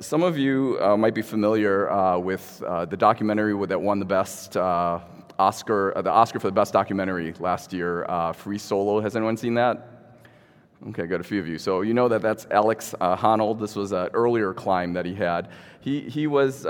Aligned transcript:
Some 0.00 0.22
of 0.22 0.38
you 0.38 0.78
uh, 0.80 0.96
might 0.96 1.14
be 1.14 1.20
familiar 1.20 1.90
uh, 1.90 2.16
with 2.16 2.62
uh, 2.66 2.86
the 2.86 2.96
documentary 2.96 3.54
that 3.66 3.78
won 3.78 3.98
the 3.98 4.06
best 4.06 4.56
uh, 4.56 5.00
Oscar, 5.38 5.94
uh, 5.94 6.00
the 6.00 6.10
Oscar 6.10 6.40
for 6.40 6.46
the 6.46 6.54
best 6.54 6.72
documentary 6.72 7.34
last 7.38 7.74
year, 7.74 8.06
uh, 8.08 8.32
Free 8.32 8.56
Solo. 8.56 9.02
Has 9.02 9.16
anyone 9.16 9.36
seen 9.36 9.52
that? 9.52 10.16
Okay, 10.88 11.06
got 11.06 11.20
a 11.20 11.22
few 11.22 11.40
of 11.40 11.46
you. 11.46 11.58
So 11.58 11.82
you 11.82 11.92
know 11.92 12.08
that 12.08 12.22
that's 12.22 12.46
Alex 12.50 12.94
Honnold. 13.02 13.60
This 13.60 13.76
was 13.76 13.92
an 13.92 14.08
earlier 14.14 14.54
climb 14.54 14.94
that 14.94 15.04
he 15.04 15.12
had. 15.12 15.50
He, 15.80 16.00
he 16.08 16.26
was 16.26 16.62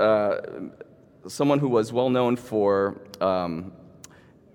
someone 1.25 1.59
who 1.59 1.69
was 1.69 1.93
well 1.93 2.09
known 2.09 2.35
for 2.35 2.99
um, 3.21 3.71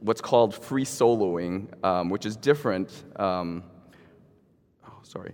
what's 0.00 0.20
called 0.20 0.54
free 0.54 0.84
soloing, 0.84 1.68
um, 1.82 2.10
which 2.10 2.26
is 2.26 2.36
different. 2.36 3.02
Um, 3.16 3.64
oh, 4.86 4.98
sorry 5.04 5.32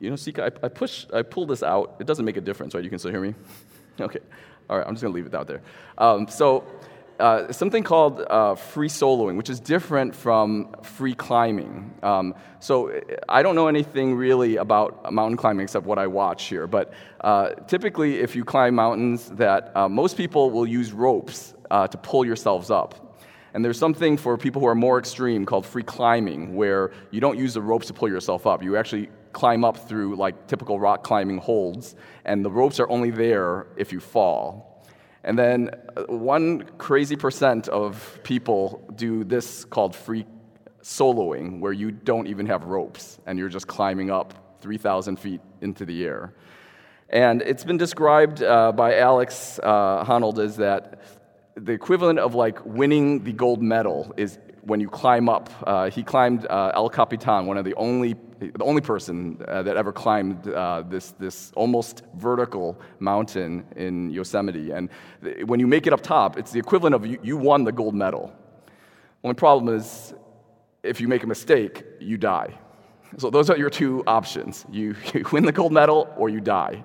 you 0.00 0.08
know, 0.08 0.16
Sika, 0.16 0.44
I, 0.44 0.66
I 0.66 0.68
push, 0.68 1.06
I 1.12 1.22
pull 1.22 1.46
this 1.46 1.62
out. 1.62 1.96
It 2.00 2.06
doesn't 2.06 2.24
make 2.24 2.38
a 2.38 2.40
difference, 2.40 2.74
right? 2.74 2.82
You 2.82 2.90
can 2.90 2.98
still 2.98 3.10
hear 3.10 3.20
me? 3.20 3.34
okay. 4.00 4.20
All 4.68 4.78
right, 4.78 4.86
I'm 4.86 4.94
just 4.94 5.02
going 5.02 5.12
to 5.12 5.16
leave 5.16 5.26
it 5.26 5.34
out 5.34 5.46
there. 5.46 5.62
Um, 5.98 6.26
so, 6.26 6.64
uh, 7.18 7.52
something 7.52 7.82
called 7.82 8.22
uh, 8.30 8.54
free 8.54 8.88
soloing, 8.88 9.36
which 9.36 9.50
is 9.50 9.60
different 9.60 10.16
from 10.16 10.74
free 10.82 11.14
climbing. 11.14 11.92
Um, 12.02 12.34
so, 12.60 12.98
I 13.28 13.42
don't 13.42 13.54
know 13.54 13.68
anything 13.68 14.14
really 14.14 14.56
about 14.56 15.12
mountain 15.12 15.36
climbing 15.36 15.64
except 15.64 15.84
what 15.84 15.98
I 15.98 16.06
watch 16.06 16.44
here. 16.44 16.66
But 16.66 16.94
uh, 17.20 17.50
typically, 17.66 18.20
if 18.20 18.34
you 18.34 18.42
climb 18.42 18.74
mountains, 18.74 19.28
that 19.32 19.76
uh, 19.76 19.86
most 19.86 20.16
people 20.16 20.50
will 20.50 20.66
use 20.66 20.92
ropes 20.92 21.52
uh, 21.70 21.86
to 21.88 21.98
pull 21.98 22.24
yourselves 22.24 22.70
up. 22.70 23.18
And 23.52 23.62
there's 23.64 23.78
something 23.78 24.16
for 24.16 24.38
people 24.38 24.60
who 24.60 24.68
are 24.68 24.74
more 24.74 24.98
extreme 24.98 25.44
called 25.44 25.66
free 25.66 25.82
climbing, 25.82 26.54
where 26.54 26.92
you 27.10 27.20
don't 27.20 27.36
use 27.36 27.52
the 27.52 27.60
ropes 27.60 27.88
to 27.88 27.92
pull 27.92 28.08
yourself 28.08 28.46
up. 28.46 28.62
You 28.62 28.76
actually 28.76 29.10
climb 29.32 29.64
up 29.64 29.88
through 29.88 30.16
like 30.16 30.46
typical 30.46 30.78
rock 30.78 31.02
climbing 31.02 31.38
holds, 31.38 31.94
and 32.24 32.44
the 32.44 32.50
ropes 32.50 32.80
are 32.80 32.88
only 32.88 33.10
there 33.10 33.66
if 33.76 33.92
you 33.92 34.00
fall. 34.00 34.84
And 35.22 35.38
then 35.38 35.70
uh, 35.96 36.04
one 36.04 36.64
crazy 36.78 37.16
percent 37.16 37.68
of 37.68 38.20
people 38.22 38.82
do 38.94 39.24
this 39.24 39.64
called 39.64 39.94
free 39.94 40.26
soloing, 40.82 41.60
where 41.60 41.72
you 41.72 41.90
don't 41.90 42.26
even 42.26 42.46
have 42.46 42.64
ropes 42.64 43.18
and 43.26 43.38
you're 43.38 43.48
just 43.48 43.66
climbing 43.66 44.10
up 44.10 44.58
3,000 44.60 45.18
feet 45.18 45.40
into 45.60 45.84
the 45.84 46.04
air. 46.04 46.32
And 47.08 47.42
it's 47.42 47.64
been 47.64 47.76
described 47.76 48.42
uh, 48.42 48.72
by 48.72 48.98
Alex 48.98 49.58
uh, 49.62 50.04
Honnold 50.04 50.38
as 50.38 50.56
that 50.56 51.02
the 51.56 51.72
equivalent 51.72 52.18
of 52.18 52.34
like 52.34 52.64
winning 52.64 53.24
the 53.24 53.32
gold 53.32 53.60
medal 53.60 54.14
is 54.16 54.38
when 54.62 54.80
you 54.80 54.88
climb 54.88 55.28
up. 55.28 55.50
Uh, 55.66 55.90
he 55.90 56.02
climbed 56.02 56.46
uh, 56.46 56.72
El 56.74 56.88
Capitan, 56.88 57.46
one 57.46 57.58
of 57.58 57.64
the 57.64 57.74
only 57.74 58.14
the 58.40 58.64
only 58.64 58.80
person 58.80 59.38
uh, 59.46 59.62
that 59.62 59.76
ever 59.76 59.92
climbed 59.92 60.48
uh, 60.48 60.82
this, 60.88 61.12
this 61.12 61.52
almost 61.54 62.02
vertical 62.14 62.80
mountain 62.98 63.66
in 63.76 64.10
Yosemite. 64.10 64.70
And 64.70 64.88
th- 65.22 65.44
when 65.44 65.60
you 65.60 65.66
make 65.66 65.86
it 65.86 65.92
up 65.92 66.00
top, 66.00 66.38
it's 66.38 66.50
the 66.50 66.58
equivalent 66.58 66.94
of 66.94 67.06
you, 67.06 67.18
you 67.22 67.36
won 67.36 67.64
the 67.64 67.72
gold 67.72 67.94
medal. 67.94 68.32
Only 69.22 69.34
problem 69.34 69.74
is, 69.74 70.14
if 70.82 71.00
you 71.00 71.08
make 71.08 71.22
a 71.22 71.26
mistake, 71.26 71.84
you 72.00 72.16
die. 72.16 72.58
So 73.18 73.28
those 73.28 73.50
are 73.50 73.58
your 73.58 73.70
two 73.70 74.02
options. 74.06 74.64
You, 74.70 74.96
you 75.14 75.26
win 75.30 75.44
the 75.44 75.52
gold 75.52 75.72
medal 75.72 76.12
or 76.16 76.30
you 76.30 76.40
die. 76.40 76.84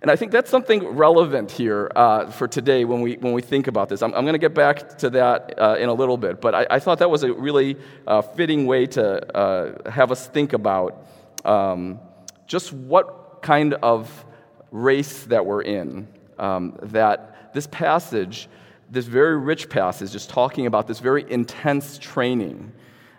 And 0.00 0.10
I 0.10 0.16
think 0.16 0.30
that's 0.30 0.50
something 0.50 0.86
relevant 0.86 1.50
here 1.50 1.90
uh, 1.96 2.30
for 2.30 2.46
today 2.46 2.84
when 2.84 3.00
we, 3.00 3.16
when 3.16 3.32
we 3.32 3.42
think 3.42 3.66
about 3.66 3.88
this. 3.88 4.00
I'm, 4.00 4.14
I'm 4.14 4.24
going 4.24 4.34
to 4.34 4.38
get 4.38 4.54
back 4.54 4.98
to 4.98 5.10
that 5.10 5.58
uh, 5.58 5.76
in 5.78 5.88
a 5.88 5.94
little 5.94 6.16
bit, 6.16 6.40
but 6.40 6.54
I, 6.54 6.66
I, 6.70 6.78
thought 6.78 7.00
that 7.00 7.10
was 7.10 7.24
a 7.24 7.32
really 7.32 7.76
uh, 8.06 8.22
fitting 8.22 8.66
way 8.66 8.86
to 8.86 9.36
uh, 9.36 9.90
have 9.90 10.12
us 10.12 10.28
think 10.28 10.52
about 10.52 11.04
um, 11.44 11.98
just 12.46 12.72
what 12.72 13.42
kind 13.42 13.74
of 13.74 14.24
race 14.70 15.24
that 15.24 15.44
we're 15.44 15.62
in. 15.62 16.06
Um, 16.38 16.78
that 16.82 17.52
this 17.52 17.66
passage, 17.66 18.48
this 18.88 19.06
very 19.06 19.36
rich 19.36 19.68
passage, 19.68 20.14
is 20.14 20.28
talking 20.28 20.66
about 20.66 20.86
this 20.86 21.00
very 21.00 21.28
intense 21.28 21.98
training. 21.98 22.72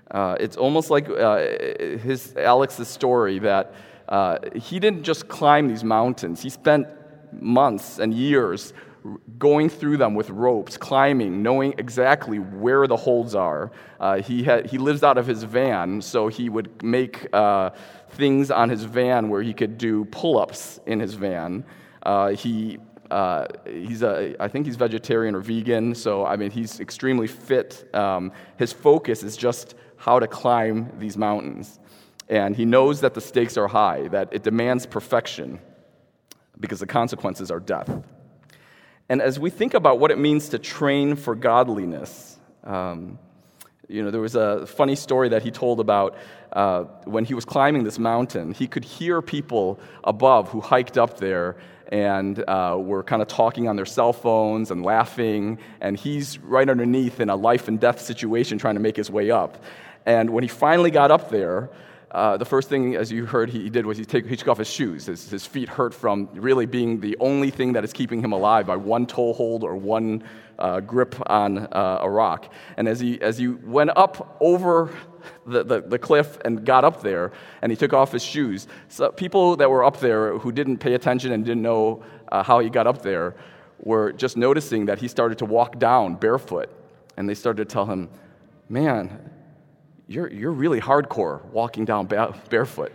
Uh, 0.10 0.38
it's 0.40 0.56
almost 0.56 0.90
like 0.90 1.10
uh, 1.10 1.40
his 2.02 2.36
Alex's 2.38 2.88
story 2.88 3.40
that 3.40 3.74
uh, 4.10 4.40
he 4.56 4.80
didn't 4.80 5.04
just 5.04 5.28
climb 5.28 5.68
these 5.68 5.84
mountains, 5.84 6.42
he 6.42 6.50
spent 6.50 6.88
months 7.32 8.00
and 8.00 8.14
years 8.14 8.74
going 9.38 9.70
through 9.70 9.98
them 9.98 10.14
with 10.14 10.30
ropes, 10.30 10.78
climbing, 10.78 11.42
knowing 11.42 11.74
exactly 11.78 12.40
where 12.40 12.88
the 12.88 12.98
holds 12.98 13.34
are. 13.36 13.72
Uh, 14.00 14.22
he, 14.22 14.44
had, 14.44 14.70
he 14.70 14.78
lives 14.78 15.04
out 15.04 15.18
of 15.18 15.26
his 15.26 15.44
van, 15.44 16.02
so 16.02 16.28
he 16.28 16.50
would 16.50 16.84
make 16.84 17.28
uh, 17.34 17.70
things 18.10 18.52
on 18.52 18.70
his 18.70 18.84
van 18.84 19.30
where 19.30 19.42
he 19.42 19.54
could 19.54 19.78
do 19.78 20.06
pull 20.06 20.38
ups 20.38 20.80
in 20.86 21.00
his 21.00 21.14
van. 21.14 21.64
Uh, 22.04 22.30
he, 22.30 22.78
uh, 23.10 23.46
he's 23.66 24.04
a, 24.04 24.36
I 24.40 24.48
think 24.48 24.66
he's 24.66 24.76
vegetarian 24.76 25.36
or 25.36 25.40
vegan, 25.40 25.96
so 25.96 26.26
I 26.26 26.36
mean, 26.36 26.52
he's 26.52 26.80
extremely 26.80 27.28
fit. 27.28 27.90
Um, 27.94 28.32
his 28.58 28.74
focus 28.74 29.24
is 29.24 29.38
just 29.38 29.76
how 29.98 30.20
to 30.20 30.28
climb 30.28 30.92
these 30.98 31.18
mountains. 31.18 31.80
And 32.30 32.56
he 32.56 32.66
knows 32.66 33.02
that 33.02 33.16
the 33.16 33.22
stakes 33.22 33.58
are 33.58 33.68
high, 33.68 34.08
that 34.10 34.30
it 34.32 34.44
demands 34.44 34.86
perfection 34.86 35.60
because 36.60 36.80
the 36.80 36.86
consequences 36.86 37.50
are 37.50 37.60
death. 37.60 37.90
And 39.10 39.22
as 39.22 39.40
we 39.40 39.50
think 39.50 39.74
about 39.74 40.00
what 40.00 40.12
it 40.12 40.20
means 40.20 40.50
to 40.50 40.60
train 40.60 41.16
for 41.16 41.34
godliness, 41.34 42.38
um, 42.64 43.18
you 43.88 44.04
know, 44.04 44.12
there 44.12 44.22
was 44.22 44.36
a 44.36 44.68
funny 44.68 44.96
story 44.96 45.30
that 45.30 45.42
he 45.42 45.50
told 45.50 45.80
about 45.80 46.16
uh, 46.54 46.84
when 47.06 47.26
he 47.26 47.34
was 47.34 47.44
climbing 47.44 47.84
this 47.84 47.98
mountain. 47.98 48.54
He 48.54 48.68
could 48.68 48.86
hear 48.86 49.20
people 49.20 49.80
above 50.04 50.50
who 50.50 50.62
hiked 50.62 51.00
up 51.00 51.18
there 51.18 51.58
and 51.92 52.44
uh, 52.48 52.78
were 52.80 53.02
kind 53.02 53.24
of 53.24 53.28
talking 53.28 53.68
on 53.68 53.76
their 53.76 53.88
cell 53.88 54.14
phones 54.14 54.70
and 54.70 54.84
laughing, 54.84 55.58
and 55.82 55.98
he's 55.98 56.38
right 56.38 56.70
underneath 56.70 57.20
in 57.20 57.32
a 57.32 57.36
life 57.36 57.68
and 57.68 57.80
death 57.80 58.00
situation 58.00 58.60
trying 58.60 58.76
to 58.76 58.80
make 58.80 58.96
his 58.96 59.10
way 59.10 59.32
up. 59.32 59.64
And 60.06 60.30
when 60.30 60.44
he 60.44 60.48
finally 60.48 60.92
got 60.92 61.10
up 61.10 61.32
there, 61.32 61.72
uh, 62.12 62.38
the 62.38 62.46
first 62.46 62.70
thing, 62.70 62.96
as 62.96 63.12
you 63.12 63.26
heard, 63.26 63.50
he 63.50 63.70
did 63.70 63.86
was 63.86 63.98
he, 63.98 64.06
take, 64.06 64.26
he 64.26 64.36
took 64.36 64.48
off 64.48 64.58
his 64.58 64.70
shoes. 64.70 65.06
His, 65.06 65.30
his, 65.30 65.46
feet 65.46 65.70
hurt 65.70 65.94
from 65.94 66.28
really 66.34 66.66
being 66.66 67.00
the 67.00 67.16
only 67.20 67.52
thing 67.52 67.74
that 67.74 67.84
is 67.84 67.94
keeping 67.94 68.24
him 68.24 68.32
alive 68.32 68.66
by 68.66 68.78
one 68.78 69.06
toe 69.06 69.32
hold 69.32 69.64
or 69.64 69.76
one 69.76 70.24
uh, 70.58 70.80
grip 70.80 71.16
on 71.30 71.60
uh, 71.60 72.00
a 72.02 72.10
rock. 72.10 72.52
And 72.78 72.88
as 72.88 73.00
he, 73.00 73.22
as 73.22 73.38
he 73.38 73.48
went 73.48 73.92
up 73.96 74.38
over 74.40 74.92
the, 75.46 75.64
the, 75.64 75.82
the, 75.82 76.00
cliff 76.00 76.40
and 76.44 76.66
got 76.66 76.84
up 76.84 77.04
there, 77.04 77.32
and 77.62 77.72
he 77.72 77.76
took 77.76 77.94
off 77.94 78.12
his 78.12 78.24
shoes, 78.24 78.68
so 78.88 79.12
people 79.12 79.56
that 79.58 79.70
were 79.70 79.84
up 79.84 80.00
there 80.00 80.38
who 80.40 80.52
didn't 80.52 80.78
pay 80.78 80.96
attention 80.96 81.32
and 81.32 81.46
didn't 81.46 81.62
know 81.62 82.04
uh, 82.32 82.42
how 82.42 82.60
he 82.60 82.72
got 82.72 82.88
up 82.88 83.04
there 83.04 83.36
were 83.82 84.12
just 84.14 84.36
noticing 84.36 84.88
that 84.88 84.98
he 84.98 85.08
started 85.08 85.38
to 85.38 85.46
walk 85.46 85.78
down 85.78 86.16
barefoot. 86.16 86.72
And 87.18 87.30
they 87.30 87.36
started 87.36 87.70
to 87.70 87.72
tell 87.72 87.86
him, 87.86 88.10
Man, 88.68 89.32
you're, 90.10 90.30
you're 90.32 90.52
really 90.52 90.82
hardcore 90.82 91.46
walking 91.52 91.86
down 91.86 92.08
barefoot. 92.50 92.92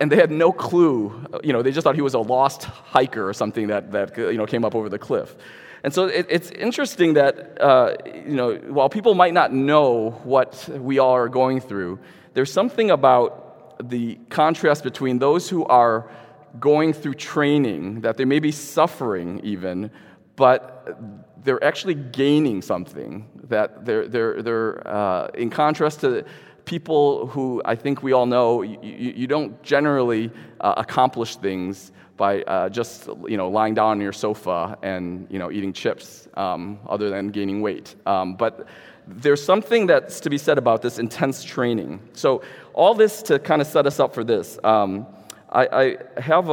And 0.00 0.10
they 0.12 0.16
had 0.16 0.30
no 0.30 0.52
clue, 0.52 1.24
you 1.42 1.52
know, 1.52 1.62
they 1.62 1.70
just 1.70 1.84
thought 1.84 1.94
he 1.94 2.02
was 2.02 2.14
a 2.14 2.18
lost 2.18 2.64
hiker 2.64 3.26
or 3.26 3.32
something 3.32 3.68
that, 3.68 3.92
that 3.92 4.18
you 4.18 4.36
know, 4.36 4.44
came 4.44 4.64
up 4.64 4.74
over 4.74 4.88
the 4.88 4.98
cliff. 4.98 5.36
And 5.84 5.94
so 5.94 6.06
it, 6.06 6.26
it's 6.28 6.50
interesting 6.50 7.14
that, 7.14 7.62
uh, 7.62 7.94
you 8.04 8.34
know, 8.34 8.56
while 8.56 8.88
people 8.88 9.14
might 9.14 9.32
not 9.32 9.52
know 9.52 10.10
what 10.24 10.68
we 10.68 10.98
all 10.98 11.12
are 11.12 11.28
going 11.28 11.60
through, 11.60 12.00
there's 12.34 12.52
something 12.52 12.90
about 12.90 13.88
the 13.88 14.18
contrast 14.28 14.82
between 14.82 15.20
those 15.20 15.48
who 15.48 15.64
are 15.66 16.10
going 16.58 16.92
through 16.92 17.14
training, 17.14 18.00
that 18.00 18.16
they 18.16 18.24
may 18.24 18.40
be 18.40 18.50
suffering 18.50 19.40
even, 19.44 19.92
but 20.34 20.98
they're 21.46 21.62
actually 21.64 21.94
gaining 21.94 22.60
something. 22.60 23.26
That 23.48 23.86
they're, 23.86 24.08
they're, 24.08 24.42
they're 24.42 24.86
uh, 24.86 25.28
in 25.34 25.48
contrast 25.48 26.00
to 26.00 26.24
people 26.64 27.28
who 27.28 27.62
I 27.64 27.76
think 27.76 28.02
we 28.02 28.12
all 28.12 28.26
know, 28.26 28.62
you, 28.62 28.78
you 28.82 29.26
don't 29.28 29.62
generally 29.62 30.30
uh, 30.60 30.74
accomplish 30.76 31.36
things 31.36 31.92
by 32.16 32.42
uh, 32.42 32.68
just 32.68 33.08
you 33.28 33.36
know 33.36 33.48
lying 33.48 33.74
down 33.74 33.90
on 33.90 34.00
your 34.00 34.12
sofa 34.12 34.76
and 34.82 35.26
you 35.30 35.38
know 35.38 35.52
eating 35.52 35.72
chips, 35.72 36.28
um, 36.34 36.78
other 36.88 37.10
than 37.10 37.28
gaining 37.28 37.60
weight. 37.60 37.94
Um, 38.06 38.34
but 38.34 38.66
there's 39.06 39.42
something 39.42 39.86
that's 39.86 40.18
to 40.20 40.30
be 40.30 40.38
said 40.38 40.58
about 40.58 40.82
this 40.82 40.98
intense 40.98 41.44
training. 41.44 42.00
So 42.14 42.42
all 42.72 42.94
this 42.94 43.22
to 43.24 43.38
kind 43.38 43.60
of 43.60 43.68
set 43.68 43.86
us 43.86 44.00
up 44.00 44.14
for 44.14 44.24
this. 44.24 44.58
Um, 44.64 45.06
I, 45.50 45.96
I, 46.16 46.20
have. 46.20 46.50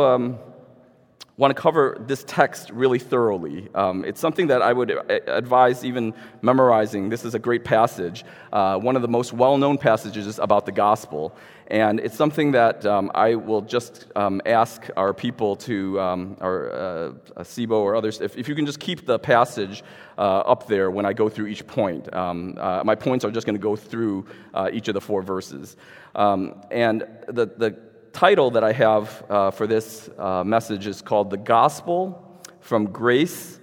Want 1.35 1.49
to 1.49 1.59
cover 1.59 1.97
this 1.99 2.23
text 2.27 2.69
really 2.69 2.99
thoroughly. 2.99 3.67
Um, 3.73 4.05
it's 4.05 4.19
something 4.19 4.47
that 4.47 4.61
I 4.61 4.71
would 4.71 4.91
advise 5.09 5.83
even 5.83 6.13
memorizing. 6.43 7.09
This 7.09 7.25
is 7.25 7.33
a 7.33 7.39
great 7.39 7.63
passage, 7.63 8.23
uh, 8.51 8.77
one 8.77 8.95
of 8.95 9.01
the 9.01 9.07
most 9.07 9.33
well 9.33 9.57
known 9.57 9.79
passages 9.79 10.37
about 10.37 10.67
the 10.67 10.71
gospel. 10.71 11.35
And 11.67 11.99
it's 11.99 12.15
something 12.15 12.51
that 12.51 12.85
um, 12.85 13.09
I 13.15 13.33
will 13.33 13.61
just 13.61 14.05
um, 14.15 14.43
ask 14.45 14.87
our 14.95 15.11
people 15.11 15.55
to, 15.55 15.99
um, 15.99 16.37
our 16.39 16.71
uh, 16.71 17.11
SIBO 17.39 17.77
or 17.77 17.95
others, 17.95 18.21
if, 18.21 18.37
if, 18.37 18.47
you 18.47 18.53
can 18.53 18.67
just 18.67 18.79
keep 18.79 19.07
the 19.07 19.17
passage 19.17 19.83
uh, 20.19 20.21
up 20.21 20.67
there 20.67 20.91
when 20.91 21.07
I 21.07 21.13
go 21.13 21.29
through 21.29 21.47
each 21.47 21.65
point. 21.65 22.13
Um, 22.13 22.57
uh, 22.59 22.83
my 22.83 22.93
points 22.93 23.25
are 23.25 23.31
just 23.31 23.47
going 23.47 23.55
to 23.55 23.61
go 23.61 23.75
through 23.75 24.27
uh, 24.53 24.69
each 24.71 24.87
of 24.87 24.93
the 24.93 25.01
four 25.01 25.23
verses. 25.23 25.77
Um, 26.13 26.61
and 26.69 27.07
the, 27.27 27.47
the 27.47 27.75
title 28.13 28.51
that 28.51 28.63
I 28.63 28.71
have 28.73 29.25
uh, 29.27 29.51
for 29.51 29.65
this 29.65 30.07
uh, 30.19 30.43
message 30.43 30.85
is 30.85 31.01
called 31.01 31.31
The 31.31 31.37
Gospel 31.37 32.39
from 32.59 32.91
Grace 32.91 33.59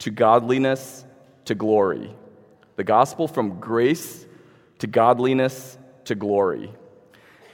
to 0.00 0.10
Godliness 0.10 1.06
to 1.46 1.54
Glory. 1.54 2.14
The 2.76 2.84
Gospel 2.84 3.26
from 3.26 3.58
Grace 3.58 4.26
to 4.80 4.86
Godliness 4.86 5.78
to 6.04 6.14
Glory. 6.14 6.70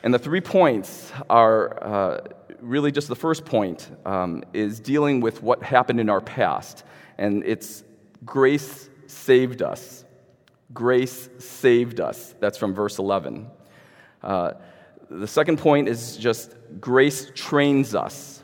And 0.03 0.13
the 0.13 0.19
three 0.19 0.41
points 0.41 1.13
are 1.31 1.83
uh, 1.83 2.21
really 2.61 2.91
just 2.91 3.07
the 3.07 3.17
first 3.17 3.45
point 3.45 3.89
um, 4.05 4.43
is 4.53 4.81
dealing 4.81 5.21
with 5.21 5.41
what 5.41 5.63
happened 5.63 6.01
in 6.01 6.11
our 6.11 6.21
past. 6.21 6.83
And 7.17 7.45
it's 7.47 7.85
grace 8.25 8.91
saved 9.07 9.63
us. 9.63 10.05
Grace 10.73 11.29
saved 11.39 12.01
us. 12.01 12.35
That's 12.41 12.59
from 12.59 12.75
verse 12.75 12.99
11. 12.99 13.47
Uh, 14.21 14.55
the 15.11 15.27
second 15.27 15.59
point 15.59 15.89
is 15.89 16.17
just 16.17 16.55
grace 16.81 17.31
trains 17.35 17.95
us. 17.95 18.43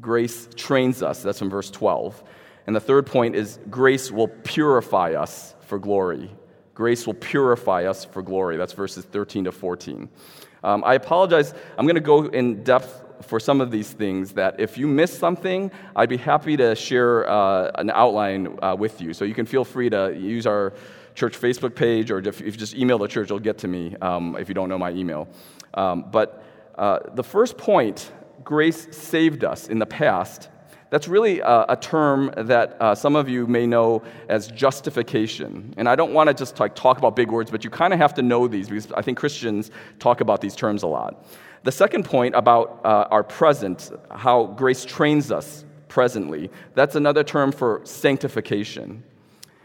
Grace 0.00 0.48
trains 0.56 1.02
us. 1.02 1.22
That's 1.22 1.38
from 1.38 1.50
verse 1.50 1.70
12. 1.70 2.22
And 2.66 2.76
the 2.76 2.80
third 2.80 3.06
point 3.06 3.34
is 3.34 3.58
grace 3.70 4.10
will 4.10 4.28
purify 4.28 5.14
us 5.14 5.54
for 5.60 5.78
glory. 5.78 6.30
Grace 6.74 7.06
will 7.06 7.14
purify 7.14 7.84
us 7.84 8.04
for 8.04 8.22
glory. 8.22 8.56
That's 8.56 8.72
verses 8.72 9.04
13 9.04 9.44
to 9.44 9.52
14. 9.52 10.08
Um, 10.62 10.84
I 10.84 10.94
apologize. 10.94 11.54
I'm 11.76 11.86
going 11.86 11.96
to 11.96 12.00
go 12.00 12.26
in 12.26 12.62
depth 12.62 13.04
for 13.22 13.40
some 13.40 13.60
of 13.60 13.70
these 13.70 13.92
things 13.92 14.32
that 14.34 14.60
if 14.60 14.78
you 14.78 14.86
miss 14.86 15.16
something, 15.16 15.70
I'd 15.96 16.08
be 16.08 16.16
happy 16.16 16.56
to 16.56 16.74
share 16.74 17.28
uh, 17.28 17.70
an 17.74 17.90
outline 17.90 18.58
uh, 18.62 18.76
with 18.78 19.00
you. 19.00 19.12
So 19.12 19.24
you 19.24 19.34
can 19.34 19.46
feel 19.46 19.64
free 19.64 19.90
to 19.90 20.14
use 20.16 20.46
our 20.46 20.72
church 21.14 21.40
Facebook 21.40 21.74
page, 21.74 22.10
or 22.10 22.18
if 22.18 22.40
you 22.40 22.50
just 22.52 22.74
email 22.74 22.98
the 22.98 23.08
church, 23.08 23.24
it'll 23.24 23.40
get 23.40 23.58
to 23.58 23.68
me 23.68 23.96
um, 24.00 24.36
if 24.38 24.48
you 24.48 24.54
don't 24.54 24.68
know 24.68 24.78
my 24.78 24.92
email. 24.92 25.28
Um, 25.74 26.06
but 26.10 26.42
uh, 26.76 27.00
the 27.14 27.24
first 27.24 27.56
point, 27.56 28.12
grace 28.44 28.88
saved 28.96 29.44
us 29.44 29.68
in 29.68 29.78
the 29.78 29.86
past, 29.86 30.48
that's 30.90 31.06
really 31.06 31.40
a, 31.40 31.66
a 31.68 31.76
term 31.76 32.32
that 32.36 32.80
uh, 32.80 32.94
some 32.94 33.14
of 33.14 33.28
you 33.28 33.46
may 33.46 33.66
know 33.66 34.02
as 34.28 34.48
justification. 34.48 35.74
And 35.76 35.88
I 35.88 35.96
don't 35.96 36.14
want 36.14 36.28
to 36.28 36.34
just 36.34 36.58
like, 36.58 36.74
talk 36.74 36.98
about 36.98 37.14
big 37.14 37.30
words, 37.30 37.50
but 37.50 37.62
you 37.64 37.70
kind 37.70 37.92
of 37.92 37.98
have 37.98 38.14
to 38.14 38.22
know 38.22 38.48
these 38.48 38.68
because 38.68 38.90
I 38.92 39.02
think 39.02 39.18
Christians 39.18 39.70
talk 39.98 40.20
about 40.20 40.40
these 40.40 40.56
terms 40.56 40.82
a 40.82 40.86
lot. 40.86 41.26
The 41.64 41.72
second 41.72 42.04
point 42.04 42.34
about 42.34 42.80
uh, 42.84 43.08
our 43.10 43.24
present, 43.24 43.90
how 44.10 44.46
grace 44.46 44.84
trains 44.84 45.30
us 45.30 45.64
presently, 45.88 46.50
that's 46.74 46.94
another 46.94 47.24
term 47.24 47.52
for 47.52 47.80
sanctification. 47.84 49.02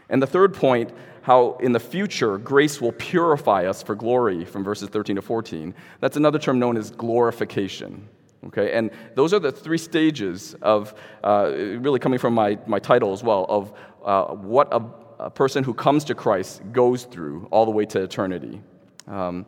And 0.08 0.20
the 0.20 0.26
third 0.26 0.52
point, 0.52 0.90
how 1.24 1.56
in 1.60 1.72
the 1.72 1.80
future 1.80 2.36
grace 2.36 2.82
will 2.82 2.92
purify 2.92 3.64
us 3.64 3.82
for 3.82 3.94
glory 3.94 4.44
from 4.44 4.62
verses 4.62 4.90
13 4.90 5.16
to 5.16 5.22
14, 5.22 5.74
that's 5.98 6.18
another 6.18 6.38
term 6.38 6.58
known 6.58 6.76
as 6.76 6.90
glorification. 6.90 8.06
Okay, 8.48 8.74
and 8.74 8.90
those 9.14 9.32
are 9.32 9.38
the 9.38 9.50
three 9.50 9.78
stages 9.78 10.54
of, 10.60 10.94
uh, 11.24 11.50
really 11.78 11.98
coming 11.98 12.18
from 12.18 12.34
my, 12.34 12.58
my 12.66 12.78
title 12.78 13.14
as 13.14 13.22
well, 13.22 13.46
of 13.48 13.72
uh, 14.04 14.34
what 14.34 14.68
a, 14.70 14.82
a, 15.18 15.30
person 15.30 15.64
who 15.64 15.72
comes 15.72 16.04
to 16.04 16.14
Christ 16.14 16.60
goes 16.72 17.04
through 17.04 17.48
all 17.50 17.64
the 17.64 17.70
way 17.70 17.86
to 17.86 18.02
eternity. 18.02 18.60
Um, 19.08 19.46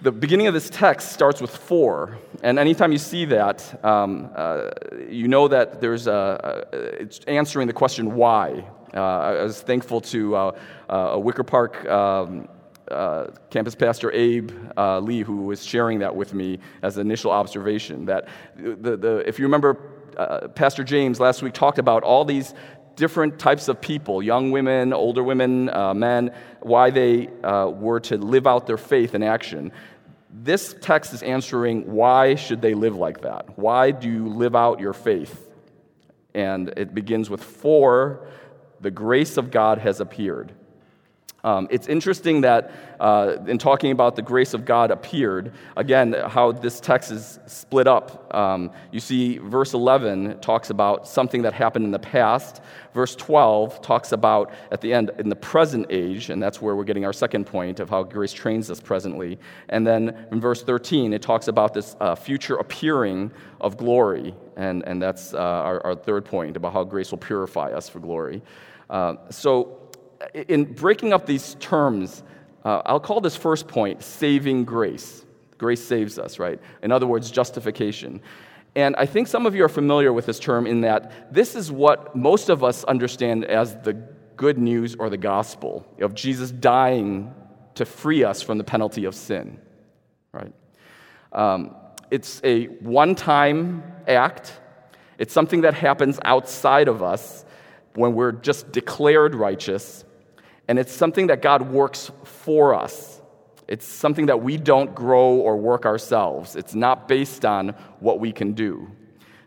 the 0.00 0.10
beginning 0.10 0.46
of 0.46 0.54
this 0.54 0.70
text 0.70 1.12
starts 1.12 1.42
with 1.42 1.54
four, 1.54 2.16
and 2.42 2.58
anytime 2.58 2.90
you 2.90 2.96
see 2.96 3.26
that, 3.26 3.84
um, 3.84 4.30
uh, 4.34 4.70
you 5.10 5.28
know 5.28 5.46
that 5.46 5.82
there's 5.82 6.06
a, 6.06 6.66
a, 6.72 7.02
it's 7.02 7.18
answering 7.26 7.66
the 7.66 7.74
question 7.74 8.14
why. 8.14 8.64
Uh, 8.94 9.00
I 9.00 9.42
was 9.42 9.60
thankful 9.60 10.00
to 10.02 10.34
uh, 10.34 10.58
uh 10.88 11.18
Wicker 11.18 11.44
Park. 11.44 11.86
Um, 11.88 12.48
uh, 12.90 13.30
campus 13.50 13.76
pastor 13.76 14.10
Abe 14.10 14.50
uh, 14.76 14.98
Lee, 14.98 15.22
who 15.22 15.42
was 15.42 15.64
sharing 15.64 16.00
that 16.00 16.16
with 16.16 16.34
me 16.34 16.58
as 16.82 16.96
an 16.96 17.06
initial 17.06 17.30
observation. 17.30 18.06
That 18.06 18.26
the, 18.56 18.96
the, 18.96 19.22
if 19.28 19.38
you 19.38 19.44
remember, 19.44 19.78
uh, 20.16 20.48
Pastor 20.48 20.82
James 20.82 21.20
last 21.20 21.40
week 21.40 21.52
talked 21.52 21.78
about 21.78 22.02
all 22.02 22.24
these 22.24 22.52
different 22.96 23.38
types 23.38 23.68
of 23.68 23.80
people 23.80 24.20
young 24.20 24.50
women, 24.50 24.92
older 24.92 25.22
women, 25.22 25.66
men 25.96 26.34
why 26.62 26.90
they 26.90 27.28
were 27.44 28.00
to 28.00 28.16
live 28.16 28.48
out 28.48 28.66
their 28.66 28.76
faith 28.76 29.14
in 29.14 29.22
action. 29.22 29.70
This 30.32 30.74
text 30.80 31.12
is 31.12 31.22
answering 31.22 31.92
why 31.92 32.34
should 32.34 32.60
they 32.60 32.74
live 32.74 32.96
like 32.96 33.22
that? 33.22 33.56
Why 33.56 33.92
do 33.92 34.08
you 34.08 34.28
live 34.28 34.56
out 34.56 34.80
your 34.80 34.94
faith? 34.94 35.48
And 36.34 36.68
it 36.76 36.92
begins 36.92 37.30
with 37.30 37.42
for 37.42 38.26
the 38.80 38.90
grace 38.90 39.36
of 39.36 39.50
God 39.50 39.78
has 39.78 40.00
appeared. 40.00 40.52
Um, 41.42 41.68
it's 41.70 41.86
interesting 41.86 42.42
that 42.42 42.70
uh, 43.00 43.36
in 43.46 43.56
talking 43.56 43.92
about 43.92 44.14
the 44.14 44.22
grace 44.22 44.52
of 44.52 44.66
God 44.66 44.90
appeared, 44.90 45.54
again, 45.76 46.12
how 46.12 46.52
this 46.52 46.80
text 46.80 47.10
is 47.10 47.38
split 47.46 47.86
up. 47.86 48.34
Um, 48.34 48.70
you 48.92 49.00
see, 49.00 49.38
verse 49.38 49.72
11 49.72 50.40
talks 50.40 50.68
about 50.68 51.08
something 51.08 51.42
that 51.42 51.54
happened 51.54 51.86
in 51.86 51.90
the 51.92 51.98
past. 51.98 52.60
Verse 52.92 53.16
12 53.16 53.80
talks 53.80 54.12
about, 54.12 54.52
at 54.70 54.82
the 54.82 54.92
end, 54.92 55.12
in 55.18 55.30
the 55.30 55.36
present 55.36 55.86
age, 55.88 56.28
and 56.28 56.42
that's 56.42 56.60
where 56.60 56.76
we're 56.76 56.84
getting 56.84 57.06
our 57.06 57.12
second 57.12 57.46
point 57.46 57.80
of 57.80 57.88
how 57.88 58.02
grace 58.02 58.32
trains 58.32 58.70
us 58.70 58.80
presently. 58.80 59.38
And 59.70 59.86
then 59.86 60.26
in 60.30 60.40
verse 60.40 60.62
13, 60.62 61.14
it 61.14 61.22
talks 61.22 61.48
about 61.48 61.72
this 61.72 61.96
uh, 62.00 62.14
future 62.14 62.56
appearing 62.56 63.32
of 63.60 63.78
glory, 63.78 64.34
and, 64.56 64.82
and 64.86 65.00
that's 65.00 65.32
uh, 65.32 65.38
our, 65.38 65.86
our, 65.86 65.94
third 65.94 66.24
point 66.24 66.56
about 66.56 66.72
how 66.72 66.82
grace 66.82 67.10
will 67.10 67.18
purify 67.18 67.70
us 67.72 67.88
for 67.88 68.00
glory. 68.00 68.42
Uh, 68.90 69.14
so, 69.30 69.78
in 70.48 70.64
breaking 70.64 71.12
up 71.12 71.24
these 71.24 71.54
terms, 71.60 72.22
uh, 72.64 72.82
I'll 72.84 73.00
call 73.00 73.20
this 73.20 73.36
first 73.36 73.68
point 73.68 74.02
saving 74.02 74.64
grace. 74.64 75.24
Grace 75.56 75.82
saves 75.82 76.18
us, 76.18 76.38
right? 76.38 76.60
In 76.82 76.90
other 76.90 77.06
words, 77.06 77.30
justification. 77.30 78.20
And 78.74 78.96
I 78.96 79.06
think 79.06 79.28
some 79.28 79.46
of 79.46 79.54
you 79.54 79.64
are 79.64 79.68
familiar 79.68 80.12
with 80.12 80.26
this 80.26 80.38
term 80.38 80.66
in 80.66 80.82
that 80.82 81.32
this 81.32 81.54
is 81.54 81.70
what 81.70 82.14
most 82.14 82.48
of 82.48 82.62
us 82.62 82.84
understand 82.84 83.44
as 83.44 83.76
the 83.82 83.94
good 84.36 84.58
news 84.58 84.96
or 84.96 85.10
the 85.10 85.16
gospel 85.16 85.86
of 86.00 86.14
Jesus 86.14 86.50
dying 86.50 87.34
to 87.74 87.84
free 87.84 88.24
us 88.24 88.42
from 88.42 88.58
the 88.58 88.64
penalty 88.64 89.04
of 89.04 89.14
sin, 89.14 89.60
right? 90.32 90.52
Um, 91.32 91.76
it's 92.10 92.40
a 92.42 92.66
one 92.66 93.14
time 93.14 93.82
act, 94.08 94.58
it's 95.18 95.32
something 95.32 95.62
that 95.62 95.74
happens 95.74 96.18
outside 96.24 96.88
of 96.88 97.02
us 97.02 97.44
when 97.94 98.14
we're 98.14 98.32
just 98.32 98.72
declared 98.72 99.34
righteous 99.34 100.04
and 100.70 100.78
it's 100.78 100.92
something 100.92 101.26
that 101.26 101.42
God 101.42 101.62
works 101.62 102.12
for 102.22 102.76
us. 102.76 103.20
It's 103.66 103.84
something 103.84 104.26
that 104.26 104.40
we 104.40 104.56
don't 104.56 104.94
grow 104.94 105.30
or 105.30 105.56
work 105.56 105.84
ourselves. 105.84 106.54
It's 106.54 106.76
not 106.76 107.08
based 107.08 107.44
on 107.44 107.70
what 107.98 108.20
we 108.20 108.30
can 108.30 108.52
do. 108.52 108.88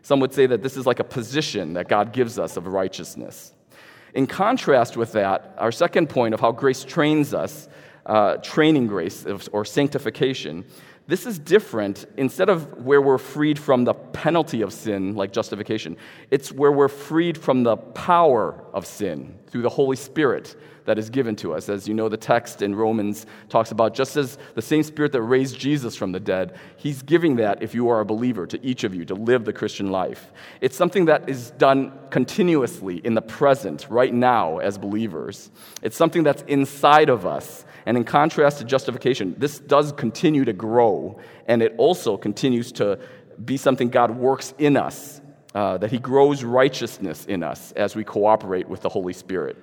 Some 0.02 0.20
would 0.20 0.34
say 0.34 0.44
that 0.44 0.62
this 0.62 0.76
is 0.76 0.84
like 0.84 1.00
a 1.00 1.04
position 1.04 1.72
that 1.74 1.88
God 1.88 2.12
gives 2.12 2.38
us 2.38 2.58
of 2.58 2.66
righteousness. 2.66 3.54
In 4.12 4.26
contrast 4.26 4.98
with 4.98 5.12
that, 5.12 5.54
our 5.56 5.72
second 5.72 6.10
point 6.10 6.34
of 6.34 6.40
how 6.40 6.52
grace 6.52 6.84
trains 6.84 7.32
us, 7.32 7.70
uh, 8.04 8.36
training 8.36 8.86
grace 8.86 9.24
or 9.50 9.64
sanctification, 9.64 10.62
this 11.06 11.26
is 11.26 11.38
different. 11.38 12.06
Instead 12.16 12.48
of 12.48 12.84
where 12.84 13.02
we're 13.02 13.18
freed 13.18 13.58
from 13.58 13.84
the 13.84 13.94
penalty 13.94 14.62
of 14.62 14.72
sin, 14.72 15.14
like 15.14 15.32
justification, 15.32 15.96
it's 16.30 16.50
where 16.50 16.72
we're 16.72 16.88
freed 16.88 17.36
from 17.36 17.62
the 17.62 17.76
power 17.76 18.64
of 18.72 18.86
sin 18.86 19.38
through 19.48 19.62
the 19.62 19.68
Holy 19.68 19.96
Spirit 19.96 20.56
that 20.86 20.98
is 20.98 21.10
given 21.10 21.34
to 21.36 21.54
us. 21.54 21.68
As 21.68 21.88
you 21.88 21.94
know, 21.94 22.08
the 22.08 22.16
text 22.16 22.62
in 22.62 22.74
Romans 22.74 23.26
talks 23.48 23.70
about 23.70 23.94
just 23.94 24.16
as 24.16 24.38
the 24.54 24.62
same 24.62 24.82
Spirit 24.82 25.12
that 25.12 25.22
raised 25.22 25.58
Jesus 25.58 25.96
from 25.96 26.12
the 26.12 26.20
dead, 26.20 26.58
He's 26.76 27.02
giving 27.02 27.36
that, 27.36 27.62
if 27.62 27.74
you 27.74 27.88
are 27.88 28.00
a 28.00 28.04
believer, 28.04 28.46
to 28.46 28.64
each 28.64 28.84
of 28.84 28.94
you 28.94 29.04
to 29.06 29.14
live 29.14 29.44
the 29.44 29.52
Christian 29.52 29.90
life. 29.90 30.32
It's 30.60 30.76
something 30.76 31.06
that 31.06 31.28
is 31.28 31.50
done 31.52 31.92
continuously 32.10 32.98
in 32.98 33.14
the 33.14 33.22
present, 33.22 33.86
right 33.88 34.12
now, 34.12 34.58
as 34.58 34.78
believers. 34.78 35.50
It's 35.82 35.96
something 35.96 36.22
that's 36.22 36.42
inside 36.42 37.08
of 37.08 37.26
us. 37.26 37.64
And 37.86 37.96
in 37.96 38.04
contrast 38.04 38.58
to 38.58 38.64
justification, 38.64 39.34
this 39.38 39.58
does 39.58 39.92
continue 39.92 40.44
to 40.44 40.52
grow, 40.52 41.18
and 41.46 41.62
it 41.62 41.74
also 41.76 42.16
continues 42.16 42.72
to 42.72 42.98
be 43.44 43.56
something 43.56 43.88
God 43.88 44.10
works 44.10 44.54
in 44.58 44.76
us, 44.76 45.20
uh, 45.54 45.78
that 45.78 45.90
He 45.90 45.98
grows 45.98 46.44
righteousness 46.44 47.26
in 47.26 47.42
us 47.42 47.72
as 47.72 47.94
we 47.94 48.04
cooperate 48.04 48.68
with 48.68 48.80
the 48.80 48.88
Holy 48.88 49.12
Spirit. 49.12 49.56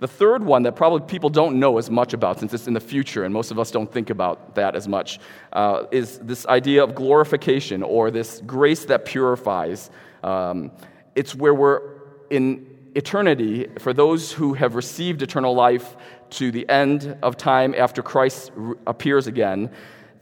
The 0.00 0.08
third 0.08 0.44
one 0.44 0.62
that 0.62 0.76
probably 0.76 1.00
people 1.08 1.28
don't 1.28 1.58
know 1.58 1.76
as 1.76 1.90
much 1.90 2.12
about, 2.12 2.38
since 2.38 2.54
it's 2.54 2.68
in 2.68 2.74
the 2.74 2.80
future 2.80 3.24
and 3.24 3.34
most 3.34 3.50
of 3.50 3.58
us 3.58 3.72
don't 3.72 3.90
think 3.90 4.10
about 4.10 4.54
that 4.54 4.76
as 4.76 4.86
much, 4.86 5.18
uh, 5.52 5.84
is 5.90 6.20
this 6.20 6.46
idea 6.46 6.84
of 6.84 6.94
glorification 6.94 7.82
or 7.82 8.12
this 8.12 8.40
grace 8.46 8.84
that 8.84 9.04
purifies. 9.04 9.90
Um, 10.22 10.70
it's 11.16 11.34
where 11.34 11.52
we're 11.52 11.82
in 12.30 12.78
eternity 12.94 13.66
for 13.80 13.92
those 13.92 14.30
who 14.30 14.54
have 14.54 14.76
received 14.76 15.20
eternal 15.22 15.54
life 15.54 15.96
to 16.30 16.50
the 16.50 16.68
end 16.68 17.16
of 17.22 17.36
time 17.36 17.74
after 17.76 18.02
Christ 18.02 18.52
appears 18.86 19.26
again. 19.26 19.70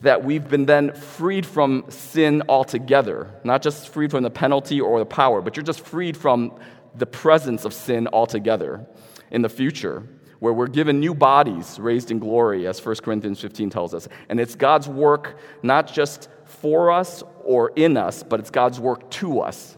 That 0.03 0.23
we've 0.23 0.47
been 0.47 0.67
then 0.67 0.93
freed 0.93 1.47
from 1.47 1.87
sin 1.89 2.43
altogether, 2.49 3.31
not 3.45 3.63
just 3.63 3.89
freed 3.89 4.11
from 4.11 4.23
the 4.23 4.31
penalty 4.31 4.81
or 4.81 4.99
the 4.99 5.07
power, 5.07 5.41
but 5.41 5.57
you're 5.57 5.65
just 5.65 5.81
freed 5.81 6.17
from 6.17 6.59
the 6.95 7.07
presence 7.07 7.65
of 7.65 7.73
sin 7.73 8.07
altogether 8.13 8.87
in 9.31 9.41
the 9.43 9.49
future, 9.49 10.07
where 10.39 10.53
we're 10.53 10.67
given 10.67 11.01
new 11.01 11.15
bodies 11.15 11.79
raised 11.79 12.11
in 12.11 12.19
glory, 12.19 12.67
as 12.67 12.85
1 12.85 12.97
Corinthians 12.97 13.41
15 13.41 13.71
tells 13.71 13.95
us. 13.95 14.07
And 14.29 14.39
it's 14.39 14.55
God's 14.55 14.87
work 14.87 15.39
not 15.63 15.91
just 15.91 16.29
for 16.45 16.91
us 16.91 17.23
or 17.43 17.73
in 17.75 17.97
us, 17.97 18.23
but 18.23 18.39
it's 18.39 18.51
God's 18.51 18.79
work 18.79 19.11
to 19.13 19.41
us. 19.41 19.77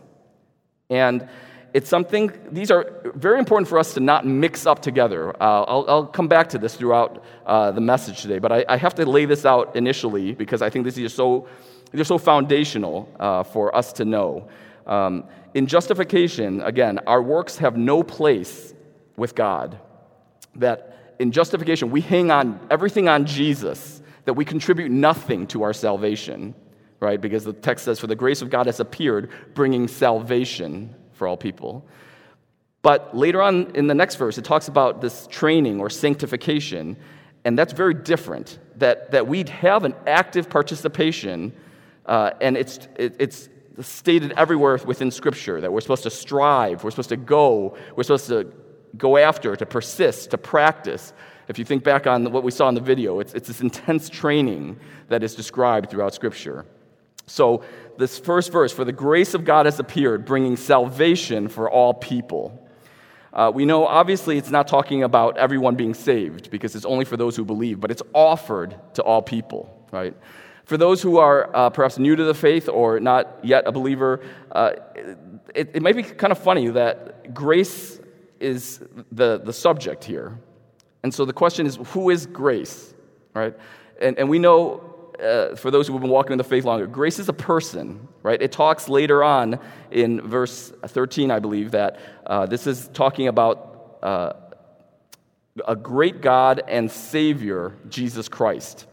And 0.90 1.28
it's 1.75 1.88
something, 1.88 2.32
these 2.50 2.70
are 2.70 3.02
very 3.14 3.38
important 3.38 3.68
for 3.68 3.78
us 3.78 3.94
to 3.94 4.00
not 4.00 4.26
mix 4.26 4.66
up 4.66 4.80
together. 4.80 5.30
Uh, 5.40 5.62
I'll, 5.62 5.84
I'll, 5.88 6.06
come 6.06 6.26
back 6.28 6.48
to 6.50 6.58
this 6.58 6.75
throughout 6.75 7.22
uh, 7.44 7.70
the 7.72 7.80
message 7.80 8.22
today, 8.22 8.38
but 8.38 8.50
I, 8.52 8.64
I, 8.68 8.76
have 8.76 8.94
to 8.94 9.04
lay 9.04 9.26
this 9.26 9.44
out 9.44 9.76
initially 9.76 10.32
because 10.32 10.62
I 10.62 10.70
think 10.70 10.84
these 10.84 10.98
are 10.98 11.08
so, 11.08 11.46
they're 11.92 12.04
so 12.04 12.18
foundational 12.18 13.14
uh, 13.20 13.42
for 13.42 13.75
us 13.76 13.92
to 13.94 14.04
know. 14.04 14.48
Um, 14.87 15.25
in 15.54 15.66
justification, 15.66 16.62
again, 16.62 17.00
our 17.06 17.22
works 17.22 17.58
have 17.58 17.76
no 17.76 18.02
place 18.02 18.72
with 19.16 19.34
God. 19.34 19.78
That 20.56 21.14
in 21.18 21.32
justification, 21.32 21.90
we 21.90 22.00
hang 22.00 22.30
on 22.30 22.60
everything 22.70 23.08
on 23.08 23.26
Jesus, 23.26 24.02
that 24.25 24.34
we 24.34 24.44
contribute 24.44 24.90
nothing 24.90 25.46
to 25.48 25.62
our 25.62 25.72
salvation, 25.72 26.54
right? 27.00 27.20
Because 27.20 27.44
the 27.44 27.52
text 27.52 27.84
says, 27.84 27.98
For 27.98 28.06
the 28.06 28.16
grace 28.16 28.40
of 28.40 28.50
God 28.50 28.66
has 28.66 28.80
appeared, 28.80 29.30
bringing 29.54 29.88
salvation 29.88 30.94
for 31.18 31.26
all 31.26 31.37
people. 31.37 31.84
But 32.82 33.14
later 33.16 33.42
on 33.42 33.72
in 33.75 33.88
the 33.88 33.94
next 33.94 34.16
verse, 34.16 34.38
it 34.38 34.44
talks 34.44 34.68
about 34.68 35.00
this 35.00 35.26
training 35.26 35.80
or 35.80 35.90
sanctification, 35.90 36.96
and 37.44 37.58
that's 37.58 37.72
very 37.72 37.94
different. 37.94 38.58
That, 38.76 39.10
that 39.10 39.26
we'd 39.26 39.48
have 39.48 39.84
an 39.84 39.94
active 40.06 40.48
participation, 40.48 41.52
uh, 42.06 42.30
and 42.40 42.56
it's, 42.56 42.78
it, 42.96 43.16
it's 43.18 43.48
stated 43.80 44.32
everywhere 44.37 44.78
within 44.87 45.10
Scripture 45.10 45.60
that 45.60 45.72
we're 45.72 45.80
supposed 45.80 46.04
to 46.04 46.10
strive, 46.10 46.84
we're 46.84 46.90
supposed 46.90 47.08
to 47.08 47.16
go, 47.16 47.76
we're 47.96 48.04
supposed 48.04 48.28
to 48.28 48.52
go 48.96 49.16
after, 49.16 49.56
to 49.56 49.66
persist, 49.66 50.30
to 50.30 50.38
practice. 50.38 51.12
If 51.48 51.58
you 51.58 51.64
think 51.64 51.82
back 51.82 52.06
on 52.06 52.30
what 52.30 52.44
we 52.44 52.50
saw 52.50 52.68
in 52.68 52.75
the 52.75 52.80
video, 52.80 53.20
it's, 53.20 53.34
it's 53.34 53.48
this 53.48 53.60
intense 53.60 54.08
training 54.08 54.78
that 55.08 55.22
is 55.22 55.34
described 55.34 55.90
throughout 55.90 56.14
Scripture. 56.14 56.64
So, 57.26 57.64
this 57.98 58.18
first 58.18 58.52
verse, 58.52 58.72
for 58.72 58.84
the 58.84 58.92
grace 58.92 59.34
of 59.34 59.44
God 59.44 59.66
has 59.66 59.78
appeared, 59.80 60.24
bringing 60.24 60.56
salvation 60.56 61.48
for 61.48 61.68
all 61.68 61.92
people. 61.92 62.66
Uh, 63.32 63.52
we 63.54 63.64
know 63.64 63.86
obviously 63.86 64.38
it's 64.38 64.50
not 64.50 64.66
talking 64.68 65.02
about 65.02 65.36
everyone 65.36 65.74
being 65.74 65.94
saved 65.94 66.50
because 66.50 66.74
it's 66.74 66.84
only 66.86 67.04
for 67.04 67.16
those 67.16 67.36
who 67.36 67.44
believe, 67.44 67.80
but 67.80 67.90
it's 67.90 68.02
offered 68.14 68.74
to 68.94 69.02
all 69.02 69.20
people, 69.20 69.86
right? 69.92 70.16
For 70.64 70.76
those 70.76 71.02
who 71.02 71.18
are 71.18 71.54
uh, 71.54 71.70
perhaps 71.70 71.98
new 71.98 72.14
to 72.14 72.24
the 72.24 72.34
faith 72.34 72.68
or 72.68 73.00
not 73.00 73.38
yet 73.42 73.64
a 73.66 73.72
believer, 73.72 74.20
uh, 74.52 74.72
it, 75.54 75.70
it 75.74 75.82
might 75.82 75.96
be 75.96 76.02
kind 76.02 76.30
of 76.30 76.38
funny 76.38 76.68
that 76.68 77.34
grace 77.34 78.00
is 78.38 78.80
the, 79.10 79.38
the 79.38 79.52
subject 79.52 80.04
here. 80.04 80.38
And 81.02 81.12
so 81.12 81.24
the 81.24 81.32
question 81.32 81.66
is 81.66 81.78
who 81.88 82.10
is 82.10 82.26
grace, 82.26 82.94
right? 83.34 83.56
And, 84.00 84.18
and 84.18 84.28
we 84.28 84.38
know 84.38 84.88
uh, 85.20 85.54
for 85.56 85.70
those 85.70 85.87
who 85.87 85.92
have 85.94 86.02
been 86.02 86.10
walking 86.10 86.32
in 86.32 86.38
the 86.38 86.44
faith 86.44 86.64
longer, 86.64 86.87
grace 86.87 87.18
is 87.18 87.28
a 87.28 87.32
person, 87.32 88.06
right? 88.22 88.40
It 88.40 88.52
talks 88.52 88.88
later 88.88 89.25
on 89.25 89.58
in 89.90 90.20
verse 90.20 90.72
13, 90.87 91.30
I 91.30 91.38
believe, 91.38 91.72
that 91.72 91.98
uh, 92.26 92.46
this 92.46 92.66
is 92.66 92.88
talking 92.92 93.28
about 93.28 93.98
uh, 94.02 94.32
a 95.66 95.75
great 95.75 96.20
God 96.20 96.62
and 96.68 96.90
Savior, 96.90 97.76
Jesus 97.88 98.28
Christ. 98.28 98.87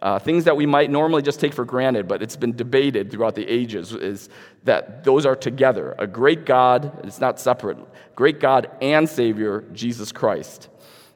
Uh, 0.00 0.18
things 0.18 0.44
that 0.44 0.56
we 0.56 0.66
might 0.66 0.90
normally 0.90 1.22
just 1.22 1.38
take 1.38 1.54
for 1.54 1.64
granted, 1.64 2.08
but 2.08 2.22
it's 2.22 2.36
been 2.36 2.56
debated 2.56 3.10
throughout 3.10 3.36
the 3.36 3.48
ages, 3.48 3.92
is 3.92 4.28
that 4.64 5.04
those 5.04 5.24
are 5.24 5.36
together. 5.36 5.94
A 5.98 6.08
great 6.08 6.44
God, 6.44 7.00
it's 7.04 7.20
not 7.20 7.38
separate, 7.38 7.78
great 8.16 8.40
God 8.40 8.68
and 8.80 9.08
Savior, 9.08 9.64
Jesus 9.72 10.10
Christ. 10.10 10.68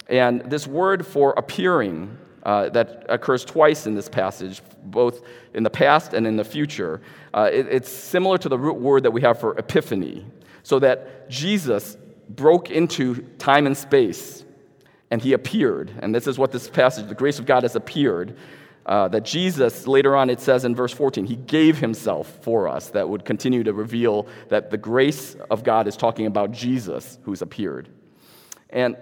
And 0.09 0.43
this 0.43 0.69
word 0.69 1.05
for 1.05 1.33
appearing 1.37 2.17
uh, 2.47 2.69
that 2.69 3.05
occurs 3.09 3.45
twice 3.45 3.89
in 3.89 3.97
this 3.97 4.09
passage, 4.09 4.63
both 4.85 5.23
in 5.53 5.65
the 5.65 5.71
past 5.71 6.15
and 6.15 6.29
in 6.29 6.37
the 6.37 6.45
future, 6.45 7.03
uh, 7.35 7.51
it, 7.53 7.67
it's 7.69 7.91
similar 7.91 8.39
to 8.39 8.49
the 8.49 8.57
root 8.57 8.77
word 8.77 9.03
that 9.03 9.11
we 9.11 9.21
have 9.21 9.41
for 9.41 9.59
epiphany. 9.59 10.25
So 10.63 10.79
that 10.79 11.29
Jesus 11.29 11.97
broke 12.29 12.71
into 12.71 13.23
time 13.39 13.67
and 13.67 13.77
space 13.77 14.45
and 15.11 15.21
he 15.21 15.33
appeared. 15.33 15.93
And 15.99 16.15
this 16.15 16.29
is 16.29 16.39
what 16.39 16.53
this 16.53 16.69
passage, 16.71 17.09
the 17.09 17.17
grace 17.17 17.41
of 17.41 17.47
God 17.47 17.65
has 17.65 17.75
appeared. 17.75 18.37
Uh, 18.85 19.09
that 19.09 19.25
Jesus, 19.25 19.89
later 19.89 20.15
on, 20.15 20.31
it 20.31 20.39
says 20.39 20.65
in 20.65 20.77
verse 20.77 20.93
14, 20.93 21.27
he 21.27 21.35
gave 21.35 21.79
himself 21.79 22.39
for 22.43 22.69
us. 22.69 22.91
That 22.91 23.09
would 23.09 23.25
continue 23.25 23.65
to 23.65 23.73
reveal 23.73 24.29
that 24.51 24.71
the 24.71 24.77
grace 24.77 25.35
of 25.51 25.65
God 25.65 25.89
is 25.89 25.97
talking 25.97 26.27
about 26.27 26.53
Jesus 26.53 27.19
who's 27.25 27.43
appeared. 27.43 27.89
And 28.71 28.97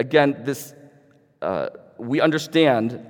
again, 0.00 0.42
this, 0.42 0.74
uh, 1.40 1.68
we 2.00 2.20
understand 2.20 3.06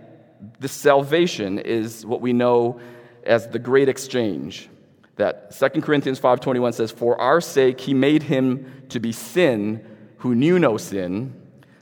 the 0.58 0.68
salvation 0.68 1.58
is 1.58 2.04
what 2.04 2.20
we 2.20 2.32
know 2.32 2.80
as 3.24 3.48
the 3.48 3.58
great 3.58 3.88
exchange. 3.88 4.68
That 5.16 5.52
2 5.58 5.82
Corinthians 5.82 6.18
5.21 6.18 6.74
says, 6.74 6.90
For 6.90 7.20
our 7.20 7.40
sake 7.40 7.80
he 7.80 7.94
made 7.94 8.22
him 8.22 8.84
to 8.88 9.00
be 9.00 9.12
sin 9.12 9.84
who 10.18 10.34
knew 10.34 10.58
no 10.58 10.76
sin, 10.76 11.34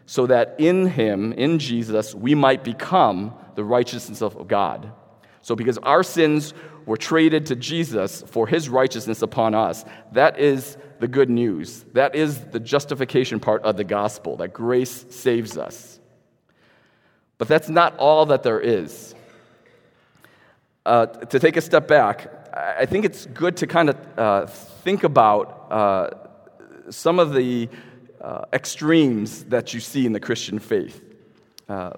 so 0.07 0.27
that 0.27 0.57
in 0.59 0.87
him, 0.87 1.33
in 1.33 1.59
Jesus, 1.59 2.15
we 2.15 2.35
might 2.35 2.65
become 2.65 3.35
the 3.57 3.65
righteousness 3.65 4.23
of 4.23 4.49
God. 4.49 4.93
So, 5.43 5.55
because 5.55 5.79
our 5.79 6.03
sins 6.03 6.55
were 6.87 6.97
traded 6.97 7.47
to 7.47 7.57
Jesus 7.57 8.23
for 8.23 8.47
his 8.47 8.69
righteousness 8.69 9.23
upon 9.23 9.55
us, 9.55 9.85
that 10.13 10.39
is 10.39 10.77
the 11.01 11.09
good 11.09 11.31
news. 11.31 11.85
That 11.93 12.15
is 12.15 12.41
the 12.47 12.61
justification 12.61 13.41
part 13.41 13.63
of 13.63 13.77
the 13.77 13.85
gospel, 13.85 14.37
that 14.39 14.53
grace 14.53 15.07
saves 15.11 15.59
us. 15.59 15.98
But 17.39 17.49
that's 17.49 17.69
not 17.69 17.97
all 17.99 18.27
that 18.27 18.43
there 18.43 18.61
is. 18.61 19.15
Uh, 20.85 21.07
to 21.07 21.39
take 21.39 21.57
a 21.57 21.61
step 21.61 21.87
back, 21.87 22.33
I 22.55 22.87
think 22.87 23.05
it's 23.05 23.27
good 23.27 23.57
to 23.59 23.67
kind 23.67 23.91
of 23.91 24.19
uh, 24.19 24.47
think 24.47 25.05
about 25.05 25.67
uh, 25.71 26.11
some 26.91 27.19
of 27.19 27.35
the 27.35 27.69
uh, 28.21 28.45
extremes 28.53 29.45
that 29.45 29.73
you 29.73 29.81
see 29.81 30.07
in 30.07 30.13
the 30.13 30.21
Christian 30.21 30.59
faith. 30.59 31.01
Uh, 31.69 31.93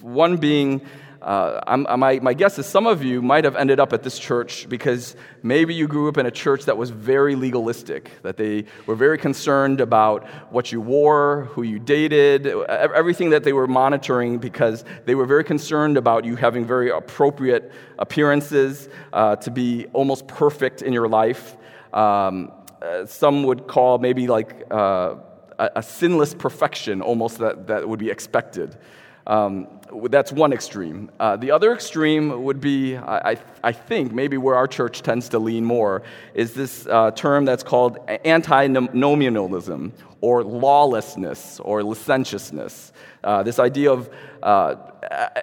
one 0.00 0.38
being, 0.38 0.80
uh, 1.26 1.76
my, 1.98 2.20
my 2.20 2.32
guess 2.34 2.56
is 2.56 2.66
some 2.66 2.86
of 2.86 3.02
you 3.02 3.20
might 3.20 3.42
have 3.42 3.56
ended 3.56 3.80
up 3.80 3.92
at 3.92 4.04
this 4.04 4.16
church 4.16 4.68
because 4.68 5.16
maybe 5.42 5.74
you 5.74 5.88
grew 5.88 6.08
up 6.08 6.18
in 6.18 6.26
a 6.26 6.30
church 6.30 6.66
that 6.66 6.78
was 6.78 6.90
very 6.90 7.34
legalistic, 7.34 8.12
that 8.22 8.36
they 8.36 8.64
were 8.86 8.94
very 8.94 9.18
concerned 9.18 9.80
about 9.80 10.24
what 10.52 10.70
you 10.70 10.80
wore, 10.80 11.46
who 11.46 11.64
you 11.64 11.80
dated, 11.80 12.46
everything 12.46 13.30
that 13.30 13.42
they 13.42 13.52
were 13.52 13.66
monitoring 13.66 14.38
because 14.38 14.84
they 15.04 15.16
were 15.16 15.26
very 15.26 15.42
concerned 15.42 15.96
about 15.96 16.24
you 16.24 16.36
having 16.36 16.64
very 16.64 16.90
appropriate 16.90 17.72
appearances 17.98 18.88
uh, 19.12 19.34
to 19.34 19.50
be 19.50 19.86
almost 19.94 20.28
perfect 20.28 20.80
in 20.80 20.92
your 20.92 21.08
life. 21.08 21.56
Um, 21.92 22.52
uh, 22.80 23.04
some 23.04 23.42
would 23.42 23.66
call 23.66 23.98
maybe 23.98 24.28
like 24.28 24.64
uh, 24.70 25.16
a, 25.58 25.70
a 25.76 25.82
sinless 25.82 26.34
perfection 26.34 27.02
almost 27.02 27.38
that, 27.38 27.66
that 27.66 27.88
would 27.88 27.98
be 27.98 28.10
expected. 28.10 28.78
Um, 29.26 29.66
that's 30.10 30.32
one 30.32 30.52
extreme. 30.52 31.10
Uh, 31.18 31.36
the 31.36 31.50
other 31.50 31.72
extreme 31.72 32.44
would 32.44 32.60
be, 32.60 32.96
I, 32.96 33.36
I, 33.62 33.72
think, 33.72 34.12
maybe 34.12 34.36
where 34.36 34.54
our 34.54 34.66
church 34.66 35.02
tends 35.02 35.28
to 35.30 35.38
lean 35.38 35.64
more, 35.64 36.02
is 36.34 36.54
this 36.54 36.86
uh, 36.86 37.10
term 37.12 37.44
that's 37.44 37.62
called 37.62 37.98
antinomianism 38.24 39.92
or 40.20 40.44
lawlessness 40.44 41.60
or 41.60 41.82
licentiousness. 41.82 42.92
Uh, 43.22 43.42
this 43.42 43.58
idea 43.58 43.92
of 43.92 44.10
uh, 44.42 44.76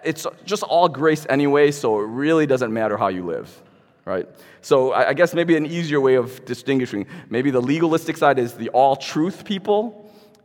it's 0.03 0.25
just 0.45 0.63
all 0.63 0.87
grace 0.87 1.25
anyway, 1.29 1.71
so 1.71 1.99
it 1.99 2.05
really 2.05 2.45
doesn't 2.45 2.71
matter 2.71 2.97
how 2.97 3.07
you 3.07 3.25
live, 3.25 3.61
right? 4.05 4.27
So 4.61 4.91
I, 4.91 5.09
I 5.09 5.13
guess 5.13 5.33
maybe 5.33 5.57
an 5.57 5.65
easier 5.65 5.99
way 5.99 6.15
of 6.15 6.45
distinguishing 6.45 7.07
maybe 7.29 7.51
the 7.51 7.61
legalistic 7.61 8.17
side 8.17 8.39
is 8.39 8.53
the 8.53 8.69
all 8.69 8.95
truth 8.95 9.43
people 9.43 10.02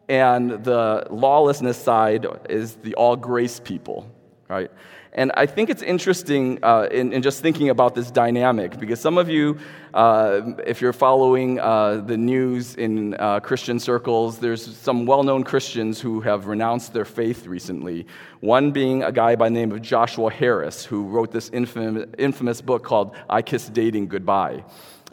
and 0.08 0.64
the 0.64 1.06
lawlessness 1.10 1.76
side 1.76 2.26
is 2.48 2.74
the 2.76 2.94
all 2.94 3.16
grace 3.16 3.60
people, 3.60 4.10
right? 4.48 4.70
And 5.12 5.32
I 5.34 5.46
think 5.46 5.68
it's 5.68 5.82
interesting 5.82 6.60
uh, 6.62 6.86
in, 6.90 7.12
in, 7.12 7.22
just 7.22 7.42
thinking 7.42 7.70
about 7.70 7.94
this 7.94 8.10
dynamic 8.10 8.78
because 8.78 9.00
some 9.00 9.18
of 9.18 9.28
you, 9.28 9.58
uh, 9.92 10.42
if 10.66 10.80
you're 10.80 10.92
following 10.92 11.58
uh, 11.58 12.02
the 12.06 12.16
news 12.16 12.74
in 12.76 13.14
uh, 13.14 13.40
Christian 13.40 13.80
circles, 13.80 14.38
there's 14.38 14.76
some 14.76 15.06
well 15.06 15.22
known 15.24 15.44
Christians 15.44 16.00
who 16.00 16.20
have 16.20 16.46
renounced 16.46 16.92
their 16.92 17.06
faith 17.06 17.46
recently. 17.46 18.06
One 18.40 18.70
being 18.70 19.02
a 19.02 19.10
guy 19.10 19.34
by 19.34 19.48
the 19.48 19.54
name 19.54 19.72
of 19.72 19.82
Joshua 19.82 20.30
Harris, 20.30 20.84
who 20.84 21.04
wrote 21.04 21.32
this 21.32 21.50
infamous, 21.50 22.06
infamous 22.18 22.60
book 22.60 22.84
called 22.84 23.16
I 23.28 23.42
Kissed 23.42 23.72
Dating 23.72 24.06
Goodbye. 24.08 24.62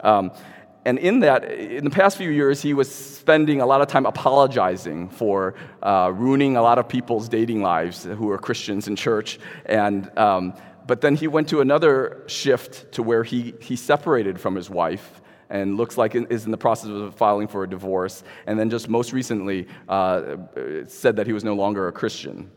Um, 0.00 0.30
and 0.86 1.00
in 1.00 1.20
that, 1.20 1.50
in 1.50 1.82
the 1.82 1.90
past 1.90 2.16
few 2.16 2.30
years, 2.30 2.62
he 2.62 2.72
was 2.72 2.88
spending 2.88 3.60
a 3.60 3.66
lot 3.66 3.80
of 3.80 3.88
time 3.88 4.06
apologizing 4.06 5.08
for 5.08 5.56
uh, 5.82 6.12
ruining 6.14 6.56
a 6.56 6.62
lot 6.62 6.78
of 6.78 6.88
people's 6.88 7.28
dating 7.28 7.60
lives 7.60 8.04
who 8.04 8.30
are 8.30 8.38
Christians 8.38 8.86
in 8.86 8.94
church. 8.94 9.40
And, 9.64 10.16
um, 10.16 10.54
but 10.86 11.00
then 11.00 11.16
he 11.16 11.26
went 11.26 11.48
to 11.48 11.60
another 11.60 12.22
shift 12.28 12.92
to 12.92 13.02
where 13.02 13.24
he, 13.24 13.54
he 13.60 13.74
separated 13.74 14.40
from 14.40 14.54
his 14.54 14.70
wife 14.70 15.20
and 15.50 15.76
looks 15.76 15.98
like 15.98 16.14
is 16.14 16.44
in 16.44 16.52
the 16.52 16.56
process 16.56 16.90
of 16.90 17.16
filing 17.16 17.48
for 17.48 17.64
a 17.64 17.68
divorce, 17.68 18.22
and 18.46 18.58
then 18.58 18.70
just 18.70 18.88
most 18.88 19.12
recently 19.12 19.66
uh, 19.88 20.36
said 20.86 21.16
that 21.16 21.26
he 21.26 21.32
was 21.32 21.42
no 21.42 21.54
longer 21.54 21.88
a 21.88 21.92
Christian. 21.92 22.50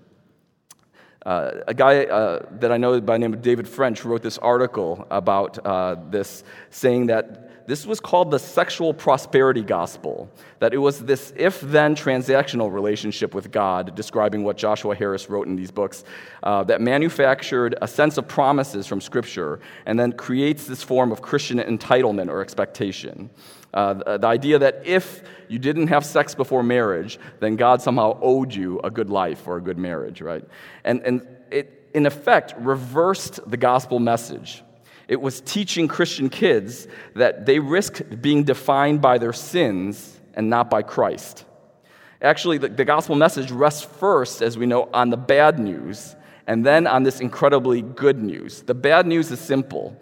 Uh, 1.25 1.51
a 1.67 1.73
guy 1.73 2.05
uh, 2.05 2.45
that 2.59 2.71
I 2.71 2.77
know 2.77 2.99
by 3.01 3.15
the 3.15 3.19
name 3.19 3.33
of 3.33 3.41
David 3.41 3.67
French 3.67 4.05
wrote 4.05 4.21
this 4.21 4.37
article 4.37 5.05
about 5.11 5.63
uh, 5.65 5.97
this, 6.09 6.43
saying 6.69 7.07
that 7.07 7.67
this 7.67 7.85
was 7.85 7.99
called 7.99 8.31
the 8.31 8.39
sexual 8.39 8.95
prosperity 8.95 9.61
gospel, 9.61 10.27
that 10.57 10.73
it 10.73 10.79
was 10.79 11.05
this 11.05 11.31
if 11.35 11.61
then 11.61 11.93
transactional 11.93 12.71
relationship 12.73 13.35
with 13.35 13.51
God, 13.51 13.93
describing 13.95 14.43
what 14.43 14.57
Joshua 14.57 14.95
Harris 14.95 15.29
wrote 15.29 15.45
in 15.45 15.55
these 15.55 15.69
books, 15.69 16.03
uh, 16.41 16.63
that 16.63 16.81
manufactured 16.81 17.75
a 17.81 17.87
sense 17.87 18.17
of 18.17 18.27
promises 18.27 18.87
from 18.87 18.99
Scripture 18.99 19.59
and 19.85 19.99
then 19.99 20.13
creates 20.13 20.65
this 20.65 20.81
form 20.81 21.11
of 21.11 21.21
Christian 21.21 21.59
entitlement 21.59 22.29
or 22.29 22.41
expectation. 22.41 23.29
Uh, 23.73 23.93
the, 23.93 24.17
the 24.17 24.27
idea 24.27 24.59
that 24.59 24.81
if 24.85 25.23
you 25.47 25.59
didn't 25.59 25.87
have 25.87 26.05
sex 26.05 26.33
before 26.35 26.63
marriage, 26.63 27.19
then 27.39 27.55
God 27.55 27.81
somehow 27.81 28.17
owed 28.21 28.53
you 28.53 28.79
a 28.83 28.89
good 28.89 29.09
life 29.09 29.47
or 29.47 29.57
a 29.57 29.61
good 29.61 29.77
marriage, 29.77 30.21
right? 30.21 30.43
And, 30.83 31.01
and 31.01 31.27
it, 31.51 31.89
in 31.93 32.05
effect, 32.05 32.55
reversed 32.57 33.39
the 33.49 33.57
gospel 33.57 33.99
message. 33.99 34.63
It 35.07 35.21
was 35.21 35.41
teaching 35.41 35.87
Christian 35.87 36.29
kids 36.29 36.87
that 37.15 37.45
they 37.45 37.59
risk 37.59 38.01
being 38.21 38.43
defined 38.43 39.01
by 39.01 39.17
their 39.17 39.33
sins 39.33 40.19
and 40.33 40.49
not 40.49 40.69
by 40.69 40.83
Christ. 40.83 41.45
Actually, 42.21 42.57
the, 42.57 42.69
the 42.69 42.85
gospel 42.85 43.15
message 43.15 43.49
rests 43.49 43.83
first, 43.83 44.41
as 44.41 44.57
we 44.57 44.65
know, 44.65 44.89
on 44.93 45.09
the 45.09 45.17
bad 45.17 45.57
news 45.57 46.15
and 46.47 46.65
then 46.65 46.87
on 46.87 47.03
this 47.03 47.19
incredibly 47.21 47.81
good 47.81 48.21
news. 48.21 48.63
The 48.63 48.73
bad 48.73 49.05
news 49.05 49.31
is 49.31 49.39
simple 49.39 49.99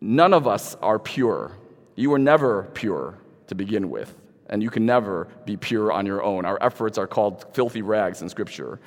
none 0.00 0.32
of 0.32 0.46
us 0.48 0.74
are 0.76 0.98
pure. 0.98 1.52
You 1.96 2.10
were 2.10 2.18
never 2.18 2.64
pure 2.74 3.18
to 3.46 3.54
begin 3.54 3.90
with, 3.90 4.14
and 4.48 4.62
you 4.62 4.70
can 4.70 4.86
never 4.86 5.28
be 5.44 5.56
pure 5.56 5.92
on 5.92 6.06
your 6.06 6.22
own. 6.22 6.44
Our 6.44 6.58
efforts 6.60 6.98
are 6.98 7.06
called 7.06 7.44
filthy 7.54 7.82
rags 7.82 8.22
in 8.22 8.28
Scripture. 8.28 8.80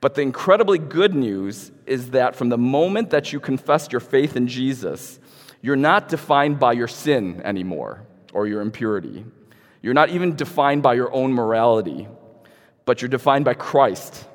But 0.00 0.14
the 0.14 0.22
incredibly 0.22 0.78
good 0.78 1.14
news 1.14 1.70
is 1.86 2.10
that 2.10 2.34
from 2.34 2.48
the 2.48 2.58
moment 2.58 3.10
that 3.10 3.32
you 3.32 3.40
confess 3.40 3.88
your 3.92 4.00
faith 4.00 4.36
in 4.36 4.48
Jesus, 4.48 5.18
you're 5.60 5.76
not 5.76 6.08
defined 6.08 6.58
by 6.58 6.72
your 6.72 6.88
sin 6.88 7.42
anymore 7.44 8.06
or 8.32 8.46
your 8.46 8.62
impurity. 8.62 9.24
You're 9.82 9.94
not 9.94 10.10
even 10.10 10.36
defined 10.36 10.82
by 10.82 10.94
your 10.94 11.12
own 11.12 11.32
morality, 11.32 12.08
but 12.84 13.02
you're 13.02 13.08
defined 13.08 13.44
by 13.44 13.54
Christ. 13.54 14.26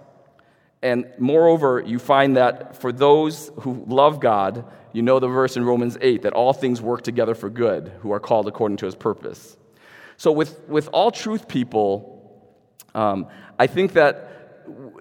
And 0.82 1.12
moreover, 1.18 1.82
you 1.84 1.98
find 1.98 2.38
that 2.38 2.78
for 2.78 2.92
those 2.92 3.52
who 3.62 3.84
love 3.88 4.20
God, 4.20 4.66
you 4.96 5.02
know 5.02 5.20
the 5.20 5.28
verse 5.28 5.58
in 5.58 5.66
Romans 5.66 5.98
8 6.00 6.22
that 6.22 6.34
all 6.34 6.54
things 6.54 6.82
work 6.82 7.02
together 7.02 7.36
for 7.36 7.50
good 7.50 7.92
who 8.00 8.12
are 8.12 8.20
called 8.20 8.48
according 8.48 8.78
to 8.78 8.86
his 8.86 8.96
purpose. 8.96 9.58
So, 10.18 10.32
with, 10.32 10.58
with 10.70 10.88
all 10.94 11.12
truth 11.12 11.50
people, 11.50 12.16
um, 12.94 13.28
I 13.60 13.68
think 13.68 13.94
that 13.94 14.32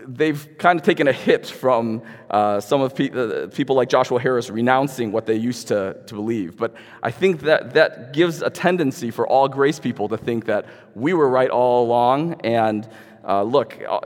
they've 0.06 0.48
kind 0.58 0.78
of 0.78 0.84
taken 0.84 1.06
a 1.06 1.12
hit 1.12 1.46
from 1.46 2.02
uh, 2.28 2.60
some 2.60 2.80
of 2.80 2.94
pe- 2.94 3.10
uh, 3.10 3.46
people 3.48 3.76
like 3.76 3.88
Joshua 3.88 4.20
Harris 4.20 4.50
renouncing 4.50 5.12
what 5.12 5.26
they 5.26 5.36
used 5.36 5.68
to, 5.68 5.96
to 6.06 6.14
believe. 6.14 6.56
But 6.56 6.74
I 7.02 7.12
think 7.12 7.42
that 7.42 7.74
that 7.74 8.12
gives 8.12 8.42
a 8.42 8.50
tendency 8.50 9.12
for 9.12 9.26
all 9.26 9.48
grace 9.48 9.78
people 9.78 10.08
to 10.08 10.16
think 10.16 10.46
that 10.46 10.66
we 10.94 11.14
were 11.14 11.28
right 11.28 11.50
all 11.50 11.84
along. 11.84 12.40
And 12.42 12.88
uh, 13.26 13.42
look, 13.42 13.80
uh, 13.88 14.00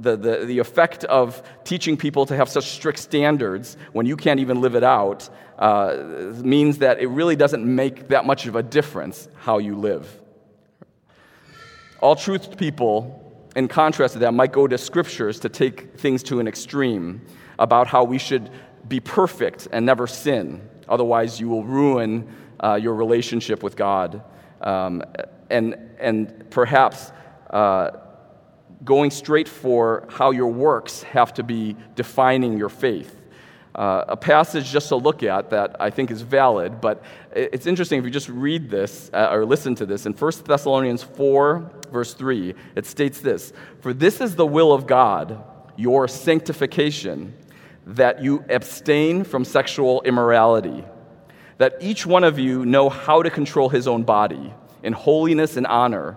the, 0.00 0.16
the, 0.16 0.44
the 0.46 0.58
effect 0.58 1.04
of 1.04 1.42
teaching 1.64 1.96
people 1.96 2.26
to 2.26 2.36
have 2.36 2.48
such 2.48 2.70
strict 2.70 2.98
standards 2.98 3.76
when 3.92 4.06
you 4.06 4.16
can't 4.16 4.40
even 4.40 4.60
live 4.60 4.74
it 4.74 4.84
out 4.84 5.28
uh, 5.58 5.96
means 6.42 6.78
that 6.78 6.98
it 7.00 7.08
really 7.08 7.36
doesn't 7.36 7.64
make 7.64 8.08
that 8.08 8.24
much 8.24 8.46
of 8.46 8.56
a 8.56 8.62
difference 8.62 9.28
how 9.36 9.58
you 9.58 9.76
live. 9.76 10.20
All 12.00 12.16
truth 12.16 12.56
people 12.56 13.20
in 13.54 13.68
contrast 13.68 14.14
to 14.14 14.18
that, 14.20 14.34
might 14.34 14.52
go 14.52 14.66
to 14.66 14.76
scriptures 14.76 15.40
to 15.40 15.48
take 15.48 15.98
things 15.98 16.22
to 16.24 16.40
an 16.40 16.48
extreme 16.48 17.20
about 17.58 17.86
how 17.86 18.04
we 18.04 18.18
should 18.18 18.50
be 18.88 19.00
perfect 19.00 19.68
and 19.72 19.86
never 19.86 20.06
sin. 20.06 20.68
Otherwise, 20.88 21.40
you 21.40 21.48
will 21.48 21.64
ruin 21.64 22.28
uh, 22.60 22.74
your 22.74 22.94
relationship 22.94 23.62
with 23.62 23.76
God. 23.76 24.22
Um, 24.60 25.02
and, 25.50 25.76
and 25.98 26.50
perhaps 26.50 27.12
uh, 27.50 27.90
going 28.84 29.10
straight 29.10 29.48
for 29.48 30.06
how 30.10 30.30
your 30.30 30.48
works 30.48 31.02
have 31.04 31.34
to 31.34 31.42
be 31.42 31.76
defining 31.94 32.58
your 32.58 32.68
faith. 32.68 33.20
Uh, 33.74 34.04
a 34.08 34.16
passage 34.16 34.70
just 34.70 34.88
to 34.88 34.96
look 34.96 35.24
at 35.24 35.50
that 35.50 35.76
I 35.80 35.90
think 35.90 36.12
is 36.12 36.22
valid, 36.22 36.80
but 36.80 37.02
it's 37.34 37.66
interesting 37.66 37.98
if 37.98 38.04
you 38.04 38.10
just 38.10 38.28
read 38.28 38.70
this 38.70 39.10
uh, 39.12 39.30
or 39.32 39.44
listen 39.44 39.74
to 39.76 39.86
this. 39.86 40.06
In 40.06 40.12
1 40.12 40.32
Thessalonians 40.46 41.02
4, 41.02 41.70
verse 41.90 42.14
3, 42.14 42.54
it 42.76 42.86
states 42.86 43.20
this 43.20 43.52
For 43.80 43.92
this 43.92 44.20
is 44.20 44.36
the 44.36 44.46
will 44.46 44.72
of 44.72 44.86
God, 44.86 45.42
your 45.76 46.06
sanctification, 46.06 47.34
that 47.86 48.22
you 48.22 48.44
abstain 48.48 49.24
from 49.24 49.44
sexual 49.44 50.02
immorality, 50.02 50.84
that 51.58 51.74
each 51.80 52.06
one 52.06 52.22
of 52.22 52.38
you 52.38 52.64
know 52.64 52.88
how 52.88 53.22
to 53.22 53.30
control 53.30 53.68
his 53.68 53.88
own 53.88 54.04
body 54.04 54.54
in 54.84 54.92
holiness 54.92 55.56
and 55.56 55.66
honor 55.66 56.16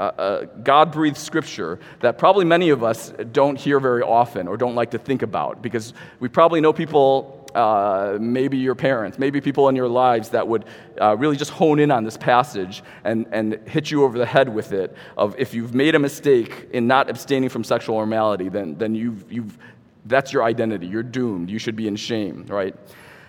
uh, 0.00 0.02
uh, 0.02 0.44
God 0.62 0.92
breathed 0.92 1.18
scripture 1.18 1.78
that 2.00 2.16
probably 2.16 2.46
many 2.46 2.70
of 2.70 2.82
us 2.82 3.12
don't 3.32 3.58
hear 3.58 3.78
very 3.78 4.00
often 4.00 4.48
or 4.48 4.56
don't 4.56 4.74
like 4.74 4.92
to 4.92 4.98
think 4.98 5.20
about 5.20 5.60
because 5.60 5.92
we 6.20 6.28
probably 6.28 6.62
know 6.62 6.72
people, 6.72 7.46
uh, 7.54 8.16
maybe 8.18 8.56
your 8.56 8.74
parents, 8.74 9.18
maybe 9.18 9.42
people 9.42 9.68
in 9.68 9.76
your 9.76 9.88
lives 9.88 10.30
that 10.30 10.48
would 10.48 10.64
uh, 10.98 11.14
really 11.18 11.36
just 11.36 11.50
hone 11.50 11.78
in 11.78 11.90
on 11.90 12.02
this 12.02 12.16
passage 12.16 12.82
and, 13.04 13.26
and 13.30 13.60
hit 13.68 13.90
you 13.90 14.02
over 14.04 14.16
the 14.16 14.24
head 14.24 14.48
with 14.48 14.72
it 14.72 14.96
of 15.18 15.34
if 15.38 15.52
you've 15.52 15.74
made 15.74 15.94
a 15.94 15.98
mistake 15.98 16.68
in 16.72 16.86
not 16.86 17.10
abstaining 17.10 17.50
from 17.50 17.62
sexual 17.62 18.02
immorality, 18.02 18.48
then, 18.48 18.78
then 18.78 18.94
you've, 18.94 19.30
you've, 19.30 19.58
that's 20.06 20.32
your 20.32 20.44
identity. 20.44 20.86
You're 20.86 21.02
doomed. 21.02 21.50
You 21.50 21.58
should 21.58 21.76
be 21.76 21.86
in 21.86 21.96
shame, 21.96 22.46
right? 22.48 22.74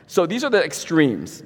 So 0.08 0.26
these 0.26 0.46
are 0.46 0.50
the 0.50 0.64
extremes. 0.64 1.44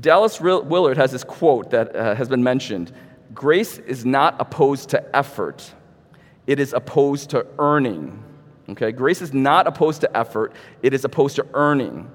Dallas 0.00 0.40
Willard 0.40 0.96
has 0.96 1.12
this 1.12 1.24
quote 1.24 1.70
that 1.72 1.94
uh, 1.94 2.14
has 2.14 2.26
been 2.26 2.42
mentioned 2.42 2.90
grace 3.34 3.78
is 3.78 4.04
not 4.04 4.40
opposed 4.40 4.90
to 4.90 5.16
effort, 5.16 5.72
it 6.46 6.58
is 6.58 6.72
opposed 6.72 7.30
to 7.30 7.46
earning. 7.58 8.22
Okay? 8.70 8.92
Grace 8.92 9.20
is 9.20 9.32
not 9.32 9.66
opposed 9.66 10.00
to 10.02 10.16
effort, 10.16 10.52
it 10.82 10.94
is 10.94 11.04
opposed 11.04 11.36
to 11.36 11.46
earning. 11.54 12.10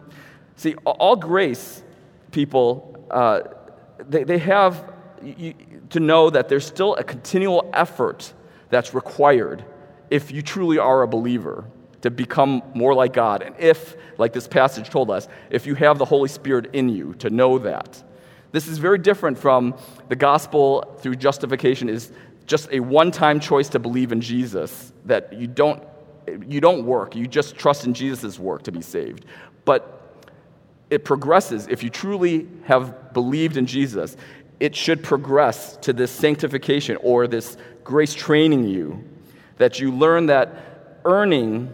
See, 0.55 0.75
all 0.85 1.15
grace 1.15 1.83
people, 2.31 3.05
uh, 3.11 3.41
they, 3.99 4.23
they 4.23 4.37
have 4.37 4.93
you, 5.21 5.53
to 5.89 5.99
know 5.99 6.29
that 6.29 6.49
there's 6.49 6.65
still 6.65 6.95
a 6.95 7.03
continual 7.03 7.69
effort 7.73 8.33
that's 8.69 8.93
required 8.93 9.63
if 10.09 10.31
you 10.31 10.41
truly 10.41 10.77
are 10.77 11.01
a 11.01 11.07
believer 11.07 11.65
to 12.01 12.11
become 12.11 12.61
more 12.73 12.93
like 12.93 13.13
God. 13.13 13.41
And 13.41 13.55
if, 13.57 13.95
like 14.17 14.31
this 14.31 14.47
passage 14.47 14.89
told 14.89 15.09
us, 15.09 15.27
if 15.49 15.65
you 15.65 15.75
have 15.75 15.97
the 15.97 16.05
Holy 16.05 16.29
Spirit 16.29 16.69
in 16.73 16.89
you 16.89 17.15
to 17.15 17.29
know 17.29 17.57
that. 17.59 18.03
This 18.55 18.69
is 18.69 18.77
very 18.77 18.99
different 18.99 19.37
from 19.37 19.75
the 20.07 20.15
gospel 20.15 20.95
through 20.99 21.17
justification 21.17 21.89
is 21.89 22.13
just 22.45 22.71
a 22.71 22.79
one-time 22.79 23.41
choice 23.41 23.67
to 23.67 23.79
believe 23.79 24.13
in 24.13 24.21
Jesus 24.21 24.93
that 25.03 25.33
you 25.33 25.45
don't 25.45 25.83
you 26.47 26.61
don't 26.61 26.85
work, 26.85 27.17
you 27.17 27.27
just 27.27 27.57
trust 27.57 27.85
in 27.85 27.93
Jesus' 27.93 28.39
work 28.39 28.63
to 28.63 28.71
be 28.71 28.81
saved. 28.81 29.25
But 29.65 30.23
it 30.89 31.03
progresses. 31.03 31.67
If 31.67 31.83
you 31.83 31.89
truly 31.89 32.47
have 32.63 33.11
believed 33.11 33.57
in 33.57 33.65
Jesus, 33.65 34.15
it 34.61 34.73
should 34.73 35.03
progress 35.03 35.75
to 35.81 35.91
this 35.91 36.09
sanctification 36.09 36.95
or 37.01 37.27
this 37.27 37.57
grace 37.83 38.13
training 38.13 38.63
you 38.69 39.03
that 39.57 39.81
you 39.81 39.91
learn 39.91 40.27
that 40.27 41.01
earning 41.03 41.73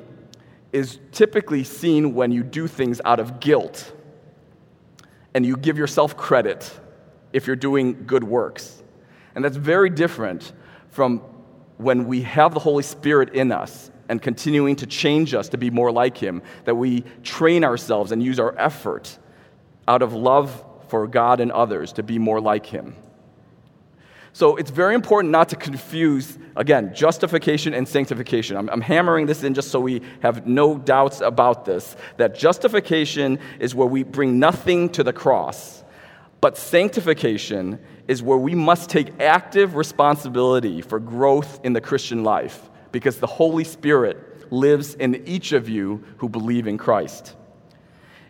is 0.73 0.97
typically 1.11 1.63
seen 1.63 2.15
when 2.15 2.31
you 2.31 2.41
do 2.41 2.65
things 2.65 2.99
out 3.05 3.19
of 3.19 3.39
guilt 3.39 3.93
and 5.33 5.45
you 5.45 5.57
give 5.57 5.77
yourself 5.77 6.17
credit 6.17 6.79
if 7.33 7.47
you're 7.47 7.55
doing 7.55 8.05
good 8.05 8.23
works. 8.23 8.81
And 9.35 9.43
that's 9.43 9.57
very 9.57 9.89
different 9.89 10.51
from 10.89 11.19
when 11.77 12.05
we 12.05 12.21
have 12.21 12.53
the 12.53 12.59
Holy 12.59 12.83
Spirit 12.83 13.33
in 13.33 13.51
us 13.51 13.89
and 14.09 14.21
continuing 14.21 14.75
to 14.75 14.85
change 14.85 15.33
us 15.33 15.49
to 15.49 15.57
be 15.57 15.69
more 15.69 15.91
like 15.91 16.17
Him, 16.17 16.41
that 16.65 16.75
we 16.75 17.01
train 17.23 17.63
ourselves 17.63 18.11
and 18.11 18.21
use 18.21 18.39
our 18.39 18.53
effort 18.57 19.17
out 19.87 20.01
of 20.01 20.13
love 20.13 20.65
for 20.89 21.07
God 21.07 21.39
and 21.39 21.51
others 21.51 21.93
to 21.93 22.03
be 22.03 22.19
more 22.19 22.41
like 22.41 22.65
Him. 22.65 22.95
So 24.33 24.55
it's 24.55 24.71
very 24.71 24.95
important 24.95 25.31
not 25.31 25.49
to 25.49 25.55
confuse, 25.55 26.37
again, 26.55 26.93
justification 26.95 27.73
and 27.73 27.87
sanctification. 27.87 28.55
I'm, 28.55 28.69
I'm, 28.69 28.81
hammering 28.81 29.25
this 29.25 29.43
in 29.43 29.53
just 29.53 29.71
so 29.71 29.79
we 29.79 30.01
have 30.21 30.47
no 30.47 30.77
doubts 30.77 31.19
about 31.19 31.65
this 31.65 31.97
that 32.17 32.35
justification 32.35 33.39
is 33.59 33.75
where 33.75 33.87
we 33.87 34.03
bring 34.03 34.39
nothing 34.39 34.89
to 34.89 35.03
the 35.03 35.11
cross, 35.11 35.83
but 36.39 36.57
sanctification 36.57 37.79
is 38.07 38.23
where 38.23 38.37
we 38.37 38.55
must 38.55 38.89
take 38.89 39.19
active 39.19 39.75
responsibility 39.75 40.81
for 40.81 40.99
growth 40.99 41.59
in 41.63 41.73
the 41.73 41.81
Christian 41.81 42.23
life 42.23 42.69
because 42.91 43.17
the 43.17 43.27
Holy 43.27 43.63
Spirit 43.65 44.51
lives 44.51 44.95
in 44.95 45.27
each 45.27 45.51
of 45.51 45.67
you 45.67 46.03
who 46.17 46.29
believe 46.29 46.67
in 46.67 46.77
Christ. 46.77 47.35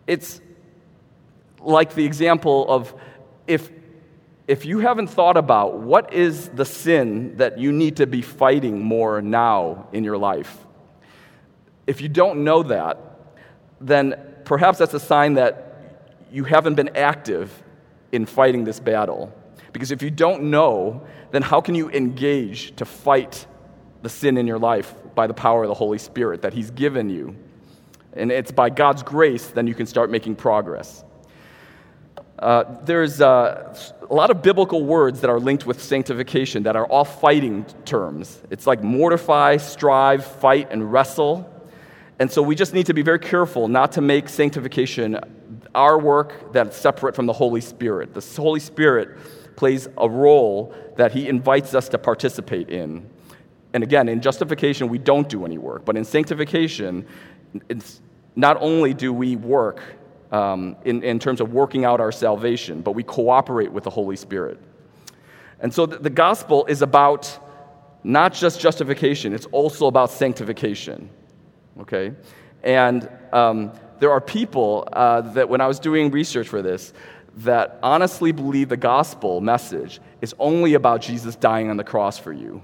It's 0.08 0.42
like 1.60 1.94
the 1.94 2.06
example 2.06 2.68
of 2.70 2.94
if 3.48 3.70
if 4.52 4.66
you 4.66 4.80
haven't 4.80 5.08
thought 5.08 5.38
about 5.38 5.78
what 5.78 6.14
is 6.14 6.50
the 6.50 6.66
sin 6.66 7.38
that 7.38 7.58
you 7.58 7.72
need 7.72 7.96
to 7.96 8.06
be 8.06 8.22
fighting 8.22 8.82
more 8.82 9.22
now 9.22 9.88
in 9.94 10.04
your 10.04 10.18
life, 10.18 10.58
if 11.88 12.02
you 12.02 12.10
don't 12.10 12.44
know 12.44 12.62
that, 12.62 13.00
then 13.80 14.14
perhaps 14.44 14.78
that's 14.80 14.94
a 14.94 15.00
sign 15.00 15.36
that 15.36 16.04
you 16.34 16.44
haven't 16.44 16.76
been 16.76 16.90
active 16.98 17.64
in 18.12 18.26
fighting 18.26 18.66
this 18.66 18.78
battle. 18.78 19.34
Because 19.72 19.90
if 19.90 20.02
you 20.02 20.12
don't 20.12 20.44
know, 20.44 21.08
then 21.32 21.44
how 21.44 21.62
can 21.62 21.74
you 21.74 21.90
engage 21.90 22.76
to 22.76 22.84
fight 22.84 23.46
the 24.02 24.10
sin 24.10 24.38
in 24.38 24.48
your 24.48 24.60
life 24.60 24.94
by 25.16 25.28
the 25.28 25.34
power 25.34 25.64
of 25.64 25.70
the 25.70 25.76
Holy 25.76 25.98
Spirit 25.98 26.42
that 26.42 26.52
He's 26.52 26.72
given 26.72 27.10
you? 27.10 27.38
And 28.12 28.30
it's 28.34 28.52
by 28.52 28.70
God's 28.70 29.02
grace, 29.02 29.48
then 29.48 29.66
you 29.66 29.76
can 29.76 29.86
start 29.86 30.12
making 30.12 30.36
progress. 30.36 31.06
Uh, 32.42 32.64
there's 32.86 33.22
uh, 33.22 33.78
a 34.10 34.14
lot 34.14 34.32
of 34.32 34.42
biblical 34.42 34.84
words 34.84 35.22
that 35.22 35.30
are 35.30 35.40
linked 35.40 35.68
with 35.68 35.82
sanctification 35.82 36.64
that 36.64 36.76
are 36.76 36.88
all 36.88 37.06
fighting 37.06 37.64
terms. 37.86 38.42
It's 38.50 38.66
like 38.66 38.82
mortify, 38.82 39.58
strive, 39.58 40.26
fight, 40.26 40.70
and 40.72 40.92
wrestle. 40.92 41.48
And 42.18 42.32
so 42.32 42.42
we 42.42 42.56
just 42.56 42.74
need 42.74 42.88
to 42.88 42.96
be 42.96 43.04
very 43.04 43.20
careful 43.20 43.68
not 43.68 43.92
to 43.94 44.02
make 44.02 44.28
sanctification 44.28 45.20
our 45.76 46.00
work 46.00 46.52
that's 46.52 46.76
separate 46.76 47.16
from 47.16 47.28
the 47.28 47.34
Holy 47.34 47.62
Spirit. 47.62 48.16
The 48.16 48.42
Holy 48.42 48.60
Spirit 48.60 49.18
plays 49.56 49.88
a 49.98 50.10
role 50.10 50.74
that 50.98 51.12
He 51.12 51.28
invites 51.28 51.76
us 51.76 51.90
to 51.90 52.00
participate 52.00 52.70
in. 52.70 53.08
And 53.74 53.84
again, 53.84 54.10
in 54.10 54.20
justification, 54.20 54.90
we 54.90 54.98
don't 54.98 55.30
do 55.30 55.46
any 55.46 55.60
work. 55.60 55.86
But 55.86 55.96
in 55.96 56.06
sanctification, 56.06 57.06
not 58.36 58.58
only 58.60 58.96
do 58.96 59.14
we 59.14 59.36
work 59.36 59.82
um, 60.32 60.76
in, 60.86 61.04
in 61.04 61.20
terms 61.20 61.42
of 61.42 61.54
working 61.54 61.86
out 61.86 62.00
our 62.00 62.12
salvation, 62.12 62.82
but 62.82 62.94
we 62.94 63.04
cooperate 63.04 63.72
with 63.72 63.84
the 63.84 63.90
Holy 63.90 64.16
Spirit. 64.16 64.60
And 65.60 65.74
so 65.74 65.86
the, 65.86 65.98
the 65.98 66.10
gospel 66.10 66.66
is 66.66 66.82
about 66.82 67.38
not 68.04 68.34
just 68.34 68.60
justification, 68.60 69.34
it's 69.34 69.46
also 69.48 69.88
about 69.88 70.10
sanctification. 70.10 71.10
Okay? 71.80 72.14
And 72.64 73.10
um, 73.32 73.72
there 74.00 74.12
are 74.12 74.22
people 74.22 74.88
uh, 74.92 75.22
that, 75.22 75.50
when 75.50 75.62
I 75.62 75.68
was 75.68 75.80
doing 75.80 76.10
research 76.12 76.48
for 76.48 76.62
this, 76.62 76.94
that 77.38 77.80
honestly 77.82 78.32
believe 78.32 78.70
the 78.70 78.78
gospel 78.78 79.40
message 79.40 80.02
is 80.22 80.36
only 80.40 80.74
about 80.74 81.02
Jesus 81.02 81.36
dying 81.36 81.70
on 81.70 81.78
the 81.78 81.84
cross 81.84 82.18
for 82.18 82.34
you, 82.34 82.62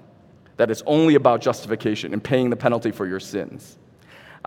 that 0.58 0.72
it's 0.72 0.84
only 0.86 1.16
about 1.16 1.42
justification 1.42 2.14
and 2.14 2.24
paying 2.24 2.50
the 2.50 2.56
penalty 2.56 2.92
for 2.92 3.08
your 3.08 3.20
sins. 3.20 3.78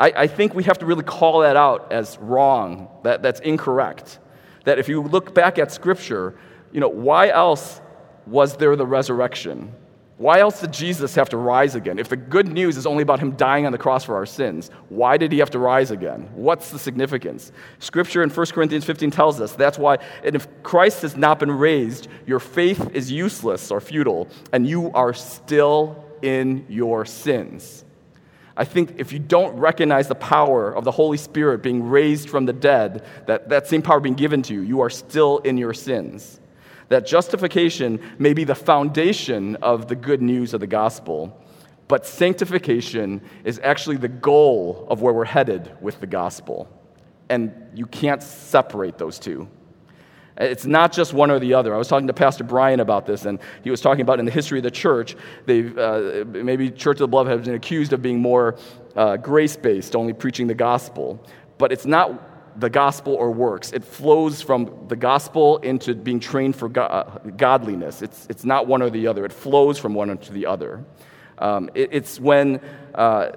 I, 0.01 0.13
I 0.17 0.27
think 0.27 0.55
we 0.55 0.65
have 0.65 0.79
to 0.79 0.87
really 0.87 1.03
call 1.03 1.41
that 1.41 1.57
out 1.57 1.93
as 1.93 2.17
wrong, 2.19 2.89
that, 3.03 3.23
that's 3.23 3.41
incorrect. 3.41 4.19
That 4.65 4.79
if 4.79 4.89
you 4.89 5.03
look 5.03 5.35
back 5.35 5.59
at 5.59 5.71
Scripture, 5.71 6.39
you 6.73 6.81
know, 6.81 6.89
why 6.89 7.29
else 7.29 7.83
was 8.27 8.57
there 8.57 8.77
the 8.77 8.87
resurrection? 8.87 9.75
Why 10.17 10.41
else 10.41 10.61
did 10.61 10.73
Jesus 10.73 11.15
have 11.17 11.29
to 11.31 11.37
rise 11.37 11.75
again? 11.75 11.99
If 11.99 12.09
the 12.09 12.17
good 12.17 12.49
news 12.49 12.79
is 12.79 12.87
only 12.87 13.03
about 13.03 13.21
him 13.21 13.33
dying 13.37 13.67
on 13.67 13.73
the 13.73 13.79
cross 13.79 14.05
for 14.05 14.15
our 14.15 14.25
sins, 14.25 14.71
why 14.89 15.19
did 15.19 15.33
he 15.33 15.39
have 15.39 15.51
to 15.51 15.59
rise 15.59 15.91
again? 15.91 16.31
What's 16.35 16.71
the 16.71 16.79
significance? 16.79 17.53
Scripture 17.79 18.23
in 18.23 18.31
1 18.31 18.47
Corinthians 18.47 18.87
15 18.87 19.11
tells 19.11 19.39
us 19.39 19.53
that's 19.55 19.79
why, 19.79 19.99
and 20.25 20.35
if 20.35 20.49
Christ 20.63 21.03
has 21.03 21.15
not 21.15 21.39
been 21.39 21.51
raised, 21.51 22.09
your 22.27 22.41
faith 22.41 22.91
is 22.95 23.13
useless 23.13 23.71
or 23.71 23.83
futile, 23.83 24.29
and 24.53 24.67
you 24.67 24.91
are 24.93 25.13
still 25.13 26.05
in 26.23 26.65
your 26.71 27.05
sins. 27.05 27.85
I 28.61 28.65
think 28.65 28.97
if 28.99 29.11
you 29.11 29.19
don't 29.19 29.57
recognize 29.57 30.07
the 30.09 30.15
power 30.15 30.71
of 30.71 30.85
the 30.85 30.91
Holy 30.91 31.17
Spirit 31.17 31.63
being 31.63 31.89
raised 31.89 32.29
from 32.29 32.45
the 32.45 32.53
dead, 32.53 33.07
that, 33.27 33.49
that 33.49 33.67
same 33.67 33.81
power 33.81 34.01
being 34.01 34.15
given 34.15 34.43
to 34.43 34.53
you, 34.53 34.61
you 34.61 34.83
are 34.83 34.91
still 34.91 35.39
in 35.39 35.57
your 35.57 35.73
sins. 35.73 36.39
That 36.91 37.07
justification 37.07 37.99
may 38.19 38.35
be 38.35 38.45
the 38.45 38.55
foundation 38.55 39.57
of 39.63 39.89
the 39.89 39.97
good 39.97 40.21
news 40.21 40.53
of 40.53 40.61
the 40.61 40.67
gospel, 40.67 41.43
but 41.89 42.05
sanctification 42.05 43.23
is 43.45 43.59
actually 43.65 43.97
the 43.97 44.09
goal 44.09 44.87
of 44.91 45.01
where 45.01 45.15
we're 45.15 45.25
headed 45.25 45.73
with 45.81 45.99
the 46.01 46.07
gospel. 46.07 46.69
And 47.31 47.55
you 47.75 47.87
can't 47.87 48.23
separate 48.23 48.99
those 48.99 49.19
two. 49.19 49.49
It's 50.41 50.65
not 50.65 50.91
just 50.91 51.13
one 51.13 51.31
or 51.31 51.39
the 51.39 51.53
other. 51.53 51.75
I 51.75 51.79
was 51.79 51.87
talking 51.87 52.07
to 52.07 52.15
Pastor 52.15 52.45
Brian 52.45 52.81
about 52.81 53.05
this, 53.05 53.27
and 53.27 53.39
he 53.63 53.71
was 53.71 53.83
talking 53.83 54.01
about 54.01 54.19
in 54.19 54.25
the 54.25 54.31
history 54.31 54.59
of 54.59 54.63
the 54.63 54.71
church, 54.71 55.15
they've, 55.45 55.77
uh, 55.77 56.25
maybe 56.27 56.71
Church 56.71 56.95
of 56.95 57.01
the 57.01 57.09
Beloved 57.09 57.31
has 57.31 57.47
been 57.47 57.55
accused 57.55 57.93
of 57.93 58.01
being 58.01 58.21
more 58.21 58.57
uh, 58.97 59.19
grace 59.19 59.57
based, 59.57 59.95
only 59.95 60.15
preaching 60.15 60.47
the 60.47 60.55
gospel. 60.55 61.23
But 61.59 61.73
it's 61.73 61.85
not 61.85 62.59
the 62.59 62.71
gospel 62.71 63.15
or 63.15 63.31
works. 63.31 63.73
It 63.73 63.85
flows 63.85 64.41
from 64.41 64.87
the 64.89 64.97
gospel 64.97 65.59
into 65.59 65.95
being 65.95 66.21
trained 66.21 66.57
for 66.57 66.71
uh, 66.79 67.19
godliness. 67.37 68.01
It's, 68.01 68.27
it's 68.31 68.45
not 68.45 68.67
one 68.67 68.81
or 68.81 68.89
the 68.89 69.07
other, 69.07 69.27
it 69.27 69.33
flows 69.33 69.79
from 69.79 69.93
one 69.93 70.17
to 70.17 70.33
the 70.33 70.47
other. 70.47 70.83
Um, 71.37 71.71
it, 71.75 71.91
it's 71.93 72.19
when 72.19 72.61
uh, 72.95 73.31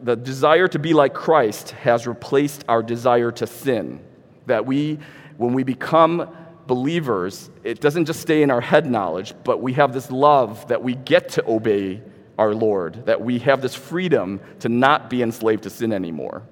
the 0.00 0.16
desire 0.16 0.66
to 0.68 0.78
be 0.78 0.92
like 0.92 1.14
Christ 1.14 1.70
has 1.70 2.06
replaced 2.06 2.64
our 2.68 2.82
desire 2.82 3.30
to 3.32 3.46
sin. 3.46 4.00
That 4.46 4.66
we, 4.66 4.98
when 5.36 5.52
we 5.52 5.62
become 5.62 6.34
believers, 6.68 7.50
it 7.64 7.80
doesn't 7.80 8.04
just 8.04 8.20
stay 8.20 8.42
in 8.42 8.50
our 8.52 8.60
head 8.60 8.88
knowledge, 8.88 9.34
but 9.42 9.60
we 9.60 9.72
have 9.72 9.92
this 9.92 10.12
love 10.12 10.68
that 10.68 10.84
we 10.84 10.94
get 10.94 11.30
to 11.30 11.50
obey 11.50 12.00
our 12.38 12.54
Lord, 12.54 13.06
that 13.06 13.20
we 13.20 13.40
have 13.40 13.60
this 13.60 13.74
freedom 13.74 14.40
to 14.60 14.68
not 14.68 15.10
be 15.10 15.22
enslaved 15.22 15.64
to 15.64 15.70
sin 15.70 15.92
anymore, 15.92 16.44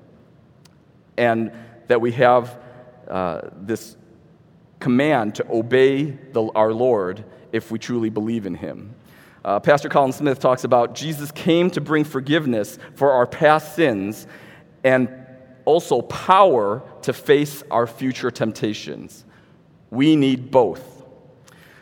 and 1.16 1.52
that 1.86 2.00
we 2.00 2.10
have 2.12 2.58
uh, 3.06 3.42
this 3.60 3.96
command 4.80 5.36
to 5.36 5.46
obey 5.48 6.06
the, 6.06 6.50
our 6.56 6.72
Lord 6.72 7.24
if 7.52 7.70
we 7.70 7.78
truly 7.78 8.10
believe 8.10 8.46
in 8.46 8.54
Him. 8.54 8.94
Uh, 9.44 9.60
Pastor 9.60 9.88
Colin 9.88 10.12
Smith 10.12 10.40
talks 10.40 10.64
about 10.64 10.96
Jesus 10.96 11.30
came 11.30 11.70
to 11.70 11.80
bring 11.80 12.02
forgiveness 12.02 12.78
for 12.96 13.12
our 13.12 13.26
past 13.26 13.76
sins 13.76 14.26
and 14.82 15.08
also 15.66 16.00
power 16.02 16.82
to 17.02 17.12
face 17.12 17.62
our 17.70 17.86
future 17.86 18.30
temptations. 18.30 19.25
We 19.90 20.16
need 20.16 20.50
both. 20.50 21.04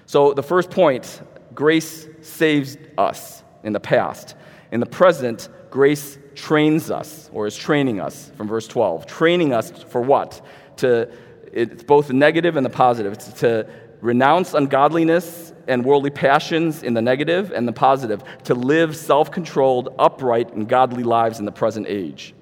So, 0.07 0.35
the 0.35 0.43
first 0.43 0.71
point 0.71 1.21
grace 1.55 2.07
saves 2.21 2.77
us 2.99 3.43
in 3.63 3.73
the 3.73 3.81
past. 3.81 4.35
In 4.73 4.81
the 4.81 4.87
present, 4.87 5.49
grace 5.71 6.19
trains 6.35 6.91
us, 6.91 7.31
or 7.33 7.47
is 7.47 7.57
training 7.57 8.01
us, 8.01 8.31
from 8.37 8.49
verse 8.49 8.67
12. 8.67 9.07
Training 9.07 9.53
us 9.53 9.71
for 9.85 10.01
what? 10.01 10.41
To, 10.79 11.11
it's 11.53 11.85
both 11.85 12.09
the 12.09 12.15
negative 12.15 12.57
and 12.57 12.67
the 12.67 12.71
positive. 12.71 13.13
It's 13.13 13.33
to 13.41 13.69
renounce 14.01 14.55
ungodliness 14.55 15.53
and 15.67 15.85
worldly 15.85 16.11
passions 16.11 16.83
in 16.83 16.93
the 16.95 17.01
negative, 17.01 17.51
and 17.53 17.67
the 17.67 17.73
positive, 17.73 18.23
to 18.45 18.55
live 18.55 18.95
self 18.97 19.31
controlled, 19.31 19.95
upright, 19.99 20.53
and 20.53 20.69
godly 20.69 21.03
lives 21.03 21.39
in 21.39 21.45
the 21.45 21.53
present 21.53 21.87
age. 21.89 22.35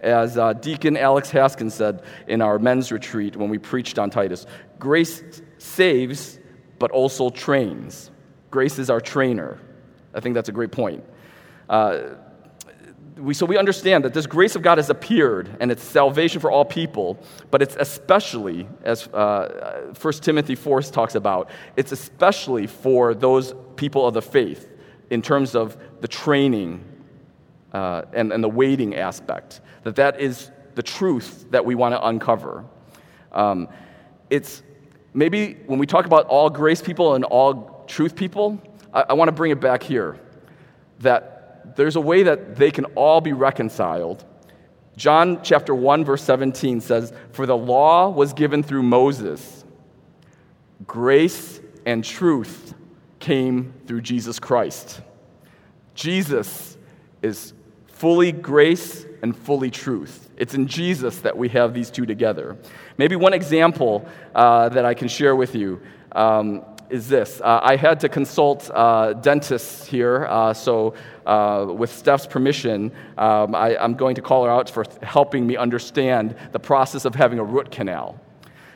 As 0.00 0.38
uh, 0.38 0.52
Deacon 0.52 0.96
Alex 0.96 1.30
Haskins 1.30 1.74
said 1.74 2.02
in 2.26 2.40
our 2.40 2.58
men's 2.58 2.92
retreat 2.92 3.36
when 3.36 3.50
we 3.50 3.58
preached 3.58 3.98
on 3.98 4.10
Titus, 4.10 4.46
grace 4.78 5.22
saves, 5.58 6.38
but 6.78 6.90
also 6.90 7.30
trains. 7.30 8.10
Grace 8.50 8.78
is 8.78 8.90
our 8.90 9.00
trainer. 9.00 9.58
I 10.14 10.20
think 10.20 10.34
that's 10.34 10.48
a 10.48 10.52
great 10.52 10.70
point. 10.70 11.04
Uh, 11.68 12.14
we, 13.16 13.34
so 13.34 13.44
we 13.46 13.58
understand 13.58 14.04
that 14.04 14.14
this 14.14 14.26
grace 14.26 14.54
of 14.54 14.62
God 14.62 14.78
has 14.78 14.90
appeared 14.90 15.56
and 15.60 15.70
it's 15.70 15.82
salvation 15.82 16.40
for 16.40 16.50
all 16.50 16.64
people, 16.64 17.18
but 17.50 17.62
it's 17.62 17.76
especially, 17.78 18.68
as 18.84 19.08
uh, 19.08 19.92
1 20.00 20.12
Timothy 20.14 20.54
4 20.54 20.82
talks 20.82 21.14
about, 21.14 21.50
it's 21.76 21.92
especially 21.92 22.66
for 22.66 23.14
those 23.14 23.54
people 23.76 24.06
of 24.06 24.14
the 24.14 24.22
faith 24.22 24.68
in 25.10 25.22
terms 25.22 25.54
of 25.54 25.76
the 26.00 26.08
training 26.08 26.84
uh, 27.72 28.02
and, 28.12 28.32
and 28.32 28.42
the 28.42 28.48
waiting 28.48 28.96
aspect, 28.96 29.60
that 29.84 29.96
that 29.96 30.20
is 30.20 30.50
the 30.74 30.82
truth 30.82 31.46
that 31.50 31.64
we 31.64 31.74
want 31.74 31.94
to 31.94 32.06
uncover. 32.06 32.64
Um, 33.32 33.68
it's 34.30 34.62
maybe 35.14 35.54
when 35.66 35.78
we 35.78 35.86
talk 35.86 36.06
about 36.06 36.26
all 36.26 36.50
grace 36.50 36.80
people 36.80 37.14
and 37.14 37.24
all 37.24 37.84
truth 37.86 38.14
people, 38.14 38.60
I, 38.92 39.06
I 39.10 39.12
want 39.14 39.28
to 39.28 39.32
bring 39.32 39.50
it 39.50 39.60
back 39.60 39.82
here 39.82 40.18
that 41.00 41.76
there's 41.76 41.96
a 41.96 42.00
way 42.00 42.24
that 42.24 42.56
they 42.56 42.70
can 42.70 42.84
all 42.96 43.20
be 43.20 43.32
reconciled. 43.32 44.24
John 44.96 45.40
chapter 45.42 45.74
1, 45.74 46.04
verse 46.04 46.22
17 46.22 46.80
says, 46.80 47.12
For 47.32 47.46
the 47.46 47.56
law 47.56 48.08
was 48.08 48.32
given 48.32 48.62
through 48.62 48.82
Moses, 48.82 49.64
grace 50.86 51.60
and 51.86 52.04
truth 52.04 52.74
came 53.20 53.72
through 53.86 54.00
Jesus 54.00 54.38
Christ. 54.38 55.00
Jesus 55.94 56.76
is 57.22 57.52
fully 57.98 58.30
grace 58.30 59.04
and 59.22 59.36
fully 59.36 59.70
truth. 59.70 60.30
It's 60.36 60.54
in 60.54 60.68
Jesus 60.68 61.18
that 61.18 61.36
we 61.36 61.48
have 61.48 61.74
these 61.74 61.90
two 61.90 62.06
together. 62.06 62.56
Maybe 62.96 63.16
one 63.16 63.34
example 63.34 64.08
uh, 64.34 64.68
that 64.68 64.84
I 64.84 64.94
can 64.94 65.08
share 65.08 65.34
with 65.34 65.56
you 65.56 65.80
um, 66.12 66.64
is 66.90 67.08
this. 67.08 67.40
Uh, 67.40 67.58
I 67.60 67.74
had 67.74 67.98
to 68.00 68.08
consult 68.08 68.70
uh, 68.72 69.14
dentists 69.14 69.84
here, 69.84 70.26
uh, 70.26 70.54
so 70.54 70.94
uh, 71.26 71.66
with 71.68 71.92
Steph's 71.92 72.26
permission, 72.26 72.92
um, 73.18 73.54
I, 73.54 73.76
am 73.82 73.94
going 73.94 74.14
to 74.14 74.22
call 74.22 74.44
her 74.44 74.50
out 74.50 74.70
for 74.70 74.84
helping 75.02 75.44
me 75.44 75.56
understand 75.56 76.36
the 76.52 76.60
process 76.60 77.04
of 77.04 77.16
having 77.16 77.40
a 77.40 77.44
root 77.44 77.72
canal. 77.72 78.18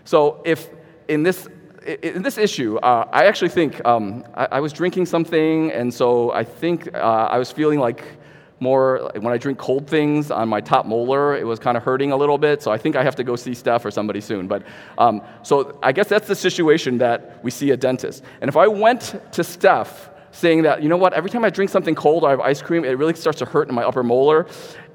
So, 0.05 0.43
if 0.45 0.69
in 1.07 1.23
this 1.23 1.49
in 2.03 2.23
this 2.23 2.39
issue, 2.39 2.77
uh, 2.77 3.09
I 3.13 3.27
actually 3.27 3.49
think 3.49 3.85
um, 3.85 4.25
I, 4.35 4.49
I, 4.53 4.61
was 4.61 4.73
drinking 4.73 5.07
something, 5.07 5.73
and 5.73 5.93
so 5.93 6.31
I 6.31 6.45
think 6.45 6.95
uh, 6.95 6.99
I 6.99 7.39
was 7.39 7.51
feeling 7.51 7.81
like 7.81 8.05
more 8.63 9.11
when 9.15 9.33
I 9.35 9.37
drink 9.37 9.59
cold 9.59 9.89
things 9.89 10.31
on 10.31 10.49
my 10.49 10.61
top 10.61 10.87
molar, 10.87 11.37
it 11.37 11.45
was 11.45 11.59
kind 11.59 11.77
of 11.77 11.83
hurting 11.83 12.13
a 12.13 12.17
little 12.17 12.39
bit. 12.39 12.63
So 12.63 12.71
I 12.71 12.79
think 12.79 12.97
I 12.97 13.03
have 13.03 13.17
to 13.17 13.25
go 13.25 13.37
see 13.37 13.55
Steph 13.55 13.85
or 13.85 13.91
somebody 13.91 14.21
soon. 14.21 14.47
But 14.47 14.63
um, 14.97 15.21
so 15.43 15.79
I 15.83 15.93
guess 15.93 16.09
that's 16.09 16.29
the 16.29 16.37
situation 16.37 16.99
that 16.99 17.43
we 17.43 17.51
see 17.51 17.73
a 17.73 17.77
dentist. 17.77 18.23
And 18.41 18.49
if 18.49 18.57
I 18.57 18.69
went 18.69 19.21
to 19.33 19.43
Steph 19.43 20.11
saying 20.31 20.63
that, 20.63 20.83
you 20.83 20.89
know 20.89 20.97
what, 20.97 21.13
every 21.13 21.29
time 21.29 21.45
I 21.45 21.51
drink 21.51 21.71
something 21.71 21.95
cold 21.95 22.23
or 22.23 22.29
I 22.29 22.31
have 22.31 22.41
ice 22.41 22.63
cream, 22.63 22.85
it 22.85 22.93
really 22.97 23.15
starts 23.15 23.41
to 23.41 23.45
hurt 23.45 23.69
in 23.69 23.75
my 23.75 23.83
upper 23.83 24.03
molar. 24.03 24.47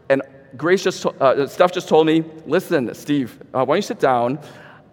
And 0.10 0.22
Grace 0.56 0.84
just, 0.84 1.06
uh, 1.06 1.46
Steph 1.48 1.74
just 1.74 1.90
told 1.90 2.08
me, 2.08 2.24
listen, 2.46 2.94
Steve, 2.96 3.38
uh, 3.54 3.66
why 3.66 3.76
don't 3.76 3.76
you 3.76 3.82
sit 3.82 4.00
down? 4.00 4.40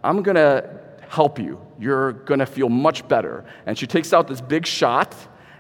I'm 0.02 0.22
going 0.22 0.34
to 0.34 0.68
help 1.08 1.38
you. 1.38 1.60
You're 1.78 2.12
going 2.12 2.40
to 2.40 2.46
feel 2.46 2.68
much 2.68 3.06
better. 3.06 3.44
And 3.66 3.78
she 3.78 3.86
takes 3.86 4.12
out 4.12 4.26
this 4.26 4.40
big 4.40 4.66
shot 4.66 5.14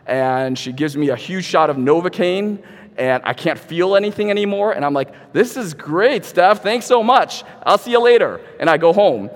and 0.06 0.58
she 0.58 0.72
gives 0.72 0.96
me 0.96 1.08
a 1.08 1.16
huge 1.16 1.44
shot 1.44 1.70
of 1.70 1.76
Novocaine 1.76 2.62
and 2.96 3.22
I 3.24 3.32
can't 3.32 3.58
feel 3.58 3.96
anything 3.96 4.30
anymore. 4.30 4.72
And 4.72 4.84
I'm 4.84 4.94
like, 4.94 5.32
this 5.32 5.56
is 5.56 5.74
great, 5.74 6.24
Steph. 6.24 6.62
Thanks 6.62 6.86
so 6.86 7.02
much. 7.02 7.44
I'll 7.64 7.78
see 7.78 7.90
you 7.90 8.00
later. 8.00 8.40
And 8.60 8.70
I 8.70 8.76
go 8.76 8.92
home. 8.92 9.30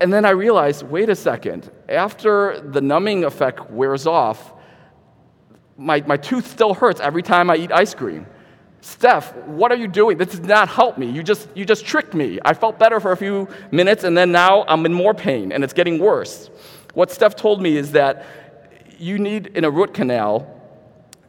And 0.00 0.12
then 0.12 0.24
I 0.24 0.30
realize, 0.30 0.82
wait 0.82 1.08
a 1.08 1.14
second. 1.14 1.70
After 1.88 2.60
the 2.60 2.80
numbing 2.80 3.24
effect 3.24 3.70
wears 3.70 4.06
off, 4.06 4.52
my, 5.76 6.02
my 6.06 6.16
tooth 6.16 6.46
still 6.46 6.74
hurts 6.74 7.00
every 7.00 7.22
time 7.22 7.50
I 7.50 7.56
eat 7.56 7.72
ice 7.72 7.94
cream. 7.94 8.26
Steph, 8.80 9.32
what 9.46 9.70
are 9.70 9.76
you 9.76 9.86
doing? 9.86 10.18
This 10.18 10.28
does 10.28 10.40
not 10.40 10.68
help 10.68 10.98
me. 10.98 11.08
You 11.08 11.22
just, 11.22 11.48
you 11.54 11.64
just 11.64 11.84
tricked 11.84 12.14
me. 12.14 12.40
I 12.44 12.52
felt 12.52 12.80
better 12.80 12.98
for 12.98 13.12
a 13.12 13.16
few 13.16 13.46
minutes, 13.70 14.02
and 14.02 14.18
then 14.18 14.32
now 14.32 14.64
I'm 14.66 14.84
in 14.84 14.92
more 14.92 15.14
pain, 15.14 15.52
and 15.52 15.62
it's 15.62 15.72
getting 15.72 16.00
worse. 16.00 16.50
What 16.94 17.12
Steph 17.12 17.36
told 17.36 17.62
me 17.62 17.76
is 17.76 17.92
that 17.92 18.26
you 18.98 19.20
need, 19.20 19.46
in 19.48 19.64
a 19.64 19.70
root 19.70 19.94
canal, 19.94 20.61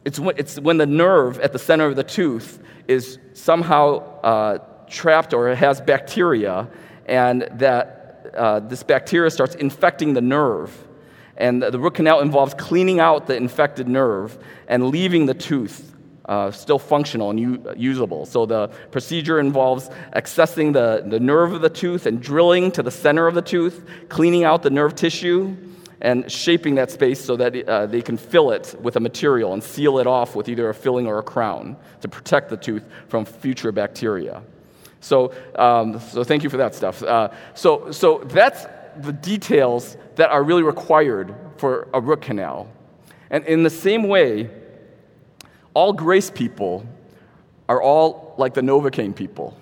it's 0.04 0.18
when, 0.18 0.34
it's 0.36 0.60
when 0.60 0.76
the 0.76 0.86
nerve 0.86 1.38
at 1.40 1.52
the 1.52 1.58
center 1.58 1.86
of 1.86 1.96
the 1.96 2.04
tooth 2.04 2.62
is 2.88 3.18
somehow 3.32 3.98
uh, 4.20 4.58
trapped 4.88 5.32
or 5.32 5.54
has 5.54 5.80
bacteria, 5.80 6.68
and 7.06 7.48
that 7.52 8.30
uh, 8.36 8.60
this 8.60 8.82
bacteria 8.82 9.30
starts 9.30 9.54
infecting 9.54 10.14
the 10.14 10.20
nerve. 10.20 10.86
And 11.36 11.62
the 11.62 11.78
root 11.78 11.94
canal 11.94 12.20
involves 12.20 12.54
cleaning 12.54 13.00
out 13.00 13.26
the 13.26 13.36
infected 13.36 13.88
nerve 13.88 14.38
and 14.68 14.88
leaving 14.88 15.26
the 15.26 15.34
tooth 15.34 15.94
uh, 16.26 16.50
still 16.50 16.78
functional 16.78 17.30
and 17.30 17.40
u- 17.40 17.74
usable. 17.76 18.24
So 18.24 18.46
the 18.46 18.68
procedure 18.90 19.40
involves 19.40 19.90
accessing 20.14 20.72
the, 20.72 21.04
the 21.06 21.20
nerve 21.20 21.52
of 21.52 21.60
the 21.60 21.68
tooth 21.68 22.06
and 22.06 22.20
drilling 22.20 22.72
to 22.72 22.82
the 22.82 22.90
center 22.90 23.26
of 23.26 23.34
the 23.34 23.42
tooth, 23.42 23.86
cleaning 24.08 24.44
out 24.44 24.62
the 24.62 24.70
nerve 24.70 24.94
tissue, 24.94 25.54
and 26.00 26.30
shaping 26.30 26.74
that 26.76 26.90
space 26.90 27.24
so 27.24 27.36
that 27.36 27.68
uh, 27.68 27.86
they 27.86 28.02
can 28.02 28.16
fill 28.16 28.50
it 28.50 28.74
with 28.80 28.96
a 28.96 29.00
material 29.00 29.52
and 29.52 29.62
seal 29.62 29.98
it 29.98 30.06
off 30.06 30.34
with 30.34 30.48
either 30.48 30.68
a 30.68 30.74
filling 30.74 31.06
or 31.06 31.18
a 31.18 31.22
crown 31.22 31.76
to 32.00 32.08
protect 32.08 32.50
the 32.50 32.56
tooth 32.56 32.84
from 33.08 33.24
future 33.24 33.72
bacteria. 33.72 34.42
So, 35.00 35.34
um, 35.56 36.00
so 36.00 36.24
thank 36.24 36.42
you 36.42 36.50
for 36.50 36.56
that 36.56 36.74
Steph. 36.74 37.02
Uh, 37.02 37.30
so, 37.54 37.90
so 37.90 38.18
that's 38.24 38.66
the 38.96 39.12
details 39.12 39.96
that 40.16 40.30
are 40.30 40.42
really 40.42 40.62
required 40.62 41.34
for 41.56 41.88
a 41.92 42.00
root 42.00 42.22
canal. 42.22 42.68
And 43.30 43.44
in 43.46 43.62
the 43.62 43.70
same 43.70 44.08
way, 44.08 44.50
all 45.74 45.92
grace 45.92 46.30
people 46.30 46.86
are 47.68 47.82
all 47.82 48.34
like 48.38 48.54
the 48.54 48.60
Novocaine 48.60 49.14
people 49.14 49.56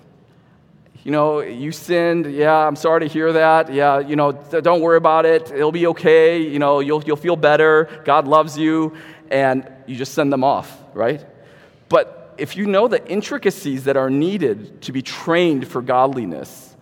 you 1.03 1.11
know, 1.11 1.41
you 1.41 1.71
sinned. 1.71 2.33
Yeah, 2.33 2.55
I'm 2.55 2.77
sorry 2.77 3.01
to 3.01 3.07
hear 3.07 3.33
that. 3.33 3.73
Yeah, 3.73 3.99
you 3.99 4.15
know, 4.15 4.31
don't 4.31 4.81
worry 4.81 4.97
about 4.97 5.25
it. 5.25 5.51
It'll 5.51 5.71
be 5.71 5.87
okay. 5.87 6.41
You 6.41 6.59
know, 6.59 6.79
you'll, 6.79 7.03
you'll 7.03 7.17
feel 7.17 7.35
better. 7.35 8.01
God 8.05 8.27
loves 8.27 8.57
you. 8.57 8.93
And 9.29 9.69
you 9.87 9.95
just 9.95 10.13
send 10.13 10.31
them 10.31 10.43
off, 10.43 10.71
right? 10.93 11.25
But 11.89 12.35
if 12.37 12.55
you 12.55 12.67
know 12.67 12.87
the 12.87 13.05
intricacies 13.07 13.85
that 13.85 13.97
are 13.97 14.09
needed 14.09 14.81
to 14.83 14.91
be 14.91 15.01
trained 15.01 15.67
for 15.67 15.81
godliness, 15.81 16.75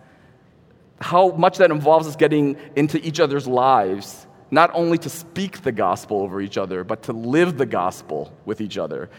how 1.00 1.30
much 1.30 1.58
that 1.58 1.70
involves 1.70 2.06
us 2.06 2.16
getting 2.16 2.56
into 2.76 3.04
each 3.04 3.20
other's 3.20 3.46
lives, 3.46 4.26
not 4.50 4.70
only 4.74 4.98
to 4.98 5.08
speak 5.08 5.62
the 5.62 5.72
gospel 5.72 6.20
over 6.20 6.40
each 6.40 6.58
other, 6.58 6.84
but 6.84 7.04
to 7.04 7.12
live 7.12 7.58
the 7.58 7.66
gospel 7.66 8.32
with 8.44 8.60
each 8.60 8.78
other. 8.78 9.10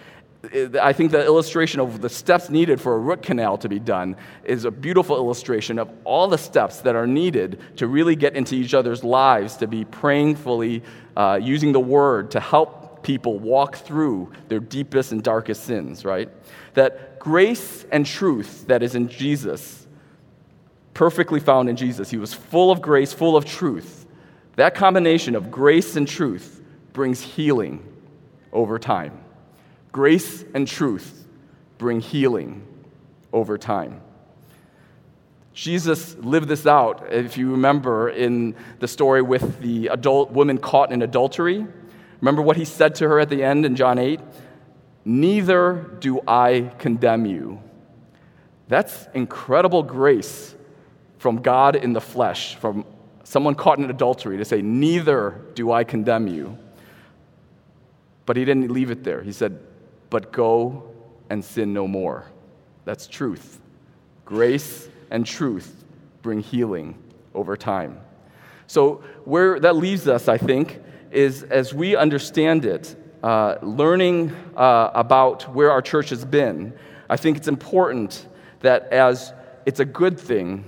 I 0.51 0.91
think 0.91 1.11
the 1.11 1.23
illustration 1.23 1.79
of 1.79 2.01
the 2.01 2.09
steps 2.09 2.49
needed 2.49 2.81
for 2.81 2.95
a 2.95 2.99
root 2.99 3.21
canal 3.21 3.57
to 3.59 3.69
be 3.69 3.79
done 3.79 4.17
is 4.43 4.65
a 4.65 4.71
beautiful 4.71 5.15
illustration 5.15 5.79
of 5.79 5.89
all 6.03 6.27
the 6.27 6.37
steps 6.37 6.81
that 6.81 6.95
are 6.97 7.07
needed 7.07 7.61
to 7.77 7.87
really 7.87 8.17
get 8.17 8.35
into 8.35 8.55
each 8.55 8.73
other's 8.73 9.05
lives, 9.05 9.55
to 9.57 9.67
be 9.67 9.85
prayingfully 9.85 10.83
uh, 11.15 11.39
using 11.41 11.71
the 11.71 11.79
word 11.79 12.31
to 12.31 12.41
help 12.41 13.03
people 13.03 13.39
walk 13.39 13.77
through 13.77 14.31
their 14.49 14.59
deepest 14.59 15.13
and 15.13 15.23
darkest 15.23 15.63
sins, 15.63 16.03
right? 16.03 16.29
That 16.73 17.19
grace 17.19 17.85
and 17.89 18.05
truth 18.05 18.67
that 18.67 18.83
is 18.83 18.95
in 18.95 19.07
Jesus, 19.07 19.87
perfectly 20.93 21.39
found 21.39 21.69
in 21.69 21.77
Jesus, 21.77 22.09
he 22.09 22.17
was 22.17 22.33
full 22.33 22.69
of 22.69 22.81
grace, 22.81 23.13
full 23.13 23.37
of 23.37 23.45
truth. 23.45 24.05
That 24.57 24.75
combination 24.75 25.35
of 25.35 25.49
grace 25.49 25.95
and 25.95 26.05
truth 26.05 26.61
brings 26.91 27.21
healing 27.21 27.81
over 28.51 28.77
time. 28.77 29.22
Grace 29.93 30.43
and 30.55 30.67
truth 30.67 31.25
bring 31.77 32.01
healing 32.01 32.65
over 33.31 33.57
time. 33.57 34.01
Jesus 35.53 36.15
lived 36.15 36.47
this 36.47 36.65
out, 36.65 37.13
if 37.13 37.37
you 37.37 37.51
remember, 37.51 38.09
in 38.09 38.55
the 38.79 38.87
story 38.87 39.21
with 39.21 39.61
the 39.61 39.87
adult 39.87 40.31
woman 40.31 40.57
caught 40.57 40.91
in 40.91 41.03
adultery. 41.03 41.65
Remember 42.21 42.41
what 42.41 42.57
he 42.57 42.65
said 42.65 42.95
to 42.95 43.07
her 43.07 43.19
at 43.19 43.29
the 43.29 43.43
end 43.43 43.67
in 43.67 43.75
John 43.75 43.99
8? 43.99 44.19
Neither 45.05 45.91
do 45.99 46.21
I 46.27 46.71
condemn 46.79 47.27
you. 47.27 47.61
That's 48.69 49.07
incredible 49.13 49.83
grace 49.83 50.55
from 51.19 51.43
God 51.43 51.75
in 51.75 51.93
the 51.93 52.01
flesh, 52.01 52.55
from 52.55 52.83
someone 53.23 53.53
caught 53.53 53.77
in 53.77 53.87
adultery 53.91 54.37
to 54.37 54.45
say, 54.45 54.63
Neither 54.63 55.39
do 55.53 55.71
I 55.71 55.83
condemn 55.83 56.27
you. 56.27 56.57
But 58.25 58.37
he 58.37 58.45
didn't 58.45 58.71
leave 58.71 58.89
it 58.89 59.03
there. 59.03 59.21
He 59.21 59.33
said, 59.33 59.59
but 60.13 60.31
go 60.31 60.83
and 61.31 61.43
sin 61.43 61.73
no 61.73 61.87
more. 61.87 62.27
That's 62.85 63.07
truth. 63.07 63.59
Grace 64.25 64.87
and 65.09 65.25
truth 65.25 65.83
bring 66.21 66.39
healing 66.39 66.95
over 67.33 67.57
time. 67.57 67.99
So, 68.67 69.03
where 69.25 69.59
that 69.59 69.75
leaves 69.75 70.07
us, 70.07 70.27
I 70.27 70.37
think, 70.37 70.79
is 71.09 71.41
as 71.41 71.73
we 71.73 71.95
understand 71.95 72.63
it, 72.63 72.95
uh, 73.23 73.55
learning 73.63 74.35
uh, 74.55 74.91
about 74.93 75.51
where 75.51 75.71
our 75.71 75.81
church 75.81 76.09
has 76.09 76.23
been, 76.23 76.73
I 77.09 77.17
think 77.17 77.35
it's 77.35 77.47
important 77.47 78.27
that 78.59 78.93
as 78.93 79.33
it's 79.65 79.79
a 79.79 79.85
good 79.85 80.19
thing, 80.19 80.63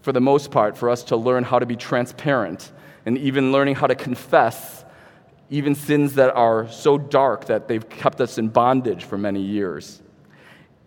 for 0.00 0.12
the 0.12 0.22
most 0.22 0.50
part, 0.50 0.78
for 0.78 0.88
us 0.88 1.02
to 1.04 1.16
learn 1.16 1.44
how 1.44 1.58
to 1.58 1.66
be 1.66 1.76
transparent 1.76 2.72
and 3.04 3.18
even 3.18 3.52
learning 3.52 3.74
how 3.74 3.86
to 3.86 3.94
confess 3.94 4.77
even 5.50 5.74
sins 5.74 6.14
that 6.14 6.34
are 6.34 6.68
so 6.70 6.98
dark 6.98 7.46
that 7.46 7.68
they've 7.68 7.88
kept 7.88 8.20
us 8.20 8.38
in 8.38 8.48
bondage 8.48 9.04
for 9.04 9.16
many 9.16 9.40
years. 9.40 10.02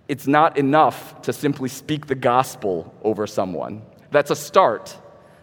It's 0.07 0.27
not 0.27 0.57
enough 0.57 1.21
to 1.23 1.33
simply 1.33 1.69
speak 1.69 2.07
the 2.07 2.15
gospel 2.15 2.93
over 3.03 3.25
someone. 3.25 3.81
That's 4.11 4.29
a 4.29 4.35
start, 4.35 4.95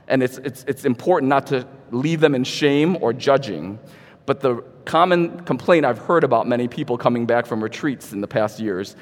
and 0.06 0.22
it's, 0.22 0.38
it's, 0.38 0.64
it's 0.68 0.84
important 0.84 1.30
not 1.30 1.46
to 1.48 1.66
leave 1.90 2.20
them 2.20 2.34
in 2.34 2.44
shame 2.44 2.98
or 3.00 3.12
judging. 3.12 3.78
But 4.26 4.40
the 4.40 4.62
common 4.84 5.40
complaint 5.40 5.86
I've 5.86 5.98
heard 5.98 6.22
about 6.22 6.46
many 6.46 6.68
people 6.68 6.98
coming 6.98 7.26
back 7.26 7.46
from 7.46 7.62
retreats 7.62 8.12
in 8.12 8.20
the 8.20 8.28
past 8.28 8.60
years 8.60 8.94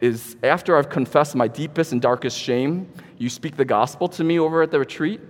is 0.00 0.36
after 0.44 0.76
I've 0.76 0.88
confessed 0.88 1.34
my 1.34 1.48
deepest 1.48 1.92
and 1.92 2.00
darkest 2.00 2.38
shame, 2.38 2.88
you 3.18 3.28
speak 3.28 3.56
the 3.56 3.64
gospel 3.64 4.08
to 4.10 4.22
me 4.22 4.38
over 4.38 4.62
at 4.62 4.70
the 4.70 4.78
retreat, 4.78 5.20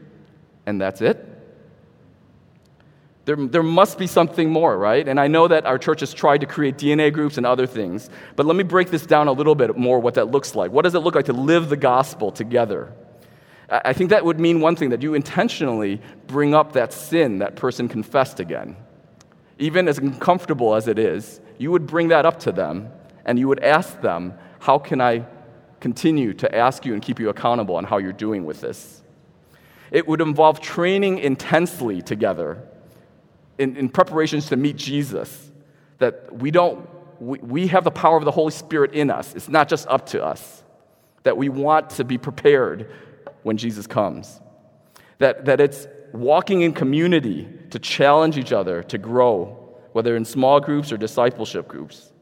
and 0.67 0.79
that's 0.79 1.01
it? 1.01 1.38
There, 3.29 3.37
there 3.37 3.63
must 3.63 3.99
be 3.99 4.07
something 4.07 4.49
more, 4.49 4.79
right? 4.79 5.07
And 5.07 5.21
I 5.21 5.27
know 5.27 5.49
that 5.49 5.67
our 5.67 5.77
church 5.77 6.01
has 6.01 6.15
tried 6.15 6.41
to 6.41 6.47
create 6.47 6.79
DNA 6.79 7.13
groups 7.13 7.37
and 7.37 7.45
other 7.45 7.67
things, 7.67 8.09
but 8.37 8.47
let 8.47 8.57
me 8.57 8.63
break 8.63 8.91
this 8.91 9.05
down 9.05 9.29
a 9.29 9.33
little 9.33 9.55
bit 9.55 9.77
more 9.77 10.01
what 10.01 10.15
that 10.15 10.31
looks 10.31 10.55
like. 10.55 10.71
What 10.71 10.85
does 10.85 10.95
it 10.95 11.01
look 11.01 11.15
like 11.15 11.27
to 11.27 11.35
live 11.35 11.69
the 11.69 11.77
gospel 11.77 12.33
together? 12.33 12.91
I 13.69 13.93
think 13.93 14.09
that 14.09 14.25
would 14.25 14.41
mean 14.41 14.63
one 14.63 14.77
thing 14.77 14.89
that 14.89 15.03
you 15.03 15.13
intentionally 15.13 16.01
bring 16.27 16.55
up 16.55 16.73
that 16.73 16.95
sin 16.95 17.41
that 17.41 17.55
person 17.55 17.87
confessed 17.87 18.41
again. 18.41 18.77
even 19.59 19.89
as 19.89 19.99
uncomfortable 19.99 20.75
as 20.75 20.89
it 20.89 20.99
is, 20.99 21.43
you 21.59 21.71
would 21.71 21.87
bring 21.87 22.09
that 22.09 22.25
up 22.25 22.41
to 22.41 22.51
them 22.51 22.89
and 23.27 23.39
you 23.39 23.47
would 23.47 23.63
ask 23.63 24.01
them, 24.01 24.33
How 24.61 24.79
can 24.79 25.03
I 25.03 25.27
continue 25.81 26.33
to 26.33 26.57
ask 26.57 26.87
you 26.87 26.95
and 26.95 27.03
keep 27.03 27.21
you 27.21 27.29
accountable 27.29 27.77
on 27.77 27.85
how 27.85 27.99
you're 27.99 28.11
doing 28.11 28.47
with 28.47 28.63
this? 28.63 29.03
It 29.91 30.09
would 30.09 30.23
involve 30.23 30.63
training 30.63 31.19
intensely 31.19 32.01
together 32.01 32.67
in, 33.59 33.77
in 33.77 33.89
preparations 33.89 34.47
to 34.47 34.57
meet 34.57 34.77
Jesus, 34.77 35.51
that 35.99 36.33
we 36.35 36.51
don't, 36.51 36.89
we, 37.21 37.39
we 37.41 37.67
have 37.67 37.85
the 37.85 37.91
power 37.91 38.17
of 38.17 38.25
the 38.25 38.31
Holy 38.31 38.53
Spirit 38.53 38.93
in 38.93 39.11
us. 39.11 39.35
It's 39.35 39.49
not 39.49 39.69
just 39.69 39.87
up 39.89 40.07
to 40.07 40.25
us, 40.25 40.63
that 41.25 41.37
we 41.37 41.49
want 41.49 41.91
to 41.91 42.05
be 42.05 42.19
prepared 42.19 42.91
when 43.43 43.57
Jesus 43.57 43.87
comes. 43.87 44.41
That, 45.19 45.45
that 45.47 45.61
it's 45.61 45.89
walking 46.13 46.63
in 46.63 46.73
community 46.73 47.49
to 47.71 47.79
challenge 47.79 48.39
each 48.39 48.53
other 48.53 48.83
to 48.85 48.99
grow, 48.99 49.77
whether 49.93 50.17
in 50.17 50.25
small 50.25 50.61
groups 50.61 50.93
or 50.93 50.97
discipleship 50.97 51.67
groups. 51.69 52.13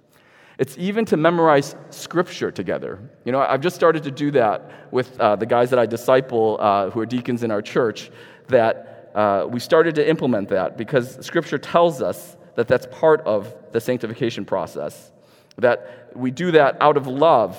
It's 0.58 0.78
even 0.78 1.04
to 1.06 1.18
memorize 1.18 1.76
scripture 1.90 2.50
together. 2.50 2.98
You 3.26 3.32
know, 3.32 3.40
I've 3.40 3.60
just 3.60 3.76
started 3.76 4.02
to 4.04 4.10
do 4.10 4.30
that 4.30 4.90
with 4.90 5.20
uh, 5.20 5.36
the 5.36 5.44
guys 5.44 5.68
that 5.70 5.78
I 5.78 5.84
disciple 5.84 6.56
uh, 6.58 6.88
who 6.88 7.00
are 7.00 7.06
deacons 7.06 7.42
in 7.42 7.50
our 7.50 7.60
church, 7.60 8.10
that 8.48 8.85
uh, 9.16 9.46
we 9.48 9.58
started 9.58 9.94
to 9.94 10.06
implement 10.06 10.50
that 10.50 10.76
because 10.76 11.24
scripture 11.24 11.56
tells 11.56 12.02
us 12.02 12.36
that 12.54 12.68
that's 12.68 12.86
part 12.90 13.22
of 13.22 13.54
the 13.72 13.80
sanctification 13.80 14.44
process. 14.44 15.10
That 15.56 16.12
we 16.14 16.30
do 16.30 16.50
that 16.50 16.76
out 16.82 16.98
of 16.98 17.06
love, 17.06 17.58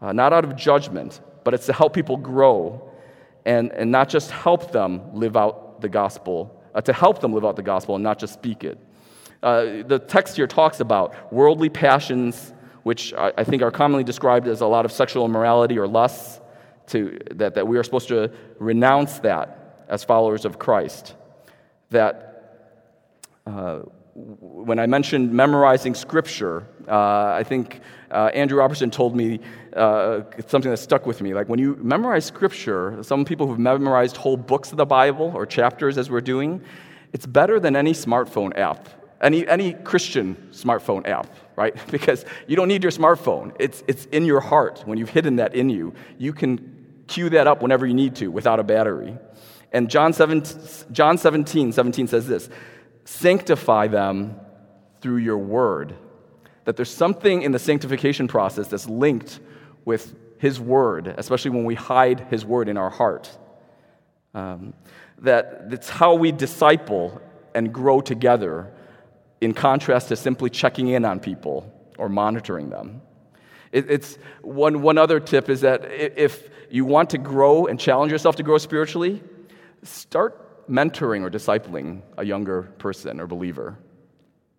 uh, 0.00 0.12
not 0.12 0.32
out 0.32 0.44
of 0.44 0.56
judgment, 0.56 1.20
but 1.44 1.52
it's 1.52 1.66
to 1.66 1.74
help 1.74 1.92
people 1.92 2.16
grow 2.16 2.90
and, 3.44 3.70
and 3.72 3.92
not 3.92 4.08
just 4.08 4.30
help 4.30 4.72
them 4.72 5.14
live 5.14 5.36
out 5.36 5.82
the 5.82 5.88
gospel, 5.88 6.58
uh, 6.74 6.80
to 6.80 6.94
help 6.94 7.20
them 7.20 7.34
live 7.34 7.44
out 7.44 7.56
the 7.56 7.62
gospel 7.62 7.94
and 7.94 8.02
not 8.02 8.18
just 8.18 8.32
speak 8.32 8.64
it. 8.64 8.78
Uh, 9.42 9.82
the 9.86 9.98
text 9.98 10.36
here 10.36 10.46
talks 10.46 10.80
about 10.80 11.30
worldly 11.30 11.68
passions, 11.68 12.54
which 12.84 13.12
I, 13.12 13.32
I, 13.36 13.44
think 13.44 13.62
are 13.62 13.70
commonly 13.70 14.04
described 14.04 14.48
as 14.48 14.62
a 14.62 14.66
lot 14.66 14.84
of 14.86 14.92
sexual 14.92 15.26
immorality 15.26 15.78
or 15.78 15.86
lusts, 15.86 16.40
to, 16.88 17.18
that, 17.34 17.54
that 17.54 17.68
we 17.68 17.78
are 17.78 17.82
supposed 17.82 18.08
to 18.08 18.30
renounce 18.58 19.18
that 19.20 19.59
as 19.90 20.02
followers 20.02 20.46
of 20.46 20.58
Christ. 20.58 21.14
That 21.90 22.76
uh, 23.46 23.80
when 24.14 24.78
I 24.78 24.86
mentioned 24.86 25.32
memorizing 25.32 25.94
scripture, 25.94 26.66
uh, 26.88 27.34
I 27.34 27.44
think 27.44 27.80
uh, 28.10 28.30
Andrew 28.32 28.58
Robertson 28.58 28.90
told 28.90 29.14
me 29.14 29.40
uh, 29.76 30.22
something 30.46 30.70
that 30.70 30.78
stuck 30.78 31.04
with 31.04 31.20
me. 31.20 31.34
Like 31.34 31.50
when 31.50 31.58
you 31.58 31.76
memorize 31.82 32.24
scripture, 32.24 33.02
some 33.02 33.26
people 33.26 33.46
who've 33.46 33.58
memorized 33.58 34.16
whole 34.16 34.38
books 34.38 34.70
of 34.70 34.78
the 34.78 34.86
Bible 34.86 35.30
or 35.34 35.44
chapters 35.44 35.98
as 35.98 36.08
we're 36.08 36.22
doing, 36.22 36.62
it's 37.12 37.26
better 37.26 37.60
than 37.60 37.76
any 37.76 37.92
smartphone 37.92 38.56
app 38.56 38.88
any, 39.20 39.46
any 39.46 39.74
Christian 39.74 40.36
smartphone 40.50 41.06
app, 41.06 41.26
right? 41.56 41.76
Because 41.90 42.24
you 42.46 42.56
don't 42.56 42.68
need 42.68 42.82
your 42.82 42.92
smartphone. 42.92 43.54
It's, 43.58 43.82
it's 43.86 44.06
in 44.06 44.24
your 44.24 44.40
heart. 44.40 44.82
When 44.86 44.98
you've 44.98 45.10
hidden 45.10 45.36
that 45.36 45.54
in 45.54 45.68
you, 45.68 45.94
you 46.18 46.32
can 46.32 47.04
cue 47.06 47.28
that 47.30 47.46
up 47.46 47.62
whenever 47.62 47.86
you 47.86 47.94
need 47.94 48.16
to 48.16 48.28
without 48.28 48.60
a 48.60 48.62
battery. 48.62 49.16
And 49.72 49.88
John 49.88 50.12
17, 50.12 50.92
John 50.92 51.18
17, 51.18 51.72
17 51.72 52.06
says 52.08 52.26
this 52.26 52.48
Sanctify 53.04 53.88
them 53.88 54.38
through 55.00 55.18
your 55.18 55.38
word. 55.38 55.94
That 56.64 56.76
there's 56.76 56.90
something 56.90 57.42
in 57.42 57.52
the 57.52 57.58
sanctification 57.58 58.28
process 58.28 58.68
that's 58.68 58.88
linked 58.88 59.40
with 59.84 60.14
his 60.38 60.60
word, 60.60 61.14
especially 61.18 61.50
when 61.52 61.64
we 61.64 61.74
hide 61.74 62.20
his 62.30 62.44
word 62.44 62.68
in 62.68 62.76
our 62.76 62.90
heart. 62.90 63.36
Um, 64.34 64.74
that 65.18 65.66
it's 65.70 65.88
how 65.88 66.14
we 66.14 66.32
disciple 66.32 67.20
and 67.54 67.72
grow 67.72 68.00
together 68.00 68.72
in 69.40 69.54
contrast 69.54 70.08
to 70.08 70.16
simply 70.16 70.50
checking 70.50 70.88
in 70.88 71.04
on 71.04 71.20
people 71.20 71.72
or 71.98 72.08
monitoring 72.08 72.70
them. 72.70 73.02
It, 73.72 73.90
it's 73.90 74.18
one, 74.42 74.82
one 74.82 74.98
other 74.98 75.20
tip 75.20 75.48
is 75.48 75.62
that 75.62 75.84
if 75.90 76.48
you 76.70 76.84
want 76.84 77.10
to 77.10 77.18
grow 77.18 77.66
and 77.66 77.78
challenge 77.78 78.12
yourself 78.12 78.36
to 78.36 78.42
grow 78.42 78.58
spiritually, 78.58 79.22
start 79.82 80.68
mentoring 80.68 81.22
or 81.22 81.30
discipling 81.30 82.02
a 82.16 82.24
younger 82.24 82.62
person 82.78 83.20
or 83.20 83.26
believer. 83.26 83.78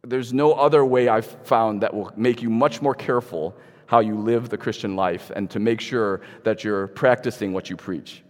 There's 0.03 0.33
no 0.33 0.53
other 0.53 0.83
way 0.83 1.07
I've 1.07 1.37
found 1.43 1.81
that 1.81 1.93
will 1.93 2.11
make 2.15 2.41
you 2.41 2.49
much 2.49 2.81
more 2.81 2.95
careful 2.95 3.55
how 3.85 3.99
you 3.99 4.15
live 4.15 4.49
the 4.49 4.57
Christian 4.57 4.95
life 4.95 5.31
and 5.35 5.49
to 5.51 5.59
make 5.59 5.81
sure 5.81 6.21
that 6.43 6.63
you're 6.63 6.87
practicing 6.87 7.53
what 7.53 7.69
you 7.69 7.75
preach. 7.75 8.23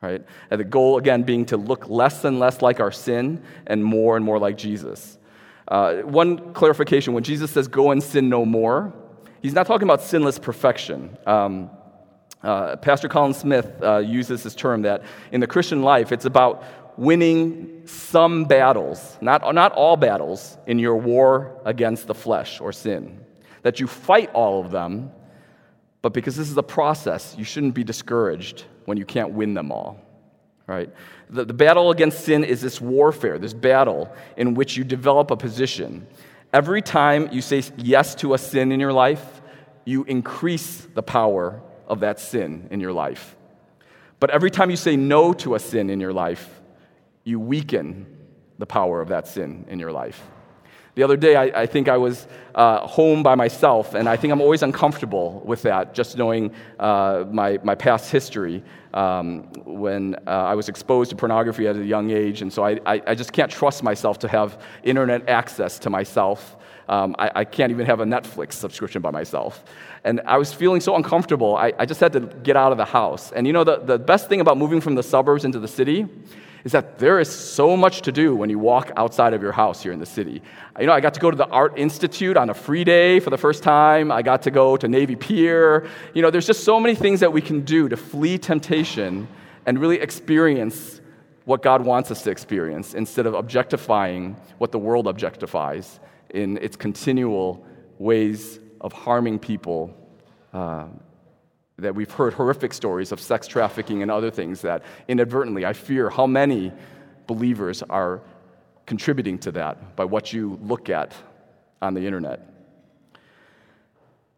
Right? 0.00 0.22
And 0.50 0.60
the 0.60 0.64
goal, 0.64 0.98
again, 0.98 1.22
being 1.22 1.46
to 1.46 1.56
look 1.56 1.88
less 1.88 2.24
and 2.24 2.38
less 2.38 2.60
like 2.60 2.80
our 2.80 2.92
sin 2.92 3.42
and 3.66 3.82
more 3.84 4.16
and 4.16 4.24
more 4.24 4.38
like 4.38 4.58
Jesus. 4.58 5.18
Uh, 5.68 5.96
one 6.02 6.52
clarification 6.52 7.14
when 7.14 7.22
Jesus 7.22 7.50
says, 7.50 7.68
go 7.68 7.90
and 7.90 8.02
sin 8.02 8.28
no 8.28 8.44
more, 8.44 8.92
he's 9.40 9.54
not 9.54 9.66
talking 9.66 9.86
about 9.86 10.02
sinless 10.02 10.38
perfection. 10.38 11.16
Um, 11.26 11.70
uh, 12.44 12.76
Pastor 12.76 13.08
Colin 13.08 13.34
Smith 13.34 13.72
uh, 13.82 13.98
uses 13.98 14.42
this 14.42 14.54
term 14.54 14.82
that 14.82 15.02
in 15.32 15.40
the 15.40 15.46
Christian 15.46 15.82
life, 15.82 16.12
it's 16.12 16.24
about 16.24 16.64
winning 16.96 17.82
some 17.86 18.44
battles, 18.44 19.18
not, 19.20 19.54
not 19.54 19.72
all 19.72 19.96
battles, 19.96 20.56
in 20.66 20.78
your 20.78 20.96
war 20.96 21.60
against 21.64 22.06
the 22.06 22.14
flesh 22.14 22.60
or 22.60 22.72
sin. 22.72 23.20
That 23.62 23.80
you 23.80 23.86
fight 23.86 24.30
all 24.32 24.60
of 24.64 24.70
them, 24.70 25.10
but 26.02 26.12
because 26.12 26.36
this 26.36 26.50
is 26.50 26.56
a 26.56 26.62
process, 26.62 27.34
you 27.36 27.44
shouldn't 27.44 27.74
be 27.74 27.82
discouraged 27.82 28.64
when 28.84 28.98
you 28.98 29.04
can't 29.04 29.32
win 29.32 29.54
them 29.54 29.72
all 29.72 30.04
right? 30.66 30.90
The, 31.30 31.44
the 31.44 31.54
battle 31.54 31.90
against 31.90 32.24
sin 32.24 32.44
is 32.44 32.60
this 32.60 32.80
warfare, 32.80 33.38
this 33.38 33.54
battle 33.54 34.14
in 34.36 34.54
which 34.54 34.76
you 34.76 34.84
develop 34.84 35.30
a 35.30 35.36
position. 35.36 36.06
Every 36.52 36.82
time 36.82 37.28
you 37.32 37.42
say 37.42 37.62
yes 37.76 38.14
to 38.16 38.34
a 38.34 38.38
sin 38.38 38.72
in 38.72 38.80
your 38.80 38.92
life, 38.92 39.42
you 39.84 40.04
increase 40.04 40.86
the 40.94 41.02
power 41.02 41.60
of 41.86 42.00
that 42.00 42.20
sin 42.20 42.68
in 42.70 42.80
your 42.80 42.92
life. 42.92 43.36
But 44.20 44.30
every 44.30 44.50
time 44.50 44.70
you 44.70 44.76
say 44.76 44.96
no 44.96 45.32
to 45.34 45.54
a 45.54 45.58
sin 45.58 45.90
in 45.90 46.00
your 46.00 46.12
life, 46.12 46.60
you 47.24 47.40
weaken 47.40 48.06
the 48.58 48.66
power 48.66 49.00
of 49.00 49.08
that 49.08 49.26
sin 49.26 49.66
in 49.68 49.78
your 49.78 49.92
life. 49.92 50.22
The 50.94 51.02
other 51.02 51.16
day, 51.16 51.34
I, 51.34 51.62
I 51.62 51.66
think 51.66 51.88
I 51.88 51.96
was 51.96 52.28
uh, 52.54 52.86
home 52.86 53.24
by 53.24 53.34
myself, 53.34 53.94
and 53.94 54.08
I 54.08 54.16
think 54.16 54.32
I'm 54.32 54.40
always 54.40 54.62
uncomfortable 54.62 55.42
with 55.44 55.62
that, 55.62 55.92
just 55.92 56.16
knowing 56.16 56.52
uh, 56.78 57.24
my, 57.32 57.58
my 57.64 57.74
past 57.74 58.12
history 58.12 58.62
um, 58.92 59.42
when 59.64 60.14
uh, 60.26 60.30
I 60.30 60.54
was 60.54 60.68
exposed 60.68 61.10
to 61.10 61.16
pornography 61.16 61.66
at 61.66 61.74
a 61.74 61.84
young 61.84 62.12
age, 62.12 62.42
and 62.42 62.52
so 62.52 62.64
I, 62.64 62.78
I, 62.86 63.02
I, 63.08 63.14
just 63.16 63.32
can't 63.32 63.50
trust 63.50 63.82
myself 63.82 64.20
to 64.20 64.28
have 64.28 64.62
internet 64.84 65.28
access 65.28 65.80
to 65.80 65.90
myself. 65.90 66.56
Um, 66.88 67.16
I, 67.18 67.30
I, 67.34 67.44
can't 67.44 67.70
even 67.70 67.86
have 67.86 68.00
a 68.00 68.04
Netflix 68.04 68.54
subscription 68.54 69.00
by 69.00 69.10
myself. 69.10 69.64
And 70.04 70.20
I 70.26 70.36
was 70.36 70.52
feeling 70.52 70.82
so 70.82 70.96
uncomfortable, 70.96 71.56
I, 71.56 71.72
I 71.78 71.86
just 71.86 72.00
had 72.00 72.12
to 72.12 72.20
get 72.20 72.56
out 72.56 72.72
of 72.72 72.78
the 72.78 72.84
house. 72.84 73.32
And 73.32 73.46
you 73.46 73.54
know, 73.54 73.64
the, 73.64 73.78
the 73.78 73.98
best 73.98 74.28
thing 74.28 74.40
about 74.40 74.58
moving 74.58 74.82
from 74.82 74.94
the 74.94 75.02
suburbs 75.02 75.46
into 75.46 75.58
the 75.58 75.68
city 75.68 76.06
is 76.64 76.72
that 76.72 76.98
there 76.98 77.20
is 77.20 77.28
so 77.28 77.76
much 77.76 78.02
to 78.02 78.12
do 78.12 78.34
when 78.34 78.48
you 78.48 78.58
walk 78.58 78.90
outside 78.96 79.34
of 79.34 79.42
your 79.42 79.52
house 79.52 79.82
here 79.82 79.92
in 79.92 80.00
the 80.00 80.06
city. 80.06 80.42
You 80.80 80.86
know, 80.86 80.92
I 80.92 81.00
got 81.00 81.14
to 81.14 81.20
go 81.20 81.30
to 81.30 81.36
the 81.36 81.46
Art 81.48 81.78
Institute 81.78 82.38
on 82.38 82.48
a 82.48 82.54
free 82.54 82.84
day 82.84 83.20
for 83.20 83.30
the 83.30 83.38
first 83.38 83.62
time. 83.62 84.10
I 84.10 84.22
got 84.22 84.42
to 84.42 84.50
go 84.50 84.76
to 84.78 84.88
Navy 84.88 85.14
Pier. 85.14 85.86
You 86.14 86.22
know, 86.22 86.30
there's 86.30 86.46
just 86.46 86.64
so 86.64 86.80
many 86.80 86.94
things 86.94 87.20
that 87.20 87.32
we 87.32 87.42
can 87.42 87.60
do 87.60 87.88
to 87.90 87.96
flee 87.96 88.38
temptation 88.38 89.28
and 89.66 89.78
really 89.78 90.00
experience 90.00 91.02
what 91.44 91.62
God 91.62 91.84
wants 91.84 92.10
us 92.10 92.22
to 92.22 92.30
experience 92.30 92.94
instead 92.94 93.26
of 93.26 93.34
objectifying 93.34 94.34
what 94.56 94.72
the 94.72 94.78
world 94.78 95.04
objectifies 95.04 95.98
in 96.34 96.58
its 96.58 96.76
continual 96.76 97.64
ways 97.98 98.58
of 98.80 98.92
harming 98.92 99.38
people 99.38 99.96
uh, 100.52 100.86
that 101.78 101.94
we've 101.94 102.10
heard 102.10 102.34
horrific 102.34 102.74
stories 102.74 103.12
of 103.12 103.20
sex 103.20 103.46
trafficking 103.46 104.02
and 104.02 104.10
other 104.10 104.30
things 104.30 104.60
that 104.60 104.82
inadvertently, 105.08 105.64
I 105.64 105.72
fear 105.72 106.10
how 106.10 106.26
many 106.26 106.72
believers 107.26 107.82
are 107.82 108.20
contributing 108.84 109.38
to 109.38 109.52
that 109.52 109.96
by 109.96 110.04
what 110.04 110.32
you 110.32 110.58
look 110.60 110.90
at 110.90 111.14
on 111.80 111.94
the 111.94 112.06
internet. 112.06 112.50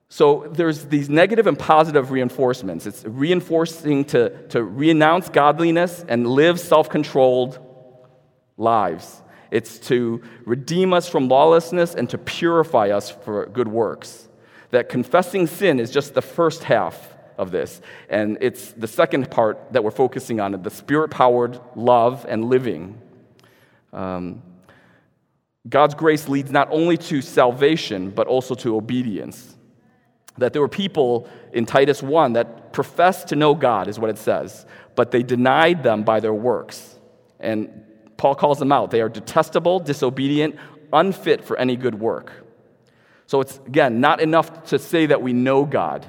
So 0.09 0.49
there's 0.53 0.85
these 0.87 1.09
negative 1.11 1.47
and 1.47 1.59
positive 1.59 2.11
reinforcements. 2.11 2.87
It's 2.87 3.05
reinforcing 3.05 4.05
to, 4.07 4.47
to 4.49 4.63
renounce 4.63 5.29
godliness 5.29 6.05
and 6.07 6.27
live 6.27 6.61
self 6.61 6.89
controlled 6.89 7.59
lives. 8.57 9.23
It's 9.51 9.79
to 9.81 10.23
redeem 10.45 10.93
us 10.93 11.09
from 11.09 11.29
lawlessness 11.29 11.95
and 11.95 12.09
to 12.11 12.19
purify 12.19 12.91
us 12.91 13.11
for 13.11 13.47
good 13.47 13.69
works. 13.69 14.29
That 14.71 14.89
confessing 14.89 15.47
sin 15.47 15.81
is 15.81 15.91
just 15.91 16.15
the 16.15 16.23
first 16.23 16.65
half 16.65 17.15
of 17.39 17.51
this. 17.51 17.81
And 18.09 18.39
it's 18.41 18.73
the 18.73 18.89
second 18.89 19.31
part 19.31 19.73
that 19.73 19.85
we're 19.85 19.91
focusing 19.91 20.41
on 20.41 20.53
the 20.63 20.71
spirit 20.71 21.11
powered 21.11 21.61
love 21.75 22.27
and 22.29 22.47
living. 22.47 23.01
Um, 23.93 24.43
God's 25.69 25.95
grace 25.95 26.29
leads 26.29 26.51
not 26.51 26.69
only 26.71 26.97
to 26.97 27.21
salvation, 27.23 28.11
but 28.11 28.27
also 28.27 28.55
to 28.57 28.77
obedience. 28.77 29.55
That 30.39 30.53
there 30.53 30.63
were 30.63 30.69
people 30.69 31.29
in 31.53 31.67
Titus 31.67 32.03
1 32.03 32.35
that 32.35 32.73
professed 32.73 33.29
to 33.29 33.37
know 33.37 33.55
God, 33.55 33.89
is 33.89 33.99
what 33.99 34.11
it 34.11 34.19
says, 34.19 34.67
but 34.95 35.11
they 35.11 35.23
denied 35.23 35.83
them 35.83 36.05
by 36.05 36.21
their 36.21 36.35
works. 36.35 36.99
And 37.41 37.85
Paul 38.17 38.35
calls 38.35 38.59
them 38.59 38.73
out. 38.73 38.91
They 38.91 39.01
are 39.01 39.09
detestable, 39.09 39.81
disobedient, 39.81 40.57
unfit 40.93 41.45
for 41.45 41.57
any 41.57 41.77
good 41.77 41.99
work. 41.99 42.33
So 43.27 43.41
it's, 43.41 43.59
again, 43.67 44.01
not 44.01 44.21
enough 44.21 44.65
to 44.69 44.79
say 44.79 45.07
that 45.07 45.21
we 45.21 45.33
know 45.33 45.65
God, 45.65 46.07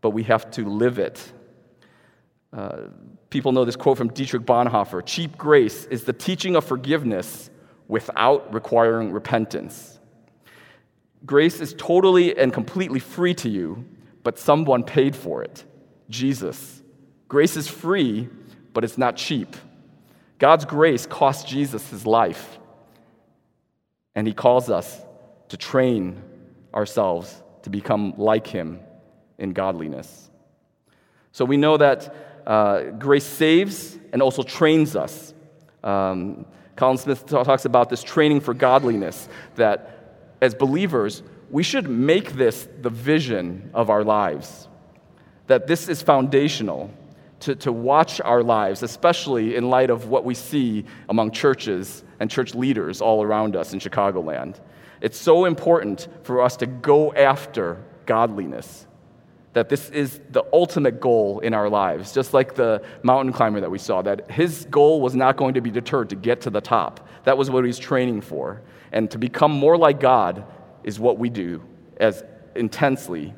but 0.00 0.10
we 0.10 0.24
have 0.24 0.50
to 0.52 0.68
live 0.68 0.98
it. 0.98 1.32
Uh, 2.52 2.88
people 3.30 3.52
know 3.52 3.64
this 3.64 3.76
quote 3.76 3.98
from 3.98 4.08
Dietrich 4.08 4.42
Bonhoeffer 4.42 5.04
Cheap 5.04 5.36
grace 5.36 5.84
is 5.86 6.04
the 6.04 6.12
teaching 6.12 6.56
of 6.56 6.64
forgiveness 6.64 7.50
without 7.88 8.52
requiring 8.52 9.12
repentance. 9.12 9.98
Grace 11.26 11.60
is 11.60 11.74
totally 11.76 12.36
and 12.36 12.52
completely 12.52 13.00
free 13.00 13.34
to 13.34 13.48
you, 13.48 13.84
but 14.22 14.38
someone 14.38 14.84
paid 14.84 15.16
for 15.16 15.42
it 15.42 15.64
Jesus. 16.08 16.82
Grace 17.28 17.56
is 17.56 17.68
free, 17.68 18.28
but 18.72 18.84
it's 18.84 18.96
not 18.96 19.16
cheap. 19.16 19.56
God's 20.38 20.64
grace 20.64 21.06
cost 21.06 21.48
Jesus 21.48 21.88
his 21.90 22.06
life, 22.06 22.58
and 24.14 24.26
he 24.26 24.32
calls 24.32 24.70
us 24.70 25.00
to 25.48 25.56
train 25.56 26.22
ourselves 26.72 27.42
to 27.62 27.70
become 27.70 28.14
like 28.16 28.46
him 28.46 28.80
in 29.38 29.52
godliness. 29.52 30.30
So 31.32 31.44
we 31.44 31.56
know 31.56 31.76
that 31.76 32.14
uh, 32.46 32.82
grace 32.98 33.24
saves 33.24 33.98
and 34.12 34.22
also 34.22 34.42
trains 34.42 34.96
us. 34.96 35.34
Um, 35.82 36.46
Colin 36.76 36.98
Smith 36.98 37.26
talks 37.26 37.64
about 37.64 37.90
this 37.90 38.02
training 38.02 38.40
for 38.40 38.54
godliness, 38.54 39.28
that 39.56 40.36
as 40.40 40.54
believers, 40.54 41.22
we 41.50 41.62
should 41.62 41.88
make 41.88 42.32
this 42.32 42.68
the 42.80 42.90
vision 42.90 43.70
of 43.74 43.90
our 43.90 44.04
lives, 44.04 44.68
that 45.48 45.66
this 45.66 45.88
is 45.88 46.02
foundational 46.02 46.90
to, 47.40 47.54
to 47.56 47.72
watch 47.72 48.20
our 48.20 48.42
lives, 48.42 48.82
especially 48.82 49.56
in 49.56 49.70
light 49.70 49.90
of 49.90 50.08
what 50.08 50.24
we 50.24 50.34
see 50.34 50.84
among 51.08 51.30
churches 51.30 52.02
and 52.20 52.30
church 52.30 52.54
leaders 52.54 53.00
all 53.00 53.22
around 53.22 53.56
us 53.56 53.72
in 53.72 53.78
Chicagoland. 53.78 54.56
It's 55.00 55.18
so 55.18 55.44
important 55.44 56.08
for 56.22 56.42
us 56.42 56.56
to 56.56 56.66
go 56.66 57.12
after 57.12 57.82
godliness, 58.06 58.86
that 59.52 59.68
this 59.68 59.90
is 59.90 60.20
the 60.30 60.44
ultimate 60.52 61.00
goal 61.00 61.40
in 61.40 61.54
our 61.54 61.68
lives, 61.68 62.12
just 62.12 62.34
like 62.34 62.54
the 62.54 62.82
mountain 63.02 63.32
climber 63.32 63.60
that 63.60 63.70
we 63.70 63.78
saw, 63.78 64.02
that 64.02 64.30
his 64.30 64.66
goal 64.70 65.00
was 65.00 65.14
not 65.14 65.36
going 65.36 65.54
to 65.54 65.60
be 65.60 65.70
deterred 65.70 66.10
to 66.10 66.16
get 66.16 66.40
to 66.42 66.50
the 66.50 66.60
top. 66.60 67.08
That 67.24 67.38
was 67.38 67.50
what 67.50 67.64
he's 67.64 67.78
training 67.78 68.22
for. 68.22 68.62
And 68.92 69.10
to 69.10 69.18
become 69.18 69.52
more 69.52 69.76
like 69.76 70.00
God 70.00 70.44
is 70.82 70.98
what 70.98 71.18
we 71.18 71.28
do 71.28 71.62
as 71.98 72.24
intensely. 72.54 73.34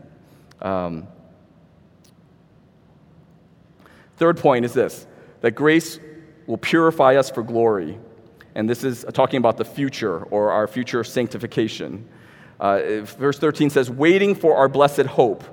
Um, 0.62 1.08
third 4.20 4.36
point 4.36 4.64
is 4.64 4.72
this 4.72 5.06
that 5.40 5.52
grace 5.52 5.98
will 6.46 6.58
purify 6.58 7.16
us 7.16 7.28
for 7.28 7.42
glory 7.42 7.98
and 8.54 8.68
this 8.68 8.84
is 8.84 9.04
talking 9.12 9.38
about 9.38 9.56
the 9.56 9.64
future 9.64 10.22
or 10.24 10.50
our 10.50 10.66
future 10.66 11.04
sanctification. 11.04 12.08
Uh, 12.58 13.02
verse 13.02 13.38
13 13.38 13.70
says, 13.70 13.90
Waiting 13.90 14.34
for 14.34 14.56
our 14.56 14.68
blessed 14.68 15.06
hope, 15.06 15.44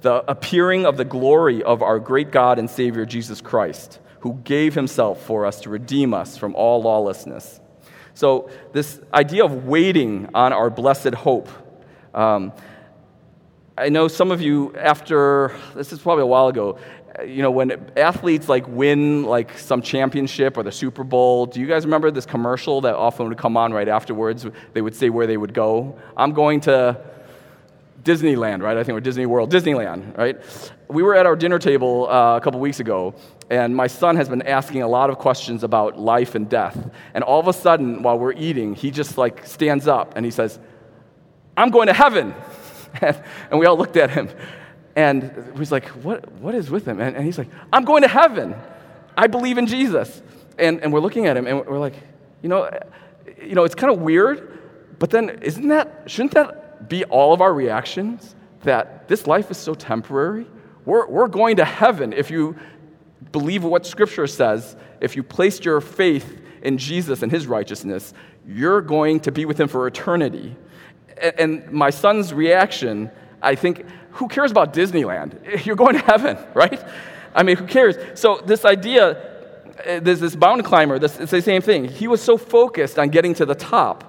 the 0.00 0.24
appearing 0.30 0.86
of 0.86 0.96
the 0.96 1.04
glory 1.04 1.62
of 1.62 1.82
our 1.82 1.98
great 1.98 2.30
God 2.30 2.58
and 2.58 2.68
Savior 2.68 3.04
Jesus 3.04 3.40
Christ, 3.40 4.00
who 4.20 4.40
gave 4.44 4.74
himself 4.74 5.22
for 5.22 5.46
us 5.46 5.60
to 5.60 5.70
redeem 5.70 6.14
us 6.14 6.36
from 6.36 6.54
all 6.54 6.82
lawlessness. 6.82 7.60
So, 8.14 8.50
this 8.72 9.00
idea 9.12 9.44
of 9.44 9.66
waiting 9.66 10.30
on 10.32 10.54
our 10.54 10.70
blessed 10.70 11.14
hope. 11.14 11.50
Um, 12.14 12.52
I 13.76 13.90
know 13.90 14.08
some 14.08 14.30
of 14.30 14.40
you, 14.40 14.74
after, 14.74 15.54
this 15.74 15.92
is 15.92 15.98
probably 15.98 16.22
a 16.22 16.26
while 16.26 16.48
ago, 16.48 16.78
you 17.24 17.42
know, 17.42 17.50
when 17.50 17.90
athletes 17.96 18.48
like 18.48 18.66
win 18.68 19.22
like 19.24 19.58
some 19.58 19.80
championship 19.80 20.56
or 20.56 20.62
the 20.62 20.72
Super 20.72 21.04
Bowl, 21.04 21.46
do 21.46 21.60
you 21.60 21.66
guys 21.66 21.84
remember 21.84 22.10
this 22.10 22.26
commercial 22.26 22.80
that 22.82 22.94
often 22.94 23.28
would 23.28 23.38
come 23.38 23.56
on 23.56 23.72
right 23.72 23.88
afterwards? 23.88 24.46
They 24.72 24.82
would 24.82 24.94
say 24.94 25.10
where 25.10 25.26
they 25.26 25.36
would 25.36 25.54
go. 25.54 25.98
I'm 26.16 26.32
going 26.32 26.60
to 26.62 27.00
Disneyland, 28.02 28.62
right? 28.62 28.76
I 28.76 28.84
think 28.84 28.94
we're 28.94 29.00
Disney 29.00 29.26
World, 29.26 29.52
Disneyland, 29.52 30.16
right? 30.16 30.36
We 30.88 31.02
were 31.02 31.14
at 31.14 31.26
our 31.26 31.34
dinner 31.34 31.58
table 31.58 32.08
uh, 32.08 32.36
a 32.36 32.40
couple 32.40 32.60
weeks 32.60 32.78
ago, 32.78 33.14
and 33.50 33.74
my 33.74 33.88
son 33.88 34.14
has 34.16 34.28
been 34.28 34.42
asking 34.42 34.82
a 34.82 34.88
lot 34.88 35.10
of 35.10 35.18
questions 35.18 35.64
about 35.64 35.98
life 35.98 36.36
and 36.36 36.48
death. 36.48 36.90
And 37.14 37.24
all 37.24 37.40
of 37.40 37.48
a 37.48 37.52
sudden, 37.52 38.02
while 38.02 38.18
we're 38.18 38.34
eating, 38.34 38.74
he 38.74 38.92
just 38.92 39.18
like 39.18 39.44
stands 39.44 39.88
up 39.88 40.16
and 40.16 40.24
he 40.24 40.30
says, 40.30 40.58
"I'm 41.56 41.70
going 41.70 41.88
to 41.88 41.92
heaven," 41.92 42.34
and 43.02 43.58
we 43.58 43.66
all 43.66 43.76
looked 43.76 43.96
at 43.96 44.10
him. 44.10 44.28
And 44.96 45.52
he's 45.58 45.70
like, 45.70 45.86
what, 45.88 46.32
what 46.32 46.54
is 46.54 46.70
with 46.70 46.88
him? 46.88 47.00
And, 47.00 47.14
and 47.14 47.24
he's 47.24 47.36
like, 47.36 47.48
I'm 47.72 47.84
going 47.84 48.02
to 48.02 48.08
heaven. 48.08 48.56
I 49.16 49.26
believe 49.26 49.58
in 49.58 49.66
Jesus. 49.66 50.22
And, 50.58 50.80
and 50.80 50.92
we're 50.92 51.00
looking 51.00 51.26
at 51.26 51.36
him 51.36 51.46
and 51.46 51.64
we're 51.66 51.78
like, 51.78 51.94
you 52.42 52.48
know, 52.48 52.70
you 53.40 53.54
know, 53.54 53.64
it's 53.64 53.74
kind 53.74 53.92
of 53.92 54.00
weird, 54.00 54.58
but 54.98 55.10
then 55.10 55.38
isn't 55.42 55.68
that, 55.68 56.04
shouldn't 56.06 56.32
that 56.32 56.88
be 56.88 57.04
all 57.04 57.34
of 57.34 57.42
our 57.42 57.52
reactions? 57.52 58.34
That 58.62 59.06
this 59.06 59.26
life 59.26 59.50
is 59.50 59.58
so 59.58 59.74
temporary? 59.74 60.46
We're, 60.86 61.06
we're 61.06 61.28
going 61.28 61.56
to 61.56 61.64
heaven 61.64 62.12
if 62.14 62.30
you 62.30 62.56
believe 63.32 63.64
what 63.64 63.84
Scripture 63.84 64.26
says, 64.26 64.76
if 65.00 65.14
you 65.14 65.22
placed 65.22 65.64
your 65.64 65.80
faith 65.80 66.40
in 66.62 66.78
Jesus 66.78 67.22
and 67.22 67.30
his 67.30 67.46
righteousness, 67.46 68.14
you're 68.46 68.80
going 68.80 69.20
to 69.20 69.32
be 69.32 69.44
with 69.44 69.60
him 69.60 69.68
for 69.68 69.86
eternity. 69.86 70.56
And, 71.20 71.40
and 71.40 71.70
my 71.70 71.90
son's 71.90 72.32
reaction, 72.32 73.10
I 73.46 73.54
think, 73.54 73.86
who 74.12 74.28
cares 74.28 74.50
about 74.50 74.74
Disneyland? 74.74 75.64
You're 75.64 75.76
going 75.76 75.94
to 75.94 76.04
heaven, 76.04 76.36
right? 76.54 76.82
I 77.34 77.42
mean, 77.42 77.56
who 77.56 77.66
cares? 77.66 77.96
So, 78.18 78.42
this 78.44 78.64
idea, 78.64 79.10
uh, 79.86 80.00
there's 80.00 80.20
this 80.20 80.34
bound 80.34 80.64
climber, 80.64 80.98
this, 80.98 81.18
it's 81.20 81.30
the 81.30 81.42
same 81.42 81.62
thing. 81.62 81.84
He 81.84 82.08
was 82.08 82.20
so 82.20 82.36
focused 82.36 82.98
on 82.98 83.10
getting 83.10 83.34
to 83.34 83.46
the 83.46 83.54
top, 83.54 84.04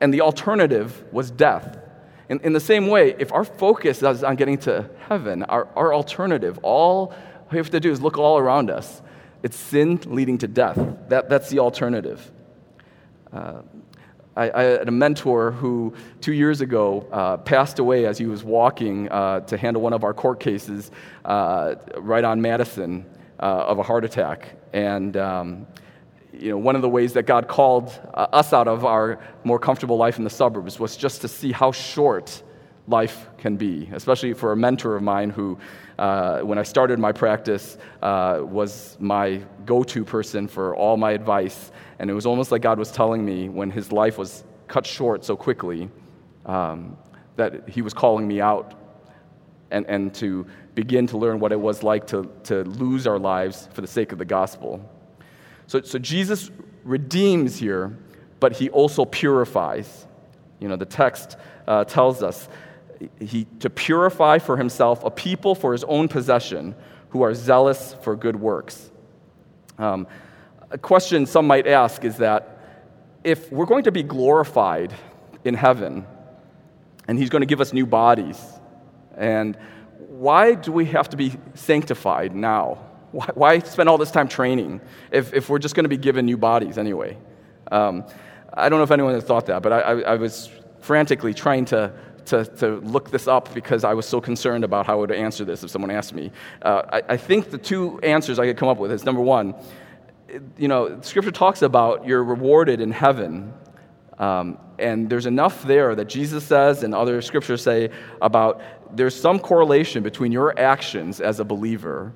and 0.00 0.12
the 0.12 0.22
alternative 0.22 1.04
was 1.12 1.30
death. 1.30 1.78
In, 2.28 2.40
in 2.40 2.52
the 2.52 2.60
same 2.60 2.88
way, 2.88 3.14
if 3.18 3.32
our 3.32 3.44
focus 3.44 4.02
is 4.02 4.24
on 4.24 4.36
getting 4.36 4.58
to 4.58 4.88
heaven, 5.08 5.42
our, 5.44 5.68
our 5.76 5.94
alternative, 5.94 6.58
all 6.62 7.14
we 7.52 7.58
have 7.58 7.70
to 7.70 7.80
do 7.80 7.90
is 7.92 8.00
look 8.00 8.18
all 8.18 8.38
around 8.38 8.70
us. 8.70 9.02
It's 9.42 9.56
sin 9.56 10.00
leading 10.06 10.38
to 10.38 10.48
death. 10.48 10.78
That, 11.08 11.28
that's 11.28 11.50
the 11.50 11.60
alternative. 11.60 12.32
Uh, 13.32 13.62
I, 14.36 14.50
I, 14.50 14.62
had 14.64 14.88
a 14.88 14.92
mentor 14.92 15.50
who 15.50 15.94
two 16.20 16.32
years 16.32 16.60
ago 16.60 17.06
uh, 17.10 17.38
passed 17.38 17.78
away 17.78 18.04
as 18.04 18.18
he 18.18 18.26
was 18.26 18.44
walking 18.44 19.08
uh, 19.08 19.40
to 19.40 19.56
handle 19.56 19.82
one 19.82 19.94
of 19.94 20.04
our 20.04 20.12
court 20.12 20.40
cases 20.40 20.90
uh, 21.24 21.76
right 21.96 22.22
on 22.22 22.40
Madison 22.42 23.06
uh, 23.40 23.42
of 23.42 23.78
a 23.78 23.82
heart 23.82 24.04
attack. 24.04 24.56
And 24.72 25.16
um, 25.16 25.66
you 26.32 26.50
know, 26.50 26.58
one 26.58 26.76
of 26.76 26.82
the 26.82 26.88
ways 26.88 27.14
that 27.14 27.24
God 27.24 27.48
called 27.48 27.98
uh, 28.14 28.26
us 28.32 28.52
out 28.52 28.68
of 28.68 28.84
our 28.84 29.18
more 29.44 29.58
comfortable 29.58 29.96
life 29.96 30.18
in 30.18 30.24
the 30.24 30.30
suburbs 30.30 30.78
was 30.78 30.96
just 30.96 31.22
to 31.22 31.28
see 31.28 31.52
how 31.52 31.72
short 31.72 32.42
life 32.88 33.28
can 33.38 33.56
be, 33.56 33.88
especially 33.92 34.32
for 34.32 34.52
a 34.52 34.56
mentor 34.56 34.96
of 34.96 35.02
mine 35.02 35.30
who, 35.30 35.58
uh, 35.98 36.40
when 36.40 36.58
I 36.58 36.62
started 36.62 36.98
my 36.98 37.12
practice, 37.12 37.78
uh, 38.02 38.40
was 38.42 38.96
my 39.00 39.42
go 39.64 39.82
to 39.82 40.04
person 40.04 40.46
for 40.46 40.76
all 40.76 40.96
my 40.96 41.12
advice. 41.12 41.72
And 41.98 42.10
it 42.10 42.14
was 42.14 42.26
almost 42.26 42.52
like 42.52 42.62
God 42.62 42.78
was 42.78 42.90
telling 42.90 43.24
me 43.24 43.48
when 43.48 43.70
his 43.70 43.92
life 43.92 44.18
was 44.18 44.44
cut 44.68 44.86
short 44.86 45.24
so 45.24 45.36
quickly 45.36 45.88
um, 46.44 46.96
that 47.36 47.68
he 47.68 47.82
was 47.82 47.94
calling 47.94 48.26
me 48.26 48.40
out 48.40 48.74
and, 49.70 49.86
and 49.86 50.14
to 50.14 50.46
begin 50.74 51.06
to 51.08 51.18
learn 51.18 51.40
what 51.40 51.52
it 51.52 51.60
was 51.60 51.82
like 51.82 52.06
to, 52.08 52.30
to 52.44 52.64
lose 52.64 53.06
our 53.06 53.18
lives 53.18 53.68
for 53.72 53.80
the 53.80 53.86
sake 53.86 54.12
of 54.12 54.18
the 54.18 54.24
gospel. 54.24 54.88
So, 55.66 55.80
so 55.80 55.98
Jesus 55.98 56.50
redeems 56.84 57.56
here, 57.56 57.96
but 58.40 58.52
he 58.52 58.68
also 58.70 59.04
purifies. 59.04 60.06
You 60.60 60.68
know, 60.68 60.76
the 60.76 60.86
text 60.86 61.36
uh, 61.66 61.84
tells 61.84 62.22
us 62.22 62.48
he, 63.20 63.46
to 63.60 63.68
purify 63.68 64.38
for 64.38 64.56
himself 64.56 65.04
a 65.04 65.10
people 65.10 65.54
for 65.54 65.72
his 65.72 65.84
own 65.84 66.08
possession 66.08 66.74
who 67.10 67.22
are 67.22 67.34
zealous 67.34 67.96
for 68.02 68.16
good 68.16 68.36
works. 68.36 68.90
Um, 69.78 70.06
a 70.70 70.78
question 70.78 71.26
some 71.26 71.46
might 71.46 71.66
ask 71.66 72.04
is 72.04 72.18
that 72.18 72.58
if 73.24 73.50
we're 73.50 73.66
going 73.66 73.84
to 73.84 73.92
be 73.92 74.02
glorified 74.02 74.94
in 75.44 75.54
heaven, 75.54 76.06
and 77.08 77.18
he's 77.18 77.30
going 77.30 77.42
to 77.42 77.46
give 77.46 77.60
us 77.60 77.72
new 77.72 77.86
bodies, 77.86 78.40
and 79.16 79.56
why 80.08 80.54
do 80.54 80.72
we 80.72 80.86
have 80.86 81.08
to 81.10 81.16
be 81.16 81.32
sanctified 81.54 82.34
now? 82.34 82.78
Why, 83.12 83.26
why 83.34 83.58
spend 83.60 83.88
all 83.88 83.98
this 83.98 84.10
time 84.10 84.28
training 84.28 84.80
if, 85.10 85.32
if 85.32 85.48
we're 85.48 85.58
just 85.58 85.74
going 85.74 85.84
to 85.84 85.88
be 85.88 85.96
given 85.96 86.26
new 86.26 86.36
bodies 86.36 86.78
anyway? 86.78 87.16
Um, 87.70 88.04
I 88.52 88.68
don't 88.68 88.78
know 88.78 88.84
if 88.84 88.90
anyone 88.90 89.14
has 89.14 89.24
thought 89.24 89.46
that, 89.46 89.62
but 89.62 89.72
I, 89.72 89.80
I, 89.80 90.00
I 90.00 90.14
was 90.16 90.50
frantically 90.80 91.34
trying 91.34 91.64
to 91.66 91.92
to, 92.26 92.44
to 92.44 92.80
look 92.80 93.10
this 93.10 93.28
up 93.28 93.54
because 93.54 93.84
I 93.84 93.94
was 93.94 94.06
so 94.06 94.20
concerned 94.20 94.64
about 94.64 94.86
how 94.86 94.94
I 94.94 94.96
would 94.96 95.12
answer 95.12 95.44
this 95.44 95.62
if 95.62 95.70
someone 95.70 95.90
asked 95.90 96.12
me. 96.12 96.32
Uh, 96.62 96.82
I, 96.92 97.02
I 97.10 97.16
think 97.16 97.50
the 97.50 97.58
two 97.58 98.00
answers 98.00 98.38
I 98.38 98.46
could 98.46 98.56
come 98.56 98.68
up 98.68 98.78
with 98.78 98.92
is 98.92 99.04
number 99.04 99.22
one, 99.22 99.54
you 100.56 100.68
know, 100.68 101.00
Scripture 101.02 101.30
talks 101.30 101.62
about 101.62 102.06
you're 102.06 102.24
rewarded 102.24 102.80
in 102.80 102.90
heaven. 102.90 103.52
Um, 104.18 104.58
and 104.78 105.08
there's 105.10 105.26
enough 105.26 105.62
there 105.64 105.94
that 105.94 106.06
Jesus 106.06 106.44
says 106.44 106.82
and 106.82 106.94
other 106.94 107.20
scriptures 107.22 107.62
say 107.62 107.90
about 108.20 108.62
there's 108.94 109.18
some 109.18 109.38
correlation 109.38 110.02
between 110.02 110.32
your 110.32 110.58
actions 110.58 111.20
as 111.20 111.40
a 111.40 111.44
believer 111.44 112.12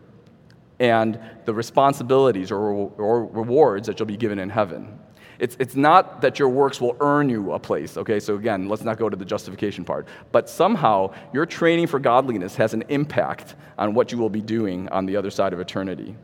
and 0.79 1.19
the 1.45 1.53
responsibilities 1.53 2.51
or, 2.51 2.59
or 2.59 3.27
rewards 3.27 3.87
that 3.87 3.99
you'll 3.99 4.07
be 4.07 4.17
given 4.17 4.39
in 4.39 4.49
heaven. 4.49 4.99
It's, 5.39 5.57
it's 5.59 5.75
not 5.75 6.21
that 6.21 6.39
your 6.39 6.51
works 6.51 6.81
will 6.81 6.97
earn 7.01 7.31
you 7.31 7.53
a 7.53 7.59
place, 7.59 7.97
okay? 7.97 8.21
So 8.21 8.37
again, 8.37 8.69
let's 8.69 8.83
not 8.83 8.99
go 8.99 9.09
to 9.09 9.17
the 9.17 9.25
justification 9.25 9.85
part. 9.85 10.07
But 10.33 10.51
somehow, 10.51 11.15
your 11.33 11.47
training 11.47 11.87
for 11.87 11.99
godliness 11.99 12.57
has 12.57 12.75
an 12.75 12.85
impact 12.89 13.55
on 13.79 13.95
what 13.95 14.13
you 14.13 14.19
will 14.19 14.29
be 14.29 14.43
doing 14.43 14.89
on 14.91 15.07
the 15.07 15.17
other 15.17 15.31
side 15.31 15.55
of 15.55 15.61
eternity. 15.61 16.15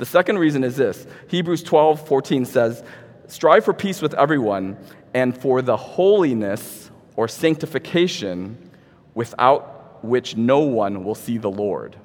The 0.00 0.06
second 0.06 0.38
reason 0.38 0.64
is 0.64 0.76
this 0.76 1.06
Hebrews 1.28 1.62
12 1.62 2.08
14 2.08 2.46
says, 2.46 2.82
Strive 3.28 3.66
for 3.66 3.74
peace 3.74 4.00
with 4.00 4.14
everyone 4.14 4.78
and 5.12 5.38
for 5.38 5.60
the 5.60 5.76
holiness 5.76 6.90
or 7.16 7.28
sanctification 7.28 8.70
without 9.14 10.02
which 10.02 10.38
no 10.38 10.60
one 10.60 11.04
will 11.04 11.14
see 11.14 11.36
the 11.36 11.50
Lord. 11.50 11.96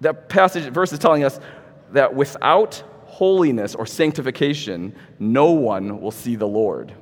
That 0.00 0.28
passage, 0.28 0.64
verse 0.72 0.92
is 0.92 0.98
telling 0.98 1.22
us 1.22 1.38
that 1.92 2.12
without 2.12 2.82
holiness 3.04 3.76
or 3.76 3.86
sanctification, 3.86 4.96
no 5.20 5.52
one 5.52 6.00
will 6.00 6.10
see 6.10 6.34
the 6.34 6.48
Lord. 6.48 6.92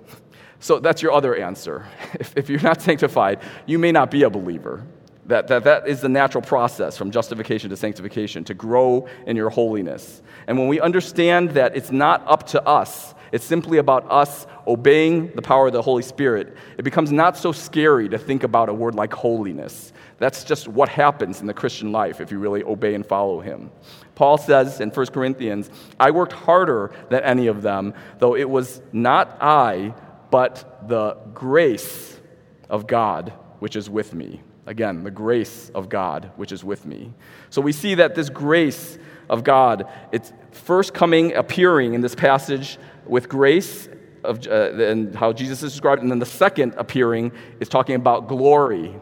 So 0.61 0.81
that's 0.81 1.01
your 1.01 1.13
other 1.13 1.35
answer. 1.35 1.87
If, 2.21 2.37
if, 2.37 2.51
you're 2.51 2.61
not 2.61 2.83
sanctified, 2.83 3.41
you 3.65 3.79
may 3.79 3.91
not 3.91 4.11
be 4.11 4.25
a 4.25 4.31
believer. 4.31 4.85
That, 5.27 5.47
that, 5.49 5.65
that 5.65 5.87
is 5.87 6.01
the 6.01 6.09
natural 6.09 6.43
process 6.43 6.97
from 6.97 7.13
justification 7.13 7.71
to 7.71 7.77
sanctification, 7.77 8.43
to 8.45 8.55
grow 8.55 9.07
in 9.27 9.37
your 9.37 9.51
holiness. 9.51 10.21
And 10.49 10.59
when 10.59 10.67
we 10.67 10.81
understand 10.81 11.51
that 11.51 11.77
it's 11.77 11.93
not 11.93 12.25
up 12.27 12.49
to 12.49 12.63
us, 12.67 13.15
it's 13.31 13.45
simply 13.45 13.79
about 13.79 14.11
us 14.11 14.47
obeying 14.67 15.33
the 15.35 15.43
power 15.43 15.69
of 15.69 15.73
the 15.73 15.83
Holy 15.83 16.03
Spirit, 16.03 16.57
it 16.77 16.83
becomes 16.83 17.11
not 17.11 17.37
so 17.37 17.51
scary 17.51 18.09
to 18.09 18.19
think 18.19 18.43
about 18.43 18.69
a 18.69 18.75
word 18.75 18.95
like 18.95 19.13
holiness. 19.13 19.93
That's 20.19 20.45
just 20.45 20.69
what 20.69 20.89
happens 20.89 21.41
in 21.41 21.47
the 21.47 21.55
Christian 21.55 21.93
life 21.93 22.21
if 22.21 22.31
you 22.31 22.39
really 22.39 22.63
obey 22.63 22.95
and 22.95 23.05
follow 23.05 23.41
Him. 23.41 23.71
Paul 24.15 24.39
says 24.39 24.81
in 24.81 24.91
1 24.91 25.07
Corinthians, 25.07 25.71
I 25.99 26.11
worked 26.11 26.33
harder 26.33 26.93
than 27.09 27.23
any 27.25 27.47
of 27.47 27.63
them, 27.63 27.95
though 28.19 28.37
it 28.37 28.49
was 28.49 28.83
not 28.93 29.39
I, 29.41 29.95
but 30.31 30.89
the 30.89 31.15
grace 31.33 32.21
of 32.69 32.87
God 32.87 33.33
which 33.59 33.77
is 33.77 33.89
with 33.89 34.13
me. 34.13 34.41
Again, 34.67 35.03
the 35.03 35.11
grace 35.11 35.71
of 35.75 35.89
God 35.89 36.31
which 36.37 36.53
is 36.53 36.63
with 36.63 36.87
me. 36.87 37.13
So 37.51 37.61
we 37.61 37.73
see 37.73 37.97
that 37.97 38.15
this 38.15 38.31
grace 38.31 38.99
of 39.29 39.45
God, 39.45 39.89
it's 40.13 40.33
first 40.53 40.95
coming, 40.95 41.35
appearing 41.35 41.95
in 41.95 42.01
this 42.01 42.15
passage 42.15 42.79
with 43.07 43.29
grace 43.29 43.89
of, 44.23 44.47
uh, 44.47 44.73
and 44.75 45.15
how 45.15 45.33
Jesus 45.33 45.63
is 45.63 45.73
described, 45.73 46.03
and 46.03 46.11
then 46.11 46.21
the 46.21 46.27
second 46.27 46.75
appearing 46.77 47.33
is 47.59 47.69
talking 47.69 47.97
about 47.97 48.29
glory. 48.29 48.95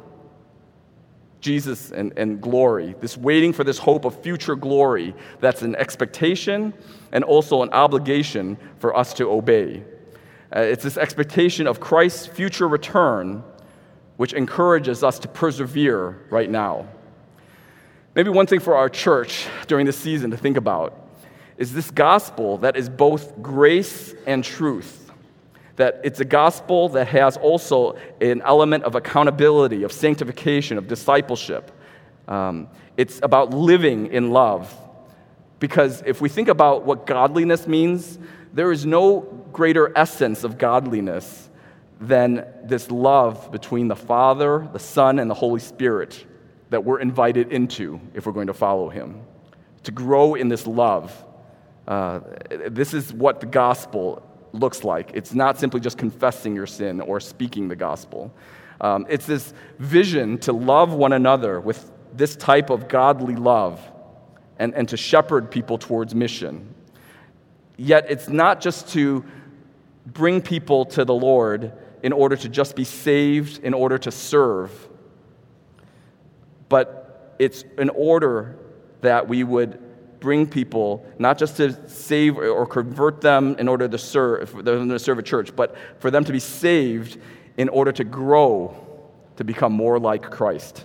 Jesus 1.40 1.90
and, 1.90 2.12
and 2.18 2.40
glory, 2.40 2.94
this 3.00 3.16
waiting 3.16 3.52
for 3.52 3.64
this 3.64 3.78
hope 3.78 4.04
of 4.04 4.20
future 4.22 4.54
glory 4.54 5.14
that's 5.40 5.62
an 5.62 5.74
expectation 5.76 6.74
and 7.12 7.24
also 7.24 7.62
an 7.62 7.70
obligation 7.70 8.58
for 8.78 8.94
us 8.94 9.14
to 9.14 9.30
obey. 9.30 9.82
Uh, 10.54 10.61
it's 10.61 10.84
this 10.84 10.98
expectation 10.98 11.66
of 11.66 11.80
Christ's 11.80 12.26
future 12.26 12.68
return 12.68 13.42
which 14.20 14.34
encourages 14.34 15.02
us 15.02 15.18
to 15.18 15.26
persevere 15.28 16.18
right 16.28 16.50
now. 16.50 16.86
Maybe 18.14 18.28
one 18.28 18.46
thing 18.46 18.60
for 18.60 18.76
our 18.76 18.90
church 18.90 19.46
during 19.66 19.86
this 19.86 19.96
season 19.96 20.30
to 20.32 20.36
think 20.36 20.58
about 20.58 21.08
is 21.56 21.72
this 21.72 21.90
gospel 21.90 22.58
that 22.58 22.76
is 22.76 22.90
both 22.90 23.40
grace 23.40 24.14
and 24.26 24.44
truth. 24.44 25.10
That 25.76 26.02
it's 26.04 26.20
a 26.20 26.26
gospel 26.26 26.90
that 26.90 27.08
has 27.08 27.38
also 27.38 27.96
an 28.20 28.42
element 28.42 28.84
of 28.84 28.94
accountability, 28.94 29.84
of 29.84 29.90
sanctification, 29.90 30.76
of 30.76 30.86
discipleship. 30.86 31.72
Um, 32.28 32.68
it's 32.98 33.20
about 33.22 33.54
living 33.54 34.08
in 34.08 34.32
love. 34.32 34.70
Because 35.60 36.02
if 36.04 36.20
we 36.20 36.28
think 36.28 36.48
about 36.48 36.84
what 36.84 37.06
godliness 37.06 37.66
means, 37.66 38.18
there 38.52 38.70
is 38.70 38.84
no 38.84 39.20
greater 39.50 39.96
essence 39.96 40.44
of 40.44 40.58
godliness 40.58 41.48
than 42.01 42.46
this 42.64 42.90
love 42.90 43.53
between 43.53 43.88
the 43.88 43.96
Father, 43.96 44.68
the 44.72 44.78
Son, 44.78 45.18
and 45.18 45.30
the 45.30 45.34
Holy 45.34 45.61
Spirit 45.61 46.26
that 46.70 46.84
we're 46.84 47.01
invited 47.01 47.53
into 47.53 48.01
if 48.14 48.26
we're 48.26 48.32
going 48.32 48.46
to 48.46 48.55
follow 48.55 48.88
Him. 48.88 49.22
To 49.84 49.92
grow 49.92 50.34
in 50.34 50.48
this 50.48 50.66
love 50.66 51.24
uh, 51.90 52.20
this 52.68 52.94
is 52.94 53.12
what 53.12 53.40
the 53.40 53.46
gospel 53.46 54.22
looks 54.53 54.84
like. 54.84 55.11
It's 55.12 55.34
not 55.34 55.59
simply 55.59 55.80
just 55.80 55.98
confessing 55.98 56.55
your 56.55 56.66
sin 56.66 57.01
or 57.01 57.18
speaking 57.18 57.66
the 57.66 57.74
gospel. 57.74 58.32
Um, 58.80 59.07
it's 59.09 59.26
this 59.26 59.53
vision 59.80 60.38
to 60.38 60.53
love 60.53 60.92
one 60.92 61.12
another 61.12 61.61
with 61.61 61.90
this 62.14 62.36
type 62.36 62.70
of 62.70 62.86
godly 62.86 63.34
love 63.34 63.80
and, 64.59 64.72
and 64.74 64.88
to 64.88 64.96
shepherd 64.96 65.51
people 65.51 65.78
towards 65.78 66.14
mission. 66.14 66.74
Yet 67.76 68.07
it's 68.09 68.28
not 68.28 68.61
just 68.61 68.88
to 68.90 69.24
bring 70.07 70.40
people 70.40 70.84
to 70.86 71.05
the 71.05 71.14
Lord 71.14 71.72
in 72.03 72.12
order 72.12 72.36
to 72.36 72.48
just 72.48 72.76
be 72.76 72.84
saved, 72.84 73.62
in 73.62 73.74
order 73.74 73.98
to 73.98 74.11
serve, 74.11 74.88
but 76.68 77.34
it's 77.38 77.64
in 77.78 77.90
order 77.90 78.57
that 79.01 79.28
we 79.28 79.44
would 79.44 79.80
bring 80.20 80.46
people 80.46 81.07
not 81.18 81.38
just 81.38 81.57
to 81.57 81.88
save 81.88 82.36
or 82.36 82.66
convert 82.66 83.20
them 83.20 83.57
in 83.59 83.66
order 83.68 83.88
to 83.88 83.98
serve, 83.98 84.51
for 84.51 84.62
them 84.62 84.88
to 84.88 84.98
serve 84.98 85.18
a 85.18 85.22
church, 85.22 85.55
but 85.57 85.76
for 85.98 86.11
them 86.11 86.24
to 86.24 86.32
be 86.32 86.38
saved 86.38 87.18
in 87.57 87.68
order 87.68 87.92
to 87.92 88.05
grow 88.05 88.76
to 89.36 89.44
become 89.44 89.72
more 89.72 89.98
like 89.98 90.30
Christ. 90.30 90.84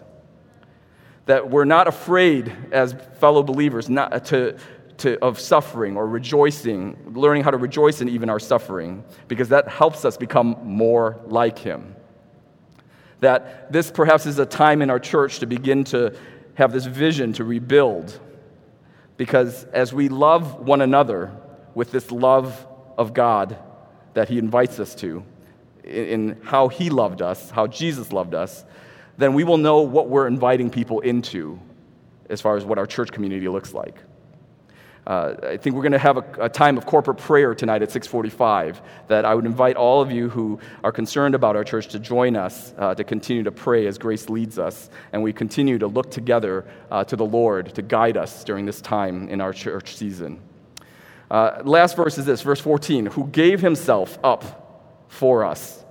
That 1.26 1.50
we're 1.50 1.66
not 1.66 1.88
afraid 1.88 2.56
as 2.72 2.96
fellow 3.20 3.44
believers 3.44 3.90
not 3.90 4.26
to, 4.26 4.58
to, 5.00 5.22
of 5.24 5.40
suffering 5.40 5.98
or 5.98 6.08
rejoicing, 6.08 6.98
learning 7.14 7.44
how 7.44 7.52
to 7.52 7.58
rejoice 7.58 8.02
in 8.02 8.10
even 8.10 8.30
our 8.30 8.40
suffering, 8.40 9.04
because 9.28 9.50
that 9.50 9.68
helps 9.68 10.06
us 10.06 10.18
become 10.18 10.58
more 10.64 11.20
like 11.26 11.60
Him. 11.60 11.96
That 13.20 13.72
this 13.72 13.92
perhaps 13.92 14.26
is 14.26 14.40
a 14.40 14.46
time 14.46 14.82
in 14.82 14.90
our 14.90 15.00
church 15.00 15.40
to 15.40 15.46
begin 15.46 15.84
to 15.86 16.16
have 16.56 16.72
this 16.72 16.86
vision 16.86 17.34
to 17.34 17.44
rebuild 17.44 18.20
because 19.18 19.64
as 19.66 19.94
we 19.94 20.10
love 20.10 20.60
one 20.60 20.82
another 20.82 21.32
with 21.74 21.92
this 21.92 22.12
love 22.12 22.68
of 22.98 23.14
God 23.14 23.58
that 24.14 24.30
He 24.30 24.38
invites 24.38 24.80
us 24.80 24.96
to, 24.96 25.24
in 25.84 26.40
how 26.44 26.68
He 26.68 26.90
loved 26.90 27.22
us, 27.22 27.50
how 27.50 27.68
Jesus 27.68 28.12
loved 28.12 28.34
us, 28.34 28.66
then 29.18 29.34
we 29.34 29.44
will 29.44 29.58
know 29.58 29.82
what 29.82 30.10
we're 30.10 30.28
inviting 30.28 30.70
people 30.70 31.00
into 31.00 31.60
as 32.30 32.42
far 32.42 32.58
as 32.58 32.66
what 32.66 32.78
our 32.78 32.88
church 32.88 33.12
community 33.12 33.48
looks 33.48 33.74
like. 33.74 33.98
Uh, 35.08 35.36
I 35.44 35.58
think 35.58 35.76
we're 35.76 35.84
going 35.84 35.92
to 35.92 36.00
have 36.00 36.18
a, 36.18 36.46
a, 36.46 36.50
time 36.50 36.78
of 36.80 36.88
corporate 36.88 37.18
prayer 37.18 37.54
tonight 37.54 37.84
at 37.84 37.90
6:45. 37.90 38.82
That 39.08 39.24
I 39.24 39.36
would 39.36 39.46
invite 39.46 39.76
all 39.76 40.02
of 40.02 40.12
you 40.12 40.30
who 40.30 40.60
are 40.84 40.92
concerned 40.92 41.36
about 41.36 41.56
our 41.56 41.64
church 41.64 41.88
to 41.90 42.00
join 42.00 42.36
us 42.36 42.74
uh, 42.80 42.96
to 42.96 43.04
continue 43.04 43.44
to 43.44 43.52
pray 43.52 43.86
as 43.86 44.00
grace 44.00 44.30
leads 44.30 44.58
us, 44.58 44.90
and 45.14 45.22
we 45.22 45.32
continue 45.32 45.78
to 45.78 45.86
look 45.86 46.10
together 46.10 46.66
uh, 46.90 47.04
to 47.04 47.16
the 47.16 47.26
Lord 47.26 47.76
to 47.76 47.84
guide 47.84 48.18
us 48.18 48.44
during 48.44 48.66
this 48.66 48.82
time 48.82 49.30
in 49.30 49.42
our 49.42 49.54
church 49.54 49.96
season. 49.96 50.42
Uh, 51.30 51.62
last 51.64 51.96
verse 51.96 52.18
is 52.18 52.26
this, 52.26 52.42
verse 52.42 52.60
14: 52.60 53.06
Who 53.08 53.28
gave 53.28 53.62
Himself 53.62 54.18
up 54.24 55.06
for 55.08 55.46
us? 55.46 55.86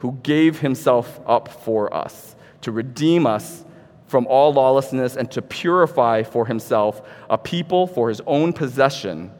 Who 0.00 0.18
gave 0.22 0.60
Himself 0.60 1.18
up 1.26 1.48
for 1.48 1.94
us 1.94 2.36
to 2.60 2.72
redeem 2.72 3.26
us 3.26 3.64
from 4.10 4.26
all 4.26 4.52
lawlessness 4.52 5.14
and 5.14 5.30
to 5.30 5.40
purify 5.40 6.24
for 6.24 6.44
himself 6.44 7.00
a 7.30 7.38
people 7.38 7.86
for 7.86 8.08
his 8.08 8.20
own 8.26 8.52
possession. 8.52 9.30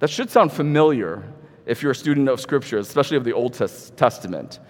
That 0.00 0.10
should 0.10 0.28
sound 0.28 0.52
familiar 0.52 1.24
if 1.64 1.82
you're 1.82 1.92
a 1.92 1.94
student 1.94 2.28
of 2.28 2.38
Scripture, 2.38 2.76
especially 2.76 3.16
of 3.16 3.24
the 3.24 3.32
Old 3.32 3.54
Testament. 3.54 4.60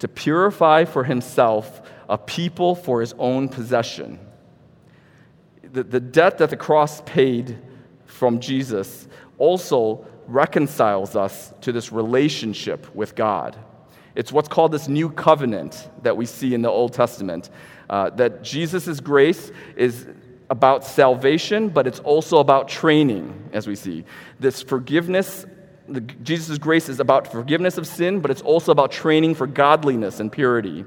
To 0.00 0.08
purify 0.08 0.84
for 0.84 1.02
himself 1.02 1.80
a 2.10 2.18
people 2.18 2.74
for 2.74 3.00
his 3.00 3.14
own 3.18 3.48
possession. 3.48 4.18
The, 5.62 5.82
the 5.82 6.00
debt 6.00 6.36
that 6.38 6.50
the 6.50 6.58
cross 6.58 7.00
paid 7.06 7.58
from 8.04 8.38
Jesus 8.38 9.08
also 9.38 10.06
reconciles 10.26 11.16
us 11.16 11.54
to 11.62 11.72
this 11.72 11.90
relationship 11.90 12.94
with 12.94 13.14
God. 13.14 13.56
It's 14.14 14.32
what's 14.32 14.48
called 14.48 14.72
this 14.72 14.88
new 14.88 15.10
covenant 15.10 15.88
that 16.02 16.16
we 16.16 16.26
see 16.26 16.52
in 16.52 16.60
the 16.60 16.68
Old 16.68 16.92
Testament. 16.92 17.50
Uh, 17.88 18.10
that 18.10 18.42
Jesus' 18.42 19.00
grace 19.00 19.50
is 19.76 20.06
about 20.50 20.84
salvation, 20.84 21.68
but 21.68 21.86
it's 21.86 22.00
also 22.00 22.38
about 22.38 22.68
training, 22.68 23.50
as 23.52 23.66
we 23.66 23.74
see. 23.74 24.04
This 24.40 24.62
forgiveness, 24.62 25.46
Jesus' 26.22 26.58
grace 26.58 26.88
is 26.88 27.00
about 27.00 27.30
forgiveness 27.30 27.78
of 27.78 27.86
sin, 27.86 28.20
but 28.20 28.30
it's 28.30 28.42
also 28.42 28.72
about 28.72 28.90
training 28.92 29.34
for 29.34 29.46
godliness 29.46 30.20
and 30.20 30.30
purity. 30.30 30.84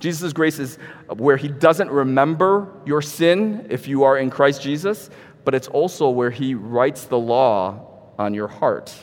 Jesus' 0.00 0.32
grace 0.32 0.58
is 0.58 0.78
where 1.08 1.36
he 1.36 1.48
doesn't 1.48 1.90
remember 1.90 2.68
your 2.84 3.02
sin 3.02 3.66
if 3.70 3.88
you 3.88 4.04
are 4.04 4.16
in 4.16 4.30
Christ 4.30 4.62
Jesus, 4.62 5.10
but 5.44 5.54
it's 5.54 5.68
also 5.68 6.10
where 6.10 6.30
he 6.30 6.54
writes 6.54 7.04
the 7.04 7.18
law 7.18 8.12
on 8.18 8.34
your 8.34 8.48
heart, 8.48 8.94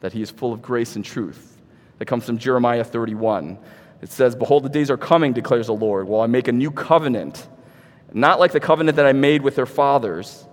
that 0.00 0.12
he 0.12 0.22
is 0.22 0.30
full 0.30 0.52
of 0.52 0.62
grace 0.62 0.96
and 0.96 1.04
truth. 1.04 1.60
That 1.98 2.06
comes 2.06 2.24
from 2.24 2.38
Jeremiah 2.38 2.84
31. 2.84 3.58
It 4.02 4.10
says, 4.10 4.36
Behold, 4.36 4.64
the 4.64 4.68
days 4.68 4.90
are 4.90 4.96
coming, 4.96 5.32
declares 5.32 5.66
the 5.66 5.74
Lord, 5.74 6.06
while 6.06 6.20
I 6.20 6.26
make 6.26 6.48
a 6.48 6.52
new 6.52 6.70
covenant, 6.70 7.48
not 8.12 8.38
like 8.38 8.52
the 8.52 8.60
covenant 8.60 8.96
that 8.96 9.06
I 9.06 9.12
made 9.12 9.42
with 9.42 9.56
their 9.56 9.66
fathers, 9.66 10.46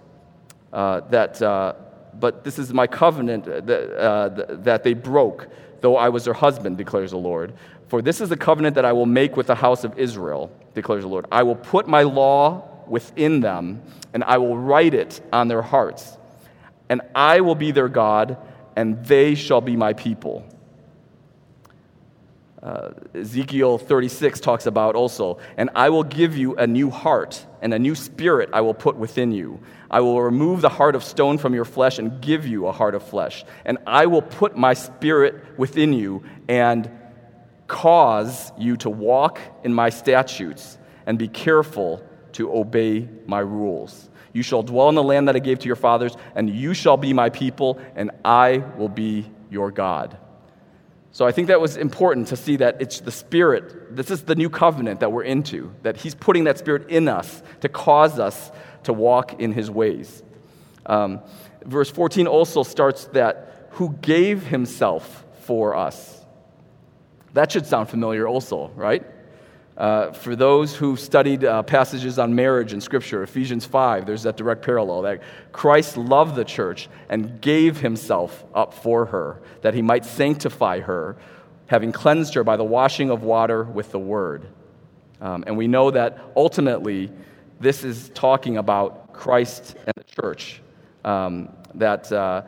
uh, 0.71 1.01
that, 1.09 1.41
uh, 1.41 1.73
but 2.19 2.43
this 2.43 2.57
is 2.57 2.73
my 2.73 2.87
covenant 2.87 3.45
that, 3.45 3.97
uh, 3.97 4.55
that 4.63 4.83
they 4.83 4.93
broke, 4.93 5.49
though 5.81 5.97
I 5.97 6.09
was 6.09 6.25
their 6.25 6.33
husband, 6.33 6.77
declares 6.77 7.11
the 7.11 7.17
Lord. 7.17 7.53
For 7.87 8.01
this 8.01 8.21
is 8.21 8.29
the 8.29 8.37
covenant 8.37 8.75
that 8.75 8.85
I 8.85 8.93
will 8.93 9.05
make 9.05 9.37
with 9.37 9.47
the 9.47 9.55
house 9.55 9.83
of 9.83 9.97
Israel, 9.99 10.51
declares 10.73 11.03
the 11.03 11.09
Lord. 11.09 11.25
I 11.31 11.43
will 11.43 11.55
put 11.55 11.87
my 11.87 12.03
law 12.03 12.67
within 12.87 13.39
them, 13.41 13.81
and 14.13 14.23
I 14.23 14.37
will 14.37 14.57
write 14.57 14.93
it 14.93 15.21
on 15.31 15.47
their 15.47 15.61
hearts. 15.61 16.17
And 16.89 17.01
I 17.13 17.41
will 17.41 17.55
be 17.55 17.71
their 17.71 17.89
God, 17.89 18.37
and 18.75 19.03
they 19.05 19.35
shall 19.35 19.61
be 19.61 19.75
my 19.75 19.93
people. 19.93 20.43
Uh, 22.63 22.91
Ezekiel 23.13 23.77
36 23.77 24.39
talks 24.39 24.67
about 24.67 24.95
also, 24.95 25.37
and 25.57 25.69
I 25.75 25.89
will 25.89 26.05
give 26.05 26.37
you 26.37 26.55
a 26.55 26.65
new 26.65 26.89
heart, 26.89 27.45
and 27.61 27.73
a 27.73 27.79
new 27.79 27.93
spirit 27.93 28.51
I 28.53 28.61
will 28.61 28.73
put 28.73 28.95
within 28.95 29.33
you. 29.33 29.59
I 29.91 29.99
will 29.99 30.21
remove 30.21 30.61
the 30.61 30.69
heart 30.69 30.95
of 30.95 31.03
stone 31.03 31.37
from 31.37 31.53
your 31.53 31.65
flesh 31.65 31.99
and 31.99 32.21
give 32.21 32.47
you 32.47 32.67
a 32.67 32.71
heart 32.71 32.95
of 32.95 33.03
flesh. 33.03 33.43
And 33.65 33.79
I 33.85 34.05
will 34.05 34.21
put 34.21 34.55
my 34.55 34.75
spirit 34.75 35.59
within 35.59 35.91
you 35.91 36.23
and 36.47 36.89
cause 37.67 38.53
you 38.57 38.77
to 38.77 38.89
walk 38.89 39.41
in 39.65 39.73
my 39.73 39.89
statutes 39.89 40.77
and 41.05 41.19
be 41.19 41.27
careful 41.27 42.01
to 42.33 42.55
obey 42.55 43.09
my 43.25 43.39
rules. 43.39 44.09
You 44.31 44.41
shall 44.41 44.63
dwell 44.63 44.87
in 44.87 44.95
the 44.95 45.03
land 45.03 45.27
that 45.27 45.35
I 45.35 45.39
gave 45.39 45.59
to 45.59 45.67
your 45.67 45.75
fathers, 45.75 46.15
and 46.33 46.49
you 46.49 46.73
shall 46.73 46.95
be 46.95 47.11
my 47.11 47.29
people, 47.29 47.77
and 47.93 48.11
I 48.23 48.59
will 48.77 48.89
be 48.89 49.29
your 49.49 49.69
God. 49.69 50.17
So 51.13 51.27
I 51.27 51.31
think 51.31 51.47
that 51.49 51.61
was 51.61 51.77
important 51.77 52.27
to 52.29 52.35
see 52.35 52.55
that 52.57 52.81
it's 52.81 52.99
the 52.99 53.11
Spirit. 53.11 53.95
This 53.95 54.09
is 54.09 54.23
the 54.23 54.33
new 54.33 54.49
covenant 54.49 54.99
that 55.01 55.11
we're 55.11 55.23
into, 55.23 55.71
that 55.83 55.95
He's 55.95 56.15
putting 56.15 56.45
that 56.45 56.57
Spirit 56.57 56.89
in 56.89 57.07
us 57.07 57.43
to 57.61 57.69
cause 57.69 58.17
us 58.17 58.51
to 58.83 58.93
walk 58.93 59.39
in 59.39 59.51
His 59.51 59.69
ways. 59.69 60.23
Um, 60.87 61.21
verse 61.63 61.91
14 61.91 62.25
also 62.25 62.63
starts 62.63 63.05
that 63.13 63.67
who 63.73 63.93
gave 64.01 64.47
Himself 64.47 65.23
for 65.41 65.75
us. 65.75 66.19
That 67.33 67.51
should 67.51 67.67
sound 67.67 67.89
familiar 67.89 68.27
also, 68.27 68.69
right? 68.75 69.03
Uh, 69.75 70.11
for 70.11 70.35
those 70.35 70.75
who 70.75 70.95
studied 70.95 71.43
uh, 71.43 71.63
passages 71.63 72.19
on 72.19 72.35
marriage 72.35 72.73
in 72.73 72.81
Scripture, 72.81 73.23
Ephesians 73.23 73.65
5, 73.65 74.05
there's 74.05 74.23
that 74.23 74.37
direct 74.37 74.63
parallel 74.63 75.01
that 75.01 75.21
Christ 75.51 75.97
loved 75.97 76.35
the 76.35 76.45
church 76.45 76.89
and 77.09 77.41
gave 77.41 77.79
himself 77.79 78.43
up 78.53 78.73
for 78.73 79.05
her, 79.05 79.41
that 79.61 79.73
he 79.73 79.81
might 79.81 80.05
sanctify 80.05 80.81
her, 80.81 81.15
having 81.67 81.91
cleansed 81.91 82.35
her 82.35 82.43
by 82.43 82.55
the 82.55 82.63
washing 82.63 83.09
of 83.09 83.23
water 83.23 83.63
with 83.63 83.91
the 83.91 83.99
word. 83.99 84.47
Um, 85.19 85.43
and 85.47 85.57
we 85.57 85.67
know 85.67 85.89
that 85.89 86.19
ultimately 86.35 87.11
this 87.59 87.83
is 87.83 88.09
talking 88.09 88.57
about 88.57 89.13
Christ 89.13 89.75
and 89.87 89.93
the 89.95 90.21
church. 90.21 90.61
Um, 91.03 91.49
that. 91.75 92.11
Uh, 92.11 92.43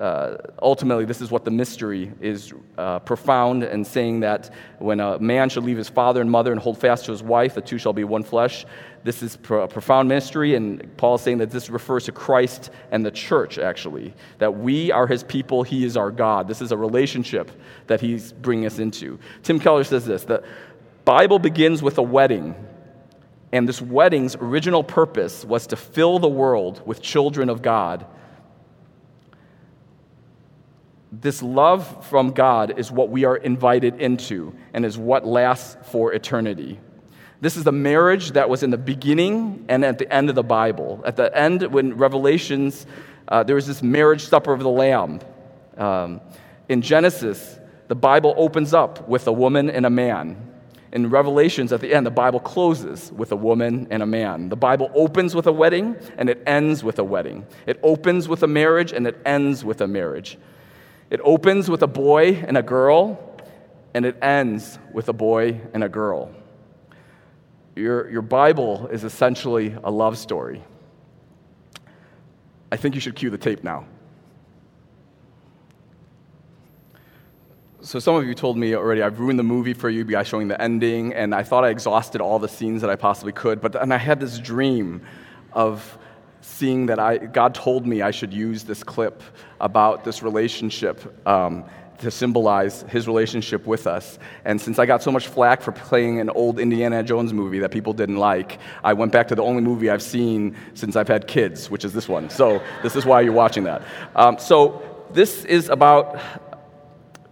uh, 0.00 0.38
ultimately, 0.62 1.04
this 1.04 1.20
is 1.20 1.30
what 1.30 1.44
the 1.44 1.50
mystery 1.50 2.10
is 2.22 2.54
uh, 2.78 2.98
profound 3.00 3.62
and 3.62 3.86
saying 3.86 4.20
that 4.20 4.48
when 4.78 4.98
a 4.98 5.18
man 5.18 5.50
should 5.50 5.62
leave 5.62 5.76
his 5.76 5.90
father 5.90 6.22
and 6.22 6.30
mother 6.30 6.52
and 6.52 6.60
hold 6.60 6.78
fast 6.78 7.04
to 7.04 7.10
his 7.10 7.22
wife, 7.22 7.54
the 7.54 7.60
two 7.60 7.76
shall 7.76 7.92
be 7.92 8.02
one 8.02 8.22
flesh. 8.22 8.64
This 9.04 9.22
is 9.22 9.34
a 9.34 9.68
profound 9.68 10.08
mystery, 10.08 10.54
and 10.54 10.96
Paul 10.96 11.16
is 11.16 11.20
saying 11.20 11.38
that 11.38 11.50
this 11.50 11.68
refers 11.68 12.04
to 12.06 12.12
Christ 12.12 12.70
and 12.90 13.04
the 13.04 13.10
church, 13.10 13.58
actually. 13.58 14.14
That 14.38 14.56
we 14.56 14.90
are 14.90 15.06
his 15.06 15.22
people, 15.22 15.62
he 15.62 15.84
is 15.84 15.98
our 15.98 16.10
God. 16.10 16.48
This 16.48 16.62
is 16.62 16.72
a 16.72 16.78
relationship 16.78 17.50
that 17.86 18.00
he's 18.00 18.32
bringing 18.32 18.64
us 18.64 18.78
into. 18.78 19.18
Tim 19.42 19.60
Keller 19.60 19.84
says 19.84 20.06
this 20.06 20.24
the 20.24 20.42
Bible 21.04 21.38
begins 21.38 21.82
with 21.82 21.98
a 21.98 22.02
wedding, 22.02 22.54
and 23.52 23.68
this 23.68 23.82
wedding's 23.82 24.34
original 24.36 24.82
purpose 24.82 25.44
was 25.44 25.66
to 25.66 25.76
fill 25.76 26.18
the 26.18 26.28
world 26.28 26.80
with 26.86 27.02
children 27.02 27.50
of 27.50 27.60
God 27.60 28.06
this 31.12 31.42
love 31.42 32.06
from 32.06 32.30
God 32.30 32.78
is 32.78 32.92
what 32.92 33.10
we 33.10 33.24
are 33.24 33.36
invited 33.36 34.00
into 34.00 34.54
and 34.72 34.84
is 34.84 34.96
what 34.96 35.26
lasts 35.26 35.76
for 35.90 36.12
eternity. 36.12 36.78
This 37.40 37.56
is 37.56 37.64
the 37.64 37.72
marriage 37.72 38.32
that 38.32 38.48
was 38.48 38.62
in 38.62 38.70
the 38.70 38.78
beginning 38.78 39.64
and 39.68 39.84
at 39.84 39.98
the 39.98 40.12
end 40.12 40.28
of 40.28 40.34
the 40.34 40.42
Bible. 40.42 41.02
At 41.04 41.16
the 41.16 41.36
end, 41.36 41.62
when 41.62 41.96
Revelations, 41.96 42.86
uh, 43.28 43.42
there 43.42 43.56
was 43.56 43.66
this 43.66 43.82
marriage 43.82 44.22
supper 44.22 44.52
of 44.52 44.60
the 44.60 44.68
Lamb. 44.68 45.20
Um, 45.76 46.20
in 46.68 46.82
Genesis, 46.82 47.58
the 47.88 47.94
Bible 47.96 48.34
opens 48.36 48.72
up 48.74 49.08
with 49.08 49.26
a 49.26 49.32
woman 49.32 49.70
and 49.70 49.86
a 49.86 49.90
man. 49.90 50.46
In 50.92 51.08
Revelations, 51.08 51.72
at 51.72 51.80
the 51.80 51.94
end, 51.94 52.04
the 52.04 52.10
Bible 52.10 52.40
closes 52.40 53.10
with 53.12 53.32
a 53.32 53.36
woman 53.36 53.88
and 53.90 54.02
a 54.02 54.06
man. 54.06 54.48
The 54.48 54.56
Bible 54.56 54.90
opens 54.94 55.34
with 55.34 55.46
a 55.46 55.52
wedding 55.52 55.96
and 56.18 56.28
it 56.28 56.42
ends 56.46 56.84
with 56.84 56.98
a 56.98 57.04
wedding. 57.04 57.46
It 57.66 57.80
opens 57.82 58.28
with 58.28 58.42
a 58.42 58.48
marriage 58.48 58.92
and 58.92 59.06
it 59.06 59.20
ends 59.24 59.64
with 59.64 59.80
a 59.80 59.88
marriage. 59.88 60.36
It 61.10 61.20
opens 61.24 61.68
with 61.68 61.82
a 61.82 61.88
boy 61.88 62.36
and 62.46 62.56
a 62.56 62.62
girl, 62.62 63.18
and 63.94 64.06
it 64.06 64.16
ends 64.22 64.78
with 64.92 65.08
a 65.08 65.12
boy 65.12 65.60
and 65.74 65.82
a 65.82 65.88
girl. 65.88 66.30
Your, 67.74 68.08
your 68.08 68.22
Bible 68.22 68.86
is 68.88 69.02
essentially 69.02 69.76
a 69.82 69.90
love 69.90 70.16
story. 70.16 70.62
I 72.70 72.76
think 72.76 72.94
you 72.94 73.00
should 73.00 73.16
cue 73.16 73.30
the 73.30 73.38
tape 73.38 73.64
now. 73.64 73.86
So, 77.82 77.98
some 77.98 78.14
of 78.14 78.26
you 78.26 78.34
told 78.34 78.58
me 78.58 78.74
already 78.74 79.02
I've 79.02 79.18
ruined 79.18 79.38
the 79.38 79.44
movie 79.44 79.72
for 79.72 79.88
you 79.88 80.04
by 80.04 80.22
showing 80.22 80.48
the 80.48 80.60
ending, 80.60 81.14
and 81.14 81.34
I 81.34 81.42
thought 81.42 81.64
I 81.64 81.70
exhausted 81.70 82.20
all 82.20 82.38
the 82.38 82.48
scenes 82.48 82.82
that 82.82 82.90
I 82.90 82.96
possibly 82.96 83.32
could. 83.32 83.60
But 83.60 83.74
and 83.74 83.92
I 83.92 83.96
had 83.96 84.20
this 84.20 84.38
dream 84.38 85.00
of 85.54 85.98
seeing 86.40 86.86
that 86.86 86.98
I, 86.98 87.18
God 87.18 87.54
told 87.54 87.86
me 87.86 88.02
I 88.02 88.10
should 88.10 88.32
use 88.32 88.64
this 88.64 88.82
clip 88.82 89.22
about 89.60 90.04
this 90.04 90.22
relationship 90.22 91.26
um, 91.26 91.64
to 91.98 92.10
symbolize 92.10 92.82
his 92.82 93.06
relationship 93.06 93.66
with 93.66 93.86
us. 93.86 94.18
And 94.44 94.60
since 94.60 94.78
I 94.78 94.86
got 94.86 95.02
so 95.02 95.12
much 95.12 95.28
flack 95.28 95.60
for 95.60 95.72
playing 95.72 96.18
an 96.18 96.30
old 96.30 96.58
Indiana 96.58 97.02
Jones 97.02 97.32
movie 97.32 97.58
that 97.60 97.70
people 97.70 97.92
didn't 97.92 98.16
like, 98.16 98.58
I 98.82 98.94
went 98.94 99.12
back 99.12 99.28
to 99.28 99.34
the 99.34 99.42
only 99.42 99.62
movie 99.62 99.90
I've 99.90 100.02
seen 100.02 100.56
since 100.74 100.96
I've 100.96 101.08
had 101.08 101.26
kids, 101.26 101.70
which 101.70 101.84
is 101.84 101.92
this 101.92 102.08
one. 102.08 102.30
So 102.30 102.62
this 102.82 102.96
is 102.96 103.04
why 103.04 103.20
you're 103.20 103.34
watching 103.34 103.64
that. 103.64 103.82
Um, 104.16 104.38
so 104.38 104.82
this 105.12 105.44
is 105.44 105.68
about 105.68 106.18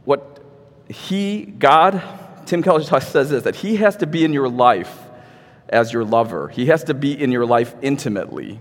what 0.05 0.43
he, 0.89 1.47
God, 1.47 2.03
Tim 2.47 2.63
Keller 2.63 2.83
says 2.83 3.31
this, 3.31 3.45
that 3.45 3.57
he 3.57 3.77
has 3.77 3.97
to 3.99 4.07
be 4.07 4.25
in 4.25 4.33
your 4.33 4.49
life 4.49 5.05
as 5.69 5.93
your 5.93 6.05
lover. 6.05 6.49
He 6.49 6.67
has 6.67 6.85
to 6.85 6.95
be 6.95 7.19
in 7.19 7.33
your 7.33 7.47
life 7.47 7.75
intimately 7.83 8.61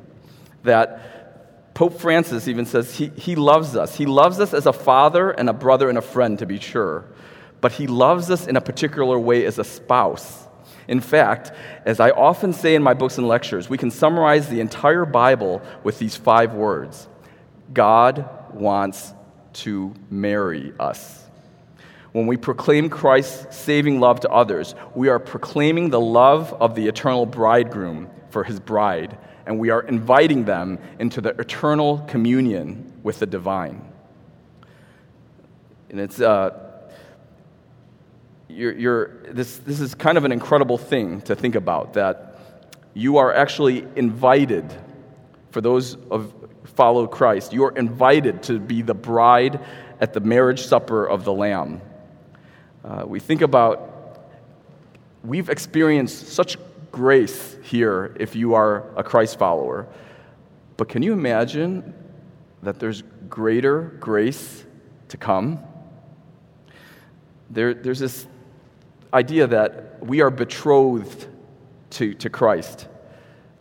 that 0.68 1.74
Pope 1.74 1.99
Francis 1.99 2.47
even 2.47 2.65
says 2.65 2.95
he, 2.95 3.11
he 3.15 3.36
loves 3.36 3.76
us. 3.76 3.95
He 3.95 4.05
loves 4.05 4.39
us 4.39 4.53
as 4.53 4.65
a 4.65 4.74
father 4.74 5.30
and 5.32 5.49
a 5.49 5.53
brother 5.53 5.89
and 5.89 5.97
a 5.97 6.01
friend, 6.01 6.39
to 6.39 6.45
be 6.45 6.59
sure, 6.59 7.05
but 7.61 7.72
he 7.72 7.86
loves 7.86 8.32
us 8.32 8.47
in 8.47 8.55
a 8.55 8.61
particular 8.61 9.20
way 9.20 9.45
as 9.45 9.59
a 9.59 9.63
spouse. 9.63 10.47
In 10.88 11.01
fact, 11.01 11.51
as 11.86 11.99
I 11.99 12.11
often 12.11 12.53
say 12.53 12.74
in 12.74 12.82
my 12.82 12.93
books 12.93 13.18
and 13.18 13.28
lectures, 13.28 13.70
we 13.70 13.78
can 13.78 13.91
summarize 13.91 14.47
the 14.47 14.59
entire 14.59 15.05
Bible 15.05 15.61
with 15.84 15.99
these 15.99 16.15
five 16.15 16.53
words 16.53 17.07
God 17.74 18.28
wants 18.53 19.13
to 19.53 19.93
marry 20.09 20.74
us. 20.80 21.26
When 22.11 22.26
we 22.26 22.38
proclaim 22.38 22.89
Christ's 22.89 23.55
saving 23.55 23.99
love 23.99 24.22
to 24.22 24.30
others, 24.32 24.74
we 24.95 25.09
are 25.09 25.20
proclaiming 25.20 25.91
the 25.91 25.99
love 25.99 26.53
of 26.53 26.74
the 26.74 26.88
eternal 26.88 27.26
bridegroom 27.26 28.09
for 28.30 28.43
his 28.43 28.59
bride 28.59 29.18
and 29.48 29.58
we 29.58 29.70
are 29.70 29.82
inviting 29.82 30.43
them 30.43 30.78
into 31.00 31.22
the 31.22 31.30
eternal 31.30 32.00
communion 32.00 32.93
with 33.02 33.20
the 33.20 33.26
divine. 33.26 33.82
And 35.89 36.02
it's, 36.02 36.20
uh, 36.20 36.52
you're, 38.50 38.74
you're, 38.74 39.08
this, 39.30 39.58
this 39.60 39.80
is 39.80 39.95
kind 39.95 40.18
of 40.18 40.26
an 40.26 40.34
incredible 40.34 40.78
thing 40.78 41.22
to 41.22 41.36
think 41.36 41.56
about 41.56 41.93
that 41.93 42.39
you 42.93 43.18
are 43.18 43.34
actually 43.34 43.88
invited, 43.95 44.66
for 45.52 45.62
those 45.62 45.95
of 46.12 46.34
follow 46.76 47.08
Christ, 47.08 47.54
you 47.54 47.64
are 47.64 47.72
invited 47.72 48.43
to 48.43 48.60
be 48.60 48.82
the 48.82 48.93
bride 48.93 49.62
at 50.02 50.14
the 50.14 50.20
marriage 50.20 50.62
supper 50.62 51.06
of 51.06 51.24
the 51.24 51.32
Lamb. 51.32 51.82
Uh, 52.84 53.04
we 53.08 53.22
think 53.22 53.41
about, 53.41 54.20
we've 55.24 55.50
experienced 55.50 56.28
such 56.28 56.58
grace 56.98 57.56
here 57.62 58.16
if 58.20 58.36
you 58.36 58.56
are 58.56 58.91
a 58.98 59.04
Christ 59.04 59.38
follower. 59.38 59.88
But 60.78 60.89
can 60.89 61.04
you 61.04 61.14
imagine 61.14 61.93
that 62.64 62.80
there's 62.80 63.04
greater 63.30 63.95
grace 64.00 64.66
to 65.10 65.18
come? 65.18 65.60
There, 67.52 67.76
there's 67.76 68.00
this 68.00 68.26
idea 69.14 69.45
that 69.45 70.04
we 70.04 70.22
are 70.22 70.32
betrothed 70.32 71.28
to, 71.91 72.16
to 72.16 72.32
Christ, 72.32 72.88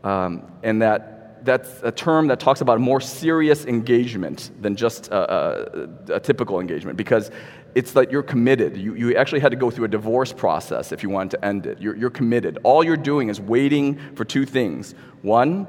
um, 0.02 0.50
and 0.62 0.80
that 0.80 1.44
that's 1.44 1.82
a 1.82 1.92
term 1.92 2.28
that 2.28 2.40
talks 2.40 2.62
about 2.62 2.78
a 2.78 2.80
more 2.80 3.02
serious 3.02 3.66
engagement 3.66 4.50
than 4.62 4.76
just 4.76 5.08
a, 5.08 6.10
a, 6.10 6.14
a 6.14 6.20
typical 6.20 6.58
engagement 6.58 6.96
because 6.96 7.30
it's 7.76 7.92
that 7.92 8.10
you're 8.10 8.22
committed. 8.22 8.74
You, 8.74 8.94
you 8.94 9.16
actually 9.16 9.40
had 9.40 9.50
to 9.50 9.56
go 9.56 9.70
through 9.70 9.84
a 9.84 9.88
divorce 9.88 10.32
process 10.32 10.92
if 10.92 11.02
you 11.02 11.10
wanted 11.10 11.32
to 11.32 11.44
end 11.44 11.66
it. 11.66 11.78
You're, 11.78 11.94
you're 11.94 12.08
committed. 12.08 12.58
All 12.62 12.82
you're 12.82 12.96
doing 12.96 13.28
is 13.28 13.38
waiting 13.38 13.98
for 14.14 14.24
two 14.24 14.46
things 14.46 14.94
one, 15.20 15.66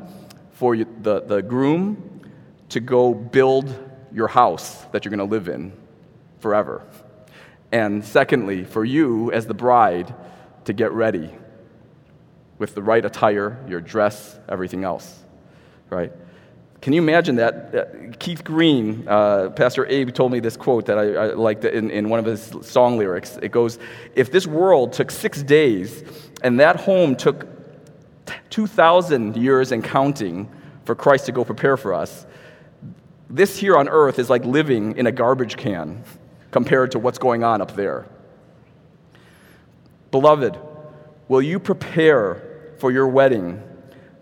for 0.54 0.74
you, 0.74 0.88
the, 1.02 1.20
the 1.20 1.42
groom 1.42 2.22
to 2.70 2.80
go 2.80 3.14
build 3.14 3.76
your 4.14 4.30
house 4.30 4.86
that 4.94 5.04
you're 5.04 5.10
going 5.10 5.30
to 5.30 5.36
live 5.36 5.50
in 5.50 5.74
forever. 6.40 6.82
And 7.74 8.06
secondly, 8.06 8.64
for 8.64 8.86
you 8.86 9.30
as 9.34 9.46
the 9.46 9.54
bride 9.54 10.16
to 10.64 10.72
get 10.72 10.94
ready 10.94 11.30
with 12.58 12.74
the 12.74 12.82
right 12.82 13.04
attire, 13.04 13.62
your 13.68 13.82
dress, 13.82 14.40
everything 14.48 14.86
else, 14.86 15.24
right? 15.90 16.14
Can 16.82 16.94
you 16.94 17.02
imagine 17.02 17.38
that? 17.38 17.76
Uh, 17.76 18.12
Keith 18.20 18.44
Green, 18.44 19.08
uh, 19.08 19.50
Pastor 19.50 19.86
Abe, 19.88 20.14
told 20.14 20.32
me 20.32 20.40
this 20.40 20.56
quote 20.56 20.86
that 20.86 20.98
I, 20.98 21.14
I 21.14 21.26
liked 21.34 21.66
in, 21.66 21.90
in 21.90 22.10
one 22.10 22.20
of 22.20 22.26
his 22.26 22.54
song 22.62 22.98
lyrics. 22.98 23.38
It 23.42 23.52
goes, 23.52 23.80
If 24.16 24.32
this 24.32 24.46
world 24.46 24.94
took 24.94 25.10
six 25.10 25.42
days 25.42 26.04
and 26.44 26.60
that 26.60 26.76
home 26.78 27.16
took 27.16 27.48
2,000 28.50 29.36
years 29.38 29.72
and 29.72 29.84
counting 29.84 30.50
for 30.86 30.96
Christ 30.96 31.26
to 31.26 31.32
go 31.32 31.44
prepare 31.44 31.78
for 31.78 31.94
us, 31.94 32.26
this 33.30 33.58
here 33.58 33.76
on 33.76 33.90
earth 33.90 34.20
is 34.20 34.30
like 34.30 34.46
living 34.46 34.96
in 34.98 35.08
a 35.08 35.12
garbage 35.12 35.58
can 35.58 36.04
compared 36.52 36.92
to 36.92 37.00
what's 37.00 37.18
going 37.18 37.44
on 37.44 37.62
up 37.62 37.76
there. 37.76 38.06
Beloved, 40.12 40.58
will 41.28 41.42
you 41.42 41.60
prepare 41.60 42.72
for 42.78 42.92
your 42.92 43.08
wedding 43.08 43.62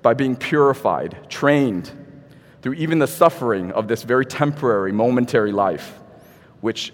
by 0.02 0.14
being 0.14 0.36
purified, 0.36 1.18
trained 1.30 1.92
through 2.66 2.74
even 2.74 2.98
the 2.98 3.06
suffering 3.06 3.72
of 3.74 3.88
this 3.88 4.02
very 4.02 4.26
temporary, 4.26 4.92
momentary 4.92 5.52
life, 5.52 6.00
which 6.62 6.92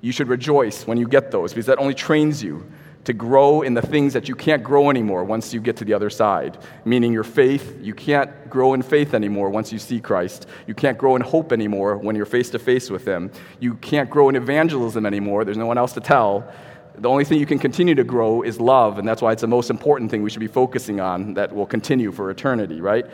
you 0.00 0.10
should 0.10 0.26
rejoice 0.26 0.88
when 0.88 0.98
you 0.98 1.06
get 1.06 1.30
those 1.30 1.52
because 1.52 1.66
that 1.66 1.78
only 1.78 1.94
trains 1.94 2.42
you 2.42 2.68
to 3.04 3.12
grow 3.12 3.62
in 3.62 3.74
the 3.74 3.80
things 3.80 4.12
that 4.12 4.28
you 4.28 4.34
can't 4.34 4.64
grow 4.64 4.90
anymore 4.90 5.22
once 5.22 5.54
you 5.54 5.60
get 5.60 5.76
to 5.76 5.84
the 5.84 5.94
other 5.94 6.10
side. 6.10 6.58
Meaning 6.84 7.12
your 7.12 7.22
faith, 7.22 7.78
you 7.80 7.94
can't 7.94 8.50
grow 8.50 8.74
in 8.74 8.82
faith 8.82 9.14
anymore 9.14 9.50
once 9.50 9.72
you 9.72 9.78
see 9.78 10.00
Christ. 10.00 10.48
You 10.66 10.74
can't 10.74 10.98
grow 10.98 11.14
in 11.14 11.22
hope 11.22 11.52
anymore 11.52 11.96
when 11.96 12.16
you're 12.16 12.26
face 12.26 12.50
to 12.50 12.58
face 12.58 12.90
with 12.90 13.06
Him. 13.06 13.30
You 13.60 13.74
can't 13.74 14.10
grow 14.10 14.28
in 14.28 14.34
evangelism 14.34 15.06
anymore. 15.06 15.44
There's 15.44 15.56
no 15.56 15.66
one 15.66 15.78
else 15.78 15.92
to 15.92 16.00
tell. 16.00 16.52
The 16.96 17.08
only 17.08 17.24
thing 17.24 17.38
you 17.38 17.46
can 17.46 17.60
continue 17.60 17.94
to 17.94 18.02
grow 18.02 18.42
is 18.42 18.58
love, 18.58 18.98
and 18.98 19.06
that's 19.06 19.22
why 19.22 19.30
it's 19.30 19.42
the 19.42 19.46
most 19.46 19.70
important 19.70 20.10
thing 20.10 20.24
we 20.24 20.30
should 20.30 20.40
be 20.40 20.48
focusing 20.48 20.98
on 20.98 21.34
that 21.34 21.54
will 21.54 21.66
continue 21.66 22.10
for 22.10 22.32
eternity, 22.32 22.80
right? 22.80 23.06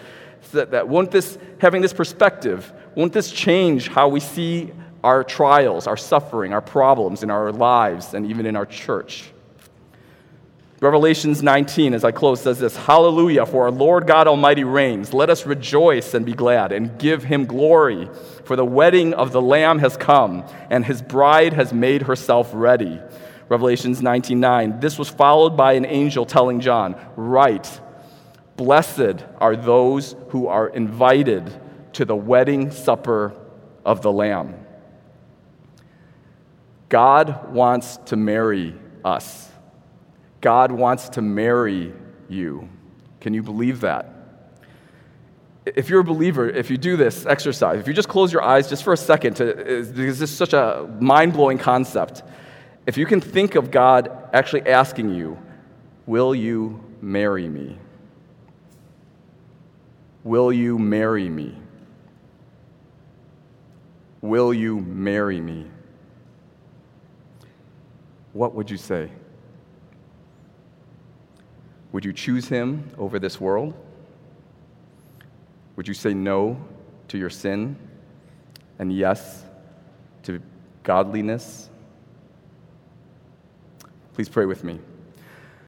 That, 0.52 0.70
that 0.72 0.88
won't 0.88 1.10
this, 1.10 1.38
having 1.58 1.82
this 1.82 1.92
perspective, 1.92 2.72
won't 2.94 3.12
this 3.12 3.30
change 3.30 3.88
how 3.88 4.08
we 4.08 4.20
see 4.20 4.72
our 5.02 5.24
trials, 5.24 5.86
our 5.86 5.96
suffering, 5.96 6.52
our 6.52 6.62
problems 6.62 7.22
in 7.22 7.30
our 7.30 7.52
lives, 7.52 8.14
and 8.14 8.26
even 8.26 8.46
in 8.46 8.56
our 8.56 8.66
church? 8.66 9.30
Revelations 10.80 11.42
19, 11.42 11.94
as 11.94 12.04
I 12.04 12.12
close, 12.12 12.42
says 12.42 12.58
this 12.58 12.76
Hallelujah, 12.76 13.46
for 13.46 13.64
our 13.64 13.70
Lord 13.70 14.06
God 14.06 14.26
Almighty 14.26 14.64
reigns. 14.64 15.14
Let 15.14 15.30
us 15.30 15.46
rejoice 15.46 16.12
and 16.12 16.26
be 16.26 16.34
glad 16.34 16.72
and 16.72 16.98
give 16.98 17.24
him 17.24 17.46
glory, 17.46 18.08
for 18.44 18.54
the 18.54 18.66
wedding 18.66 19.14
of 19.14 19.32
the 19.32 19.40
Lamb 19.40 19.78
has 19.78 19.96
come, 19.96 20.44
and 20.68 20.84
his 20.84 21.00
bride 21.00 21.54
has 21.54 21.72
made 21.72 22.02
herself 22.02 22.50
ready. 22.52 23.00
Revelations 23.48 24.02
19 24.02 24.40
9. 24.40 24.80
This 24.80 24.98
was 24.98 25.08
followed 25.08 25.56
by 25.56 25.72
an 25.72 25.86
angel 25.86 26.26
telling 26.26 26.60
John, 26.60 26.96
Write, 27.16 27.80
blessed 28.56 29.24
are 29.38 29.56
those 29.56 30.16
who 30.28 30.46
are 30.46 30.68
invited 30.68 31.52
to 31.94 32.04
the 32.04 32.16
wedding 32.16 32.70
supper 32.70 33.34
of 33.84 34.02
the 34.02 34.12
Lamb. 34.12 34.54
God 36.88 37.52
wants 37.52 37.96
to 38.06 38.16
marry 38.16 38.74
us. 39.04 39.50
God 40.40 40.70
wants 40.70 41.08
to 41.10 41.22
marry 41.22 41.92
you. 42.28 42.68
Can 43.20 43.34
you 43.34 43.42
believe 43.42 43.80
that? 43.80 44.10
If 45.64 45.88
you're 45.88 46.00
a 46.00 46.04
believer, 46.04 46.48
if 46.48 46.70
you 46.70 46.76
do 46.76 46.96
this 46.96 47.24
exercise, 47.24 47.80
if 47.80 47.88
you 47.88 47.94
just 47.94 48.08
close 48.08 48.32
your 48.32 48.42
eyes 48.42 48.68
just 48.68 48.84
for 48.84 48.92
a 48.92 48.96
second, 48.96 49.36
to, 49.36 49.54
because 49.54 49.92
this 49.92 50.20
is 50.20 50.36
such 50.36 50.52
a 50.52 50.94
mind 51.00 51.32
blowing 51.32 51.56
concept, 51.56 52.22
if 52.86 52.98
you 52.98 53.06
can 53.06 53.20
think 53.20 53.54
of 53.54 53.70
God 53.70 54.28
actually 54.32 54.68
asking 54.68 55.14
you, 55.14 55.38
Will 56.06 56.34
you 56.34 56.84
marry 57.00 57.48
me? 57.48 57.78
Will 60.24 60.50
you 60.50 60.78
marry 60.78 61.28
me? 61.28 61.54
Will 64.22 64.54
you 64.54 64.80
marry 64.80 65.38
me? 65.38 65.66
What 68.32 68.54
would 68.54 68.70
you 68.70 68.78
say? 68.78 69.10
Would 71.92 72.06
you 72.06 72.12
choose 72.14 72.48
him 72.48 72.90
over 72.96 73.18
this 73.18 73.38
world? 73.38 73.74
Would 75.76 75.86
you 75.86 75.94
say 75.94 76.14
no 76.14 76.58
to 77.08 77.18
your 77.18 77.30
sin 77.30 77.76
and 78.78 78.90
yes 78.90 79.44
to 80.22 80.40
godliness? 80.82 81.68
Please 84.14 84.30
pray 84.30 84.46
with 84.46 84.64
me. 84.64 84.80